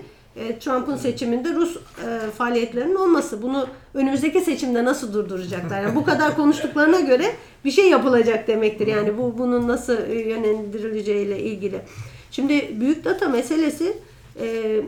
Trump'ın 0.61 0.97
seçiminde 0.97 1.53
Rus 1.53 1.77
e, 1.77 2.31
faaliyetlerinin 2.31 2.95
olması. 2.95 3.43
Bunu 3.43 3.67
önümüzdeki 3.95 4.41
seçimde 4.41 4.85
nasıl 4.85 5.13
durduracaklar? 5.15 5.83
Yani 5.83 5.95
bu 5.95 6.05
kadar 6.05 6.37
konuştuklarına 6.37 7.01
göre 7.01 7.25
bir 7.65 7.71
şey 7.71 7.91
yapılacak 7.91 8.49
demektir. 8.49 8.87
Yani 8.87 9.19
bu 9.19 9.39
bunun 9.39 9.69
nasıl 9.69 10.09
e, 10.09 10.29
yönlendirileceğiyle 10.29 11.43
ilgili. 11.43 11.81
Şimdi 12.31 12.81
büyük 12.81 13.05
data 13.05 13.29
meselesi 13.29 13.97
e, 14.41 14.81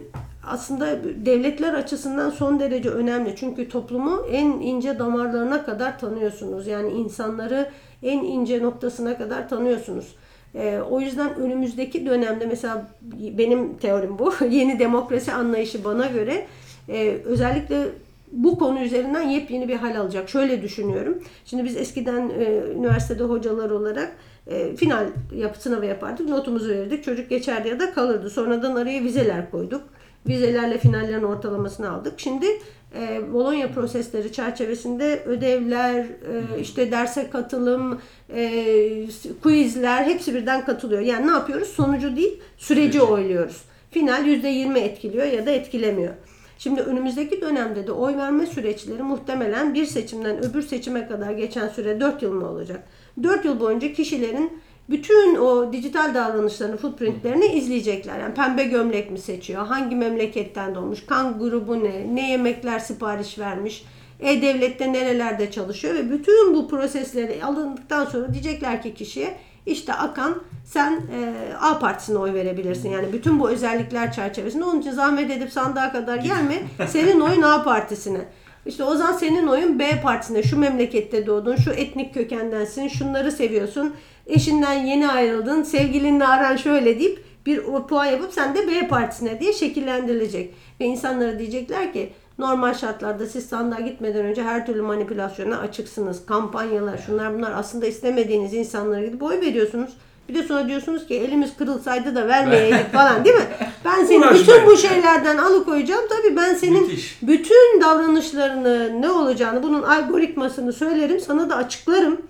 aslında 0.47 0.99
devletler 1.27 1.75
açısından 1.75 2.31
son 2.31 2.61
derece 2.61 2.91
önemli. 2.91 3.35
Çünkü 3.37 3.69
toplumu 3.69 4.27
en 4.31 4.47
ince 4.47 4.99
damarlarına 4.99 5.65
kadar 5.65 5.99
tanıyorsunuz. 5.99 6.67
Yani 6.67 6.91
insanları 6.93 7.71
en 8.03 8.19
ince 8.19 8.63
noktasına 8.63 9.19
kadar 9.19 9.49
tanıyorsunuz. 9.49 10.15
Ee, 10.55 10.81
o 10.91 11.01
yüzden 11.01 11.35
önümüzdeki 11.35 12.07
dönemde 12.07 12.47
mesela 12.47 12.89
benim 13.13 13.77
teorim 13.77 14.19
bu. 14.19 14.35
Yeni 14.51 14.79
demokrasi 14.79 15.33
anlayışı 15.33 15.85
bana 15.85 16.07
göre 16.07 16.47
e, 16.89 17.19
özellikle 17.25 17.87
bu 18.33 18.59
konu 18.59 18.81
üzerinden 18.81 19.23
yepyeni 19.23 19.69
bir 19.69 19.77
hal 19.77 20.01
alacak. 20.01 20.29
Şöyle 20.29 20.63
düşünüyorum. 20.63 21.23
Şimdi 21.45 21.65
biz 21.65 21.77
eskiden 21.77 22.31
e, 22.31 22.63
üniversitede 22.77 23.23
hocalar 23.23 23.71
olarak 23.71 24.17
e, 24.47 24.77
final 24.77 25.07
yap, 25.35 25.57
sınavı 25.57 25.87
yapardık. 25.87 26.29
Notumuzu 26.29 26.69
verirdik. 26.69 27.05
Çocuk 27.05 27.31
geçerdi 27.31 27.69
ya 27.69 27.81
da 27.81 27.93
kalırdı. 27.93 28.31
Sonradan 28.31 28.77
araya 28.77 29.03
vizeler 29.03 29.51
koyduk. 29.51 29.83
Vizelerle 30.29 30.79
finallerin 30.79 31.23
ortalamasını 31.23 31.91
aldık. 31.91 32.21
Şimdi 32.21 32.47
e, 32.95 33.33
Bologna 33.33 33.69
prosesleri 33.69 34.33
çerçevesinde 34.33 35.23
ödevler, 35.27 35.99
e, 36.05 36.61
işte 36.61 36.91
derse 36.91 37.31
katılım, 37.31 38.01
e, 38.35 39.07
quizler 39.43 40.05
hepsi 40.05 40.35
birden 40.35 40.65
katılıyor. 40.65 41.01
Yani 41.01 41.27
ne 41.27 41.31
yapıyoruz? 41.31 41.69
Sonucu 41.69 42.17
değil, 42.17 42.41
süreci 42.59 42.93
Süreci. 42.93 43.03
oyluyoruz. 43.03 43.63
Final 43.91 44.27
%20 44.27 44.79
etkiliyor 44.79 45.27
ya 45.27 45.47
da 45.47 45.51
etkilemiyor. 45.51 46.15
Şimdi 46.59 46.81
önümüzdeki 46.81 47.41
dönemde 47.41 47.87
de 47.87 47.93
oy 47.93 48.17
verme 48.17 48.47
süreçleri 48.47 49.03
muhtemelen 49.03 49.75
bir 49.75 49.87
seçimden 49.87 50.45
öbür 50.45 50.63
seçime 50.63 51.07
kadar 51.07 51.33
geçen 51.33 51.69
süre 51.69 52.01
4 52.01 52.23
yıl 52.23 52.33
mı 52.33 52.51
olacak? 52.51 52.83
4 53.23 53.45
yıl 53.45 53.61
boyunca 53.61 53.93
kişilerin 53.93 54.53
bütün 54.91 55.37
o 55.37 55.73
dijital 55.73 56.15
davranışlarını, 56.15 56.77
footprintlerini 56.77 57.47
izleyecekler. 57.47 58.21
Yani 58.21 58.35
pembe 58.35 58.65
gömlek 58.65 59.11
mi 59.11 59.19
seçiyor? 59.19 59.67
Hangi 59.67 59.97
memleketten 59.97 60.75
doğmuş? 60.75 61.07
Kan 61.07 61.39
grubu 61.39 61.85
ne? 61.85 62.15
Ne 62.15 62.31
yemekler 62.31 62.79
sipariş 62.79 63.39
vermiş? 63.39 63.85
E-Devlet'te 64.21 64.93
nerelerde 64.93 65.51
çalışıyor? 65.51 65.95
Ve 65.95 66.11
bütün 66.11 66.55
bu 66.55 66.69
prosesleri 66.69 67.45
alındıktan 67.45 68.05
sonra 68.05 68.33
diyecekler 68.33 68.83
ki 68.83 68.95
kişiye 68.95 69.35
işte 69.67 69.93
Akan 69.93 70.43
sen 70.65 70.93
e, 70.93 71.33
A 71.61 71.79
partisine 71.79 72.19
oy 72.19 72.35
verebilirsin. 72.35 72.91
Yani 72.91 73.13
bütün 73.13 73.41
bu 73.41 73.51
özellikler 73.51 74.13
çerçevesinde. 74.13 74.65
Onun 74.65 74.81
için 74.81 74.91
zahmet 74.91 75.31
edip 75.31 75.53
sandığa 75.53 75.93
kadar 75.93 76.17
gelme. 76.17 76.63
Senin 76.89 77.21
oyun 77.21 77.43
A 77.43 77.63
partisine. 77.63 78.21
İşte 78.67 78.85
o 78.85 78.95
zaman 78.95 79.13
senin 79.13 79.47
oyun 79.47 79.79
B 79.79 80.01
partisine. 80.03 80.43
Şu 80.43 80.59
memlekette 80.59 81.27
doğdun, 81.27 81.57
şu 81.57 81.71
etnik 81.71 82.15
kökendensin, 82.15 82.89
şunları 82.89 83.33
seviyorsun. 83.33 83.95
Eşinden 84.27 84.73
yeni 84.73 85.09
ayrıldın, 85.09 85.63
sevgilinle 85.63 86.27
aran 86.27 86.57
şöyle 86.57 86.99
deyip 86.99 87.25
bir 87.47 87.63
puan 87.89 88.05
yapıp 88.05 88.33
sen 88.33 88.55
de 88.55 88.69
B 88.69 88.89
partisine 88.89 89.41
diye 89.41 89.53
şekillendirilecek. 89.53 90.55
Ve 90.81 90.85
insanlara 90.85 91.39
diyecekler 91.39 91.93
ki 91.93 92.13
normal 92.39 92.75
şartlarda 92.75 93.27
siz 93.27 93.47
sandığa 93.47 93.81
gitmeden 93.81 94.25
önce 94.25 94.43
her 94.43 94.67
türlü 94.67 94.83
manipülasyona 94.83 95.59
açıksınız. 95.59 96.27
Kampanyalar, 96.27 96.99
şunlar 96.99 97.35
bunlar 97.35 97.53
aslında 97.57 97.87
istemediğiniz 97.87 98.55
insanlara 98.55 99.05
gidip 99.05 99.23
oy 99.23 99.41
veriyorsunuz. 99.41 99.91
Bir 100.29 100.35
de 100.35 100.43
sonra 100.43 100.69
diyorsunuz 100.69 101.07
ki 101.07 101.15
elimiz 101.15 101.57
kırılsaydı 101.57 102.15
da 102.15 102.29
vermeyeydik 102.29 102.93
falan 102.93 103.25
değil 103.25 103.37
mi? 103.37 103.47
Ben 103.85 104.05
seni 104.05 104.25
bütün 104.35 104.67
bu 104.67 104.77
şeylerden 104.77 105.39
alıkoyacağım. 105.39 106.05
Tabii 106.09 106.37
ben 106.37 106.55
senin 106.55 106.83
Müthiş. 106.83 107.19
bütün 107.23 107.81
davranışlarını 107.81 109.03
ne 109.03 109.11
olacağını, 109.11 109.63
bunun 109.63 109.83
algoritmasını 109.83 110.73
söylerim, 110.73 111.21
sana 111.21 111.51
da 111.51 111.57
açıklarım. 111.57 112.21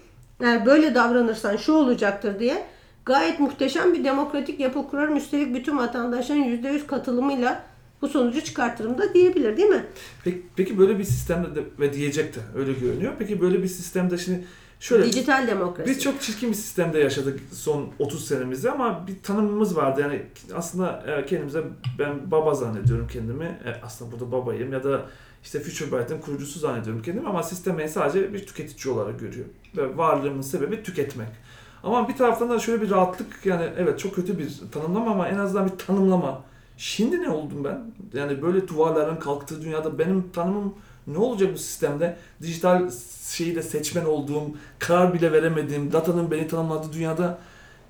Yani 0.43 0.67
böyle 0.67 0.95
davranırsan 0.95 1.57
şu 1.57 1.73
olacaktır 1.73 2.39
diye. 2.39 2.67
Gayet 3.07 3.41
muhteşem 3.41 3.95
bir 3.95 4.05
demokratik 4.05 4.61
yapı 4.61 4.89
kurarım. 4.89 5.17
Üstelik 5.17 5.55
bütün 5.55 5.79
vatandaşların 5.79 6.43
%100 6.43 6.87
katılımıyla 6.87 7.63
bu 8.03 8.09
sonucu 8.09 8.45
çıkartırım 8.45 8.99
da 8.99 9.15
diyebilir 9.15 9.57
değil 9.57 9.69
mi? 9.69 9.85
Peki, 10.25 10.43
peki 10.57 10.79
böyle 10.79 10.99
bir 10.99 11.05
sistemde 11.05 11.55
de, 11.55 11.61
ve 11.81 11.93
diyecek 11.93 12.35
de 12.35 12.39
öyle 12.57 12.73
görünüyor. 12.73 13.13
Peki 13.19 13.41
böyle 13.41 13.63
bir 13.63 13.69
sistemde 13.69 14.19
şimdi 14.19 14.45
şöyle 14.81 15.05
Dijital 15.05 15.47
demokrasi. 15.47 15.91
Biz 15.91 16.03
çok 16.03 16.21
çirkin 16.21 16.51
bir 16.51 16.55
sistemde 16.55 16.99
yaşadık 16.99 17.41
son 17.53 17.89
30 17.99 18.29
senemizde 18.29 18.71
ama 18.71 19.07
bir 19.07 19.23
tanımımız 19.23 19.77
vardı. 19.77 20.01
Yani 20.01 20.23
aslında 20.55 21.05
e, 21.07 21.27
kendimize 21.27 21.63
ben 21.99 22.31
baba 22.31 22.55
zannediyorum 22.55 23.09
kendimi. 23.13 23.45
E, 23.45 23.81
Aslında 23.85 24.13
burada 24.13 24.33
babayım 24.33 24.73
ya 24.73 24.85
da 24.85 25.01
işte 25.43 25.61
Future 25.61 25.99
Byte'ın 25.99 26.21
kurucusu 26.21 26.59
zannediyorum 26.59 27.03
kendimi 27.03 27.29
ama 27.29 27.43
sistem 27.43 27.79
beni 27.79 27.89
sadece 27.89 28.33
bir 28.33 28.47
tüketici 28.47 28.95
olarak 28.95 29.21
görüyor. 29.21 29.47
Ve 29.77 29.97
varlığımın 29.97 30.43
sebebi 30.43 30.83
tüketmek. 30.83 31.29
Ama 31.83 32.09
bir 32.09 32.17
taraftan 32.17 32.51
da 32.51 32.59
şöyle 32.59 32.83
bir 32.83 32.91
rahatlık 32.91 33.47
yani 33.47 33.69
evet 33.79 33.99
çok 33.99 34.15
kötü 34.15 34.39
bir 34.39 34.61
tanımlama 34.73 35.11
ama 35.11 35.29
en 35.29 35.39
azından 35.39 35.67
bir 35.67 35.79
tanımlama. 35.79 36.45
Şimdi 36.77 37.23
ne 37.23 37.29
oldum 37.31 37.65
ben? 37.65 37.85
Yani 38.19 38.43
böyle 38.43 38.69
duvarların 38.69 39.17
kalktığı 39.17 39.63
dünyada 39.63 39.99
benim 39.99 40.31
tanımım 40.33 40.75
ne 41.07 41.19
olacak 41.19 41.55
bu 41.55 41.59
sistemde? 41.59 42.17
Dijital 42.43 42.91
şeyi 43.29 43.55
de 43.55 43.63
seçmen 43.63 44.05
olduğum, 44.05 44.51
karar 44.79 45.15
bile 45.15 45.33
veremediğim, 45.33 45.93
datanın 45.93 46.31
beni 46.31 46.49
tanımladığı 46.49 46.93
dünyada 46.93 47.39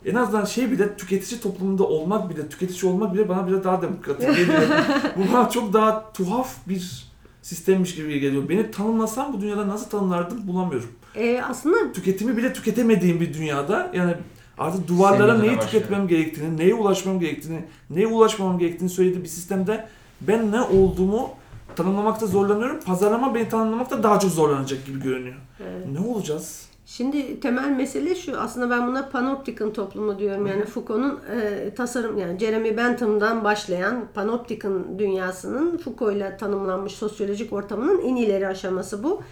en 0.04 0.14
azından 0.14 0.44
şey 0.44 0.70
bile 0.70 0.96
tüketici 0.96 1.40
toplumunda 1.40 1.84
olmak 1.84 2.30
bile, 2.30 2.48
tüketici 2.48 2.92
olmak 2.92 3.14
bile 3.14 3.28
bana 3.28 3.48
biraz 3.48 3.64
daha 3.64 3.82
demokratik 3.82 4.36
geliyor. 4.36 4.62
bu 5.16 5.32
bana 5.32 5.50
çok 5.50 5.72
daha 5.72 6.12
tuhaf 6.12 6.68
bir 6.68 7.11
sistemmiş 7.42 7.94
gibi 7.94 8.20
geliyor. 8.20 8.48
Beni 8.48 8.70
tanımlasam 8.70 9.32
bu 9.32 9.40
dünyada 9.40 9.68
nasıl 9.68 9.90
tanımlardım 9.90 10.48
bulamıyorum. 10.48 10.88
Ee, 11.16 11.40
aslında 11.48 11.92
Tüketimi 11.92 12.36
bile 12.36 12.52
tüketemediğim 12.52 13.20
bir 13.20 13.34
dünyada 13.34 13.90
yani 13.94 14.14
artık 14.58 14.88
duvarlara 14.88 15.38
neyi 15.38 15.50
başlıyor. 15.56 15.62
tüketmem 15.62 16.08
gerektiğini, 16.08 16.56
neye 16.58 16.74
ulaşmam 16.74 17.20
gerektiğini, 17.20 17.64
neye 17.90 18.06
ulaşmamam 18.06 18.58
gerektiğini 18.58 18.90
söylediği 18.90 19.22
bir 19.24 19.28
sistemde 19.28 19.88
ben 20.20 20.52
ne 20.52 20.60
olduğumu 20.60 21.30
tanımlamakta 21.76 22.26
zorlanıyorum. 22.26 22.80
Pazarlama 22.80 23.34
beni 23.34 23.48
tanımlamakta 23.48 24.02
daha 24.02 24.20
çok 24.20 24.30
zorlanacak 24.30 24.86
gibi 24.86 25.00
görünüyor. 25.02 25.36
Evet. 25.60 25.86
Ne 25.92 26.06
olacağız? 26.06 26.71
Şimdi 26.96 27.40
temel 27.40 27.70
mesele 27.70 28.14
şu 28.14 28.40
aslında 28.40 28.70
ben 28.70 28.86
buna 28.86 29.08
panoptikon 29.08 29.70
toplumu 29.70 30.18
diyorum 30.18 30.46
yani 30.46 30.64
Foucault'un 30.64 31.20
e, 31.40 31.74
tasarım 31.74 32.18
yani 32.18 32.38
Jeremy 32.38 32.76
Bentham'dan 32.76 33.44
başlayan 33.44 34.08
panoptikon 34.14 34.98
dünyasının 34.98 35.78
Foucault'la 35.78 36.36
tanımlanmış 36.36 36.92
sosyolojik 36.92 37.52
ortamının 37.52 38.02
en 38.02 38.16
ileri 38.16 38.48
aşaması 38.48 39.02
bu. 39.02 39.22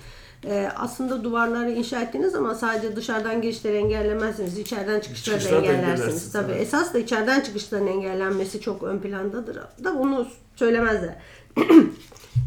E, 0.44 0.68
aslında 0.76 1.24
duvarları 1.24 1.70
inşa 1.70 2.02
ettiğiniz 2.02 2.32
zaman 2.32 2.54
sadece 2.54 2.96
dışarıdan 2.96 3.42
girişleri 3.42 3.76
engellemezsiniz, 3.76 4.58
içeriden 4.58 5.00
çıkışları 5.00 5.44
da 5.44 5.48
engellersiniz. 5.48 6.32
Tabii 6.32 6.52
evet. 6.52 6.62
esas 6.62 6.94
da 6.94 6.98
içeriden 6.98 7.40
çıkışların 7.40 7.86
engellenmesi 7.86 8.60
çok 8.60 8.82
ön 8.82 8.98
plandadır. 8.98 9.56
Da 9.84 9.98
bunu 9.98 10.26
söylemezler. 10.56 11.16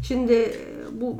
Şimdi 0.08 0.58
bu 0.92 1.16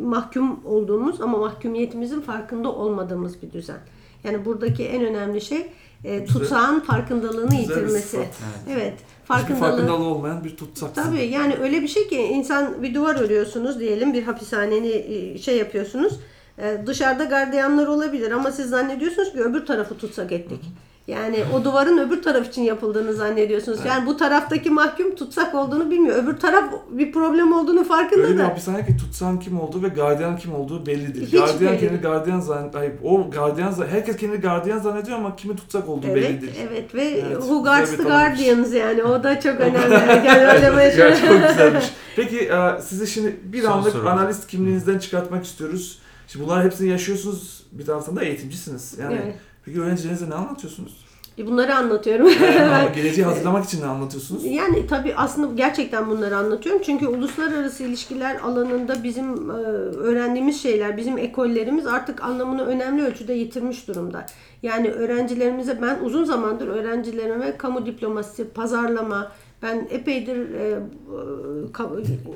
mahkum 0.00 0.60
olduğumuz 0.64 1.20
ama 1.20 1.38
mahkumiyetimizin 1.38 2.20
farkında 2.20 2.72
olmadığımız 2.72 3.42
bir 3.42 3.52
düzen. 3.52 3.78
Yani 4.24 4.44
buradaki 4.44 4.84
en 4.84 5.04
önemli 5.04 5.40
şey 5.40 5.66
e, 6.04 6.24
tutsağın 6.24 6.80
farkındalığını 6.80 7.50
Güzel 7.50 7.60
yitirmesi. 7.60 8.28
Evet. 8.70 8.94
Hiçbir 8.94 9.24
Farkındalığı. 9.26 9.60
farkındalığı 9.60 10.04
olmayan 10.04 10.44
bir 10.44 10.56
tutsak. 10.56 10.94
Tabii 10.94 11.26
yani 11.26 11.56
öyle 11.56 11.82
bir 11.82 11.88
şey 11.88 12.08
ki 12.08 12.16
insan 12.16 12.82
bir 12.82 12.94
duvar 12.94 13.20
örüyorsunuz 13.20 13.80
diyelim 13.80 14.12
bir 14.12 14.22
hapishaneni 14.22 14.88
e, 14.88 15.38
şey 15.38 15.56
yapıyorsunuz. 15.58 16.20
E, 16.58 16.82
Dışarıda 16.86 17.24
gardiyanlar 17.24 17.86
olabilir 17.86 18.30
ama 18.30 18.52
siz 18.52 18.70
zannediyorsunuz 18.70 19.32
ki 19.32 19.40
öbür 19.40 19.66
tarafı 19.66 19.98
tutsak 19.98 20.32
ettik. 20.32 20.60
Yani 21.06 21.44
o 21.54 21.64
duvarın 21.64 21.98
öbür 21.98 22.22
taraf 22.22 22.48
için 22.48 22.62
yapıldığını 22.62 23.12
zannediyorsunuz. 23.14 23.78
Yani 23.86 24.06
bu 24.06 24.16
taraftaki 24.16 24.70
mahkum 24.70 25.14
tutsak 25.14 25.54
olduğunu 25.54 25.90
bilmiyor. 25.90 26.16
Öbür 26.24 26.36
taraf 26.36 26.64
bir 26.90 27.12
problem 27.12 27.52
olduğunu 27.52 27.84
farkında 27.84 28.22
Öyle 28.22 28.34
bir 28.34 28.38
da. 28.38 28.44
hapishane 28.44 28.86
ki 28.86 28.96
tutsan 28.96 29.40
kim 29.40 29.60
olduğu 29.60 29.82
ve 29.82 29.88
gardiyan 29.88 30.36
kim 30.36 30.54
olduğu 30.54 30.86
belli 30.86 31.14
değil. 31.14 31.26
Hiç 31.26 31.32
gardiyan 31.32 31.72
belli 31.72 31.80
kendini 31.80 32.02
değil. 32.02 32.02
gardiyan 32.14 32.40
zannet, 32.40 32.74
hayır, 32.74 32.92
o 33.04 33.30
gardiyan 33.30 33.74
herkes 33.90 34.16
kendini 34.16 34.40
gardiyan 34.40 34.78
zannediyor 34.78 35.18
ama 35.18 35.36
kimi 35.36 35.56
tutsak 35.56 35.88
olduğu 35.88 36.06
belli 36.06 36.26
Evet, 36.26 36.42
değil. 36.42 36.52
evet 36.70 36.94
ve 36.94 37.04
Evet, 37.04 37.36
Who 37.40 37.62
Guards 37.62 37.96
the. 37.96 38.02
Guardians 38.02 38.72
yani 38.74 39.02
o 39.02 39.22
da 39.22 39.40
çok 39.40 39.60
önemli. 39.60 39.94
Yani 40.26 40.68
öyle 40.76 41.02
Ya 41.02 41.16
çok 41.16 41.48
güzelmiş. 41.48 41.84
Peki 42.16 42.38
e, 42.38 42.80
sizi 42.82 43.06
şimdi 43.06 43.36
bir 43.44 43.62
Son 43.62 43.72
anlık 43.72 43.92
soru. 43.92 44.08
analist 44.08 44.46
kimliğinizden 44.46 44.98
çıkartmak 44.98 45.44
istiyoruz. 45.44 45.98
Şimdi 46.28 46.44
bunlar 46.46 46.64
hepsini 46.64 46.88
yaşıyorsunuz. 46.88 47.62
Bir 47.72 47.86
taraftan 47.86 48.16
da 48.16 48.22
eğitimcisiniz. 48.24 48.98
Yani 49.02 49.20
Evet. 49.24 49.34
Peki 49.64 49.80
öğrencilerinize 49.80 50.30
ne 50.30 50.34
anlatıyorsunuz? 50.34 51.02
Bunları 51.38 51.76
anlatıyorum. 51.76 52.26
Ama 52.60 52.90
geleceği 52.94 53.24
hazırlamak 53.24 53.64
için 53.64 53.80
ne 53.80 53.86
anlatıyorsunuz? 53.86 54.44
Yani 54.44 54.86
tabii 54.86 55.14
aslında 55.14 55.54
gerçekten 55.54 56.10
bunları 56.10 56.36
anlatıyorum. 56.36 56.82
Çünkü 56.84 57.06
uluslararası 57.06 57.84
ilişkiler 57.84 58.36
alanında 58.40 59.02
bizim 59.04 59.50
e, 59.50 59.54
öğrendiğimiz 59.96 60.62
şeyler, 60.62 60.96
bizim 60.96 61.18
ekollerimiz 61.18 61.86
artık 61.86 62.24
anlamını 62.24 62.64
önemli 62.64 63.04
ölçüde 63.04 63.32
yitirmiş 63.32 63.88
durumda. 63.88 64.26
Yani 64.62 64.90
öğrencilerimize 64.90 65.82
ben 65.82 65.98
uzun 66.04 66.24
zamandır 66.24 66.68
öğrencilerime 66.68 67.56
kamu 67.56 67.86
diplomasisi, 67.86 68.48
pazarlama, 68.48 69.32
ben 69.62 69.88
epeydir 69.90 70.54
e, 70.54 70.68
e, 70.68 70.78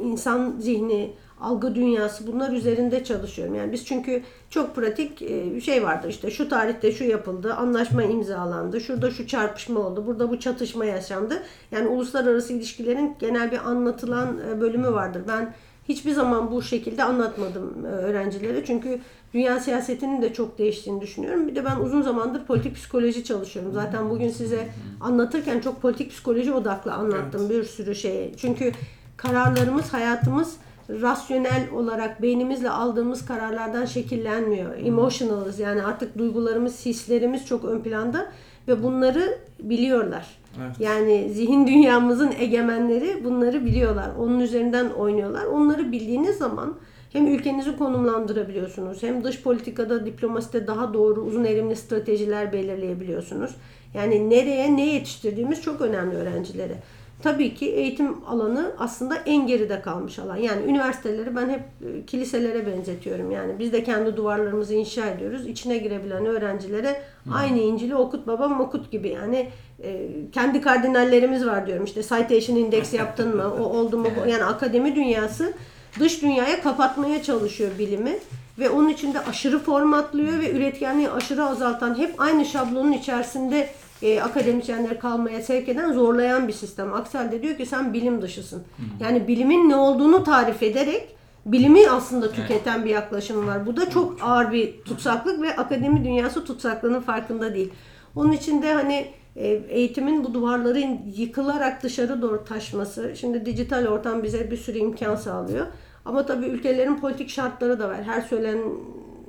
insan 0.05 0.55
zihni, 0.59 1.14
algı 1.41 1.74
dünyası 1.74 2.26
bunlar 2.26 2.53
üzerinde 2.53 3.05
çalışıyorum. 3.05 3.55
Yani 3.55 3.72
biz 3.72 3.87
çünkü 3.87 4.22
çok 4.51 4.76
pratik 4.76 5.22
e, 5.22 5.55
bir 5.55 5.61
şey 5.61 5.82
vardı 5.82 6.09
işte 6.09 6.30
şu 6.30 6.49
tarihte 6.49 6.93
şu 6.93 7.05
yapıldı, 7.05 7.55
anlaşma 7.55 8.03
imzalandı, 8.03 8.80
şurada 8.80 9.11
şu 9.11 9.26
çarpışma 9.26 9.80
oldu, 9.80 10.07
burada 10.07 10.30
bu 10.30 10.41
çatışma 10.41 10.84
yaşandı. 10.84 11.43
Yani 11.70 11.89
uluslararası 11.89 12.53
ilişkilerin 12.53 13.16
genel 13.18 13.53
bir 13.53 13.59
anlatılan 13.59 14.39
e, 14.51 14.61
bölümü 14.61 14.93
vardır. 14.93 15.22
Ben 15.28 15.55
hiçbir 15.89 16.12
zaman 16.12 16.51
bu 16.51 16.62
şekilde 16.62 17.05
anlatmadım 17.05 17.87
e, 17.87 17.89
öğrencilere 17.89 18.64
çünkü 18.64 19.01
dünya 19.34 19.61
siyasetinin 19.61 20.22
de 20.22 20.32
çok 20.32 20.59
değiştiğini 20.59 21.01
düşünüyorum. 21.01 21.49
Bir 21.49 21.55
de 21.55 21.64
ben 21.64 21.76
uzun 21.76 22.03
zamandır 22.03 22.45
politik 22.45 22.74
psikoloji 22.74 23.24
çalışıyorum. 23.24 23.72
Zaten 23.72 24.11
bugün 24.11 24.28
size 24.28 24.68
anlatırken 25.01 25.61
çok 25.61 25.82
politik 25.82 26.11
psikoloji 26.11 26.53
odaklı 26.53 26.93
anlattım 26.93 27.51
bir 27.51 27.64
sürü 27.64 27.95
şeye. 27.95 28.37
Çünkü 28.37 28.72
kararlarımız, 29.16 29.93
hayatımız 29.93 30.57
rasyonel 30.91 31.70
olarak 31.74 32.22
beynimizle 32.22 32.70
aldığımız 32.70 33.26
kararlardan 33.26 33.84
şekillenmiyor. 33.84 34.78
Emotionalız 34.78 35.59
yani 35.59 35.82
artık 35.82 36.18
duygularımız, 36.18 36.87
hislerimiz 36.87 37.47
çok 37.47 37.64
ön 37.64 37.80
planda 37.80 38.26
ve 38.68 38.82
bunları 38.82 39.39
biliyorlar. 39.61 40.39
Evet. 40.61 40.80
Yani 40.80 41.30
zihin 41.30 41.66
dünyamızın 41.66 42.32
egemenleri 42.39 43.24
bunları 43.24 43.64
biliyorlar. 43.64 44.11
Onun 44.18 44.41
üzerinden 44.41 44.91
oynuyorlar. 44.91 45.45
Onları 45.45 45.93
bildiğiniz 45.93 46.39
zaman 46.39 46.74
hem 47.12 47.26
ülkenizi 47.26 47.76
konumlandırabiliyorsunuz 47.76 49.03
hem 49.03 49.24
dış 49.24 49.43
politikada, 49.43 50.07
diplomaside 50.07 50.66
daha 50.66 50.95
doğru 50.95 51.20
uzun 51.20 51.45
erimli 51.45 51.76
stratejiler 51.76 52.53
belirleyebiliyorsunuz. 52.53 53.51
Yani 53.95 54.30
nereye 54.30 54.76
ne 54.76 54.87
yetiştirdiğimiz 54.87 55.62
çok 55.62 55.80
önemli 55.80 56.16
öğrencilere. 56.16 56.74
Tabii 57.23 57.55
ki 57.55 57.67
eğitim 57.67 58.25
alanı 58.27 58.73
aslında 58.79 59.17
en 59.17 59.47
geride 59.47 59.81
kalmış 59.83 60.19
alan. 60.19 60.37
Yani 60.37 60.62
üniversiteleri 60.67 61.37
ben 61.37 61.49
hep 61.49 61.61
e, 61.61 62.07
kiliselere 62.07 62.67
benzetiyorum. 62.67 63.31
Yani 63.31 63.59
biz 63.59 63.73
de 63.73 63.85
kendi 63.85 64.17
duvarlarımızı 64.17 64.75
inşa 64.75 65.07
ediyoruz. 65.07 65.47
İçine 65.47 65.79
girebilen 65.79 66.27
öğrencilere 66.27 67.03
aynı 67.33 67.59
İncil'i 67.59 67.95
okut 67.95 68.27
babam 68.27 68.61
okut 68.61 68.93
gibi 68.93 69.09
yani 69.09 69.49
e, 69.83 70.09
kendi 70.33 70.61
kardinallerimiz 70.61 71.47
var 71.47 71.67
diyorum. 71.67 71.85
İşte 71.85 72.03
citation 72.03 72.57
index 72.57 72.95
yaptın 72.95 73.37
mı? 73.37 73.55
O 73.61 73.62
oldu 73.62 73.99
mu? 73.99 74.09
Yani 74.29 74.45
akademi 74.45 74.97
dünyası 74.97 75.53
dış 76.01 76.23
dünyaya 76.23 76.62
kapatmaya 76.62 77.23
çalışıyor 77.23 77.71
bilimi 77.79 78.19
ve 78.59 78.71
onun 78.71 78.89
içinde 78.89 79.21
aşırı 79.21 79.59
formatlıyor 79.59 80.41
ve 80.41 80.53
üretkenliği 80.53 81.11
aşırı 81.11 81.45
azaltan 81.45 81.99
hep 81.99 82.14
aynı 82.19 82.45
şablonun 82.45 82.93
içerisinde 82.93 83.69
e, 84.03 84.20
akademisyenleri 84.20 84.99
kalmaya 84.99 85.42
sevk 85.42 85.68
eden 85.68 85.92
zorlayan 85.92 86.49
bir 86.49 86.53
sistem. 86.53 86.94
Aksel 86.94 87.32
de 87.32 87.42
diyor 87.42 87.57
ki 87.57 87.66
sen 87.66 87.92
bilim 87.92 88.22
dışısın. 88.22 88.62
Yani 89.01 89.28
bilimin 89.28 89.68
ne 89.68 89.76
olduğunu 89.76 90.24
tarif 90.24 90.62
ederek 90.62 91.16
bilimi 91.47 91.90
aslında 91.90 92.32
tüketen 92.32 92.84
bir 92.84 92.90
yaklaşım 92.90 93.47
var. 93.47 93.66
Bu 93.66 93.76
da 93.76 93.90
çok 93.90 94.16
ağır 94.22 94.53
bir 94.53 94.82
tutsaklık 94.82 95.42
ve 95.42 95.57
akademi 95.57 96.05
dünyası 96.05 96.44
tutsaklığının 96.44 97.01
farkında 97.01 97.55
değil. 97.55 97.72
Onun 98.16 98.32
için 98.32 98.62
de 98.62 98.72
hani 98.72 99.07
e, 99.36 99.47
eğitimin 99.68 100.24
bu 100.24 100.34
duvarların 100.34 100.99
yıkılarak 101.16 101.82
dışarı 101.82 102.22
doğru 102.22 102.44
taşması. 102.44 103.12
Şimdi 103.16 103.47
dijital 103.47 103.86
ortam 103.86 104.22
bize 104.22 104.51
bir 104.51 104.57
sürü 104.57 104.78
imkan 104.78 105.16
sağlıyor. 105.16 105.66
Ama 106.05 106.26
tabii 106.26 106.47
ülkelerin 106.47 107.01
politik 107.01 107.30
şartları 107.30 107.80
da 107.80 107.88
var. 107.88 108.03
Her 108.05 108.20
söylen 108.20 108.59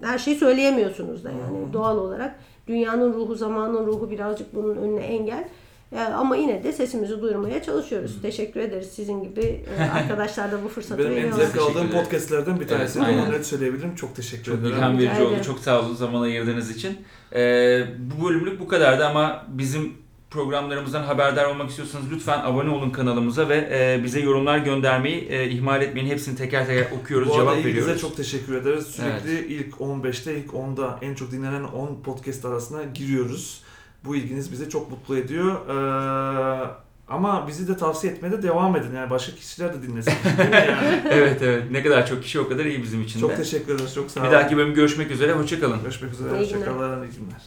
her 0.01 0.17
şeyi 0.17 0.37
söyleyemiyorsunuz 0.37 1.23
da 1.23 1.29
yani 1.31 1.73
doğal 1.73 1.97
olarak. 1.97 2.35
Dünyanın 2.67 3.13
ruhu, 3.13 3.35
zamanın 3.35 3.85
ruhu 3.87 4.11
birazcık 4.11 4.55
bunun 4.55 4.77
önüne 4.77 5.01
engel. 5.03 5.49
E, 5.91 5.99
ama 5.99 6.35
yine 6.35 6.63
de 6.63 6.71
sesimizi 6.73 7.21
duyurmaya 7.21 7.63
çalışıyoruz. 7.63 8.21
Teşekkür 8.21 8.59
ederiz 8.59 8.89
sizin 8.91 9.23
gibi 9.23 9.63
e, 9.79 9.83
arkadaşlar 9.93 10.51
da 10.51 10.63
bu 10.63 10.67
fırsatı 10.67 11.03
Benim 11.03 11.17
en 11.27 11.31
zevk 11.31 11.57
aldığım 11.57 11.91
podcastlerden 11.91 12.55
bir 12.55 12.59
Evet, 12.59 12.69
tanesi. 12.69 13.01
aynen. 13.01 13.25
Onu 13.25 13.31
net 13.31 13.45
söyleyebilirim. 13.45 13.95
Çok 13.95 14.15
teşekkür 14.15 14.43
Çok 14.43 14.59
ederim. 14.59 14.75
ilham 14.77 14.97
verici 14.97 15.21
oldu. 15.21 15.35
Çok 15.45 15.59
sağ 15.59 15.81
olun 15.81 15.95
zaman 15.95 16.21
ayırdığınız 16.21 16.75
için. 16.75 16.97
Ee, 17.35 17.83
bu 17.99 18.25
bölümlük 18.29 18.59
bu 18.59 18.67
kadardı 18.67 19.05
ama 19.05 19.45
bizim 19.47 19.93
programlarımızdan 20.29 21.03
haberdar 21.03 21.45
olmak 21.45 21.69
istiyorsanız 21.69 22.11
lütfen 22.11 22.39
abone 22.39 22.69
olun 22.69 22.89
kanalımıza 22.89 23.49
ve 23.49 23.55
e, 23.71 24.03
bize 24.03 24.19
yorumlar 24.19 24.57
göndermeyi 24.57 25.27
e, 25.29 25.49
ihmal 25.49 25.81
etmeyin. 25.81 26.07
Hepsini 26.09 26.35
teker 26.37 26.67
teker 26.67 26.91
okuyoruz, 27.01 27.29
Bu 27.29 27.33
arada 27.35 27.43
cevap 27.45 27.57
ilginize 27.57 27.79
veriyoruz. 27.81 28.01
çok 28.01 28.17
teşekkür 28.17 28.55
ederiz. 28.55 28.87
Sürekli 28.87 29.47
ilk 29.53 29.73
15'te, 29.75 30.37
ilk 30.37 30.51
10'da 30.51 30.99
en 31.01 31.15
çok 31.15 31.31
dinlenen 31.31 31.63
10 31.63 32.01
podcast 32.03 32.45
arasına 32.45 32.83
giriyoruz. 32.83 33.61
Bu 34.05 34.15
ilginiz 34.15 34.51
bizi 34.51 34.69
çok 34.69 34.91
mutlu 34.91 35.17
ediyor. 35.17 35.55
Ee, 35.69 36.69
ama 37.09 37.47
bizi 37.47 37.67
de 37.67 37.77
tavsiye 37.77 38.13
etmeye 38.13 38.31
de 38.31 38.43
devam 38.43 38.75
edin. 38.75 38.95
Yani 38.95 39.09
başka 39.09 39.35
kişiler 39.35 39.73
de 39.73 39.81
dinlesin. 39.87 40.13
Değil 40.37 40.49
mi 40.49 40.55
yani? 40.55 41.01
evet 41.11 41.41
evet 41.41 41.63
ne 41.71 41.83
kadar 41.83 42.07
çok 42.07 42.23
kişi 42.23 42.39
o 42.39 42.49
kadar 42.49 42.65
iyi 42.65 42.83
bizim 42.83 43.01
için 43.01 43.19
çok 43.19 43.29
de. 43.31 43.35
teşekkür 43.35 43.75
ederiz. 43.75 43.95
Çok 43.95 44.11
sağ 44.11 44.21
Bir 44.23 44.27
olun. 44.27 44.33
dahaki 44.37 44.57
bölüm 44.57 44.73
görüşmek 44.73 45.11
üzere. 45.11 45.33
Hoşçakalın. 45.33 45.81
Görüşmek 45.83 46.13
üzere. 46.13 46.27
İyi 46.29 46.31
günler. 46.33 46.41
Hoşçakalın. 46.43 47.01
İyi 47.03 47.11
günler. 47.17 47.41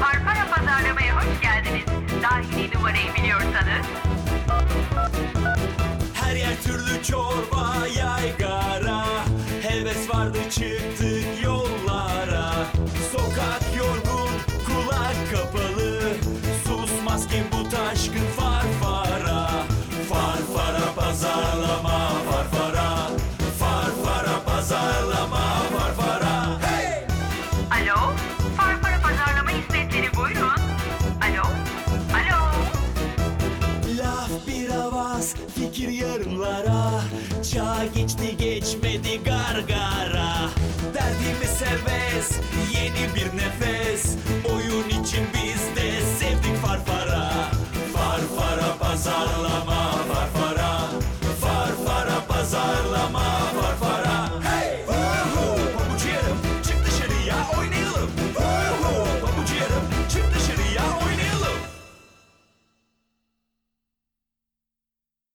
Pazarlama'ya 0.00 0.45
hoş 1.26 1.40
geldiniz. 1.40 1.84
Dahili 2.22 2.74
numarayı 2.74 3.14
biliyorsanız. 3.14 3.86
Her 6.14 6.36
yer 6.36 6.62
türlü 6.62 7.02
çorba 7.02 7.86
yaygara 7.98 9.04
Heves 9.62 10.10
vardı 10.10 10.38
çıktık 10.50 11.44
yollara 11.44 11.85